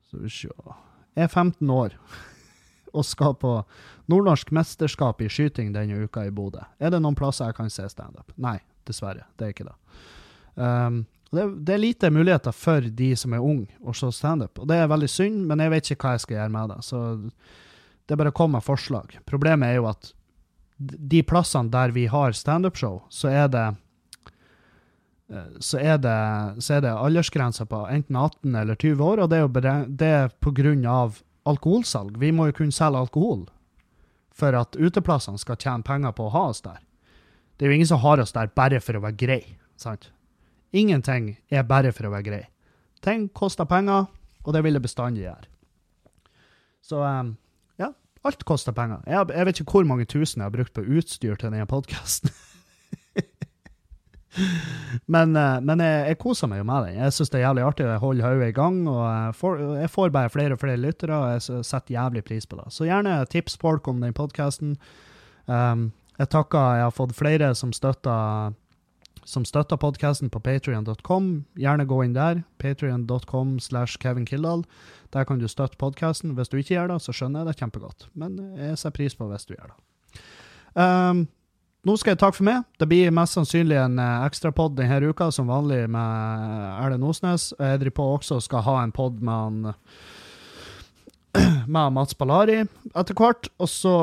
Skal 0.08 0.24
vi 0.24 0.32
se 0.32 0.50
Jeg 1.16 1.24
er 1.24 1.28
15 1.28 1.70
år 1.70 1.96
og 2.98 3.06
skal 3.06 3.36
på 3.40 3.54
nordnorsk 4.12 4.52
mesterskap 4.56 5.22
i 5.22 5.30
skyting 5.32 5.74
denne 5.76 6.04
uka 6.04 6.26
i 6.28 6.32
Bodø. 6.32 6.64
Er 6.80 6.92
det 6.92 7.02
noen 7.04 7.16
plasser 7.16 7.52
jeg 7.52 7.60
kan 7.60 7.72
se 7.72 7.88
standup? 7.92 8.34
Nei, 8.36 8.58
dessverre. 8.88 9.28
Det 9.38 9.48
er 9.48 9.56
ikke 9.56 9.68
det. 9.68 9.78
Um, 10.56 11.04
det, 11.32 11.46
det, 11.68 11.74
er 11.74 11.82
lite 11.82 12.12
muligheter 12.14 12.56
for 12.56 12.82
de 12.82 13.10
som 13.20 13.34
er 13.36 13.44
unge, 13.44 13.74
å 13.84 13.96
se 13.96 14.12
standup. 14.16 14.62
Og 14.62 14.70
det 14.70 14.78
er 14.80 14.92
veldig 14.92 15.10
synd, 15.12 15.42
men 15.50 15.64
jeg 15.64 15.74
vet 15.74 15.90
ikke 15.92 16.08
hva 16.08 16.14
jeg 16.16 16.24
skal 16.24 16.38
gjøre 16.38 16.54
med 16.54 16.72
det. 16.72 16.78
Så 16.88 17.02
det 18.08 18.16
er 18.16 18.22
bare 18.22 18.32
å 18.32 18.38
komme 18.38 18.60
med 18.62 18.68
forslag. 18.68 19.18
Problemet 19.28 19.74
er 19.74 19.82
jo 19.82 19.90
at 19.92 20.14
de 20.78 21.24
plassene 21.26 21.74
der 21.74 21.92
vi 21.92 22.06
har 22.12 22.38
standup-show, 22.38 23.02
så 23.10 23.34
er 23.34 23.52
det 23.52 23.68
Eh, 25.30 25.60
så 25.60 25.80
er 25.80 25.98
det, 26.00 26.82
det 26.82 26.94
aldersgrense 26.94 27.66
på 27.68 27.84
enten 27.92 28.16
18 28.16 28.56
eller 28.56 28.76
20 28.76 29.04
år, 29.04 29.24
og 29.24 29.30
det 29.30 29.38
er 29.38 29.46
jo 29.46 29.86
det 29.88 30.08
er 30.08 30.30
pga. 30.40 31.12
alkoholsalg. 31.48 32.18
Vi 32.18 32.32
må 32.32 32.48
jo 32.48 32.54
kunne 32.54 32.72
selge 32.72 33.00
alkohol 33.00 33.48
for 34.32 34.54
at 34.54 34.76
uteplassene 34.76 35.40
skal 35.40 35.58
tjene 35.58 35.84
penger 35.84 36.12
på 36.12 36.28
å 36.28 36.34
ha 36.34 36.50
oss 36.52 36.62
der. 36.62 36.80
Det 37.58 37.66
er 37.66 37.72
jo 37.72 37.76
ingen 37.76 37.88
som 37.88 38.00
har 38.00 38.20
oss 38.20 38.32
der 38.32 38.52
bare 38.56 38.80
for 38.80 38.96
å 38.96 39.02
være 39.02 39.18
grei. 39.18 39.58
sant? 39.76 40.12
Ingenting 40.76 41.36
er 41.50 41.68
bare 41.68 41.94
for 41.96 42.08
å 42.08 42.14
være 42.14 42.28
grei. 42.28 42.44
Ting 43.06 43.28
koster 43.36 43.68
penger, 43.70 44.08
og 44.44 44.56
det 44.56 44.64
vil 44.66 44.76
det 44.78 44.84
bestandig 44.84 45.24
gjøre. 45.28 45.48
Så 46.84 47.00
um, 47.04 47.34
ja, 47.80 47.92
alt 48.28 48.44
koster 48.48 48.76
penger. 48.76 49.02
Jeg, 49.08 49.30
jeg, 49.34 49.48
vet 49.48 49.62
ikke 49.62 49.78
hvor 49.78 49.88
mange 49.88 50.08
tusen 50.10 50.42
jeg 50.42 50.50
har 50.50 50.56
brukt 50.56 50.76
på 50.76 50.86
utstyr 50.86 51.36
til 51.36 51.52
denne 51.52 51.68
podkasten. 51.70 52.32
men, 55.16 55.36
uh, 55.36 55.58
men 55.64 55.84
jeg, 55.84 56.04
jeg, 56.12 56.20
koser 56.24 56.52
meg 56.52 56.64
jo 56.64 56.68
med 56.70 56.88
den. 56.88 57.00
Jeg 57.02 57.16
syns 57.16 57.34
det 57.34 57.42
er 57.42 57.48
jævlig 57.48 57.68
artig. 57.68 57.88
Jeg 57.88 58.04
holder 58.04 58.28
hodet 58.28 58.50
i 58.52 58.58
gang. 58.60 58.82
og 58.92 59.02
jeg 59.06 59.36
får, 59.42 59.66
jeg 59.84 59.94
får, 59.96 60.16
bare 60.16 60.34
flere 60.34 60.58
og 60.58 60.64
flere 60.64 60.84
lyttere, 60.84 61.16
og 61.16 61.36
jeg 61.36 61.68
setter 61.68 61.96
jævlig 61.96 62.26
pris 62.28 62.48
på 62.48 62.60
det. 62.60 62.70
Så 62.76 62.90
gjerne 62.90 63.20
tips 63.32 63.60
folk 63.62 63.88
om 63.88 64.04
den 64.04 64.16
podkasten. 64.18 64.78
Um, 65.48 65.92
jeg 66.18 66.32
takker 66.34 66.76
Jeg 66.76 66.88
har 66.88 66.96
fått 66.96 67.16
flere 67.16 67.54
som 67.56 67.72
støtter 67.76 68.56
som 69.28 69.44
støtter 69.46 69.76
podkasten 69.76 70.30
på 70.32 70.40
patrion.com. 70.40 71.26
Gjerne 71.60 71.86
gå 71.86 72.00
inn 72.06 72.14
der. 72.16 72.44
Patrion.com 72.64 73.58
slash 73.60 74.00
Kevin 74.00 74.26
Kildahl. 74.26 74.64
Der 75.12 75.26
kan 75.28 75.40
du 75.40 75.48
støtte 75.52 75.76
podkasten. 75.78 76.38
Hvis 76.38 76.48
du 76.48 76.56
ikke 76.58 76.78
gjør 76.78 76.94
det, 76.94 77.02
så 77.04 77.16
skjønner 77.16 77.44
jeg 77.44 77.50
det 77.50 77.58
kjempegodt. 77.60 78.08
Men 78.16 78.38
jeg 78.56 78.78
setter 78.80 78.96
pris 78.96 79.18
på 79.18 79.28
hvis 79.28 79.48
du 79.50 79.58
gjør 79.58 79.74
det. 79.74 80.22
Um, 80.80 81.26
nå 81.84 81.96
skal 82.00 82.14
jeg 82.14 82.22
takke 82.22 82.40
for 82.40 82.48
meg. 82.48 82.64
Det 82.80 82.88
blir 82.88 83.12
mest 83.16 83.36
sannsynlig 83.36 83.76
en 83.82 84.00
uh, 84.00 84.24
ekstrapod 84.24 84.78
denne 84.78 85.12
uka, 85.12 85.28
som 85.36 85.52
vanlig 85.52 85.84
med 85.92 86.70
Erlend 86.86 87.08
Osnes. 87.10 87.50
Jeg 87.60 87.82
driver 87.84 87.98
på 88.00 88.06
også 88.16 88.40
skal 88.48 88.64
ha 88.64 88.78
en 88.84 88.96
pod 88.96 89.20
med 89.20 89.36
han 89.36 89.58
med 91.76 91.98
Mats 91.98 92.16
Ballari 92.16 92.62
etter 92.64 93.20
hvert. 93.20 93.52
Og 93.60 93.68
så 93.74 93.98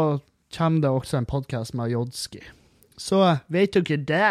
kommer 0.53 0.85
det 0.85 0.93
også 0.93 1.23
en 1.23 1.31
podkast 1.33 1.73
med 1.73 1.97
Jodski. 1.97 2.45
Så 3.01 3.23
vet 3.49 3.73
dere 3.81 4.05
det. 4.05 4.29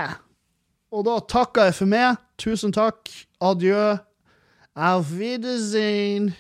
Og 0.94 1.06
da 1.08 1.18
takker 1.26 1.72
jeg 1.72 1.78
for 1.80 1.89
meg. 1.89 2.20
Tusen 2.38 2.74
takk. 2.74 3.10
Adjø. 3.41 3.96
Auf 4.78 5.10
Wiedersehen. 5.18 6.36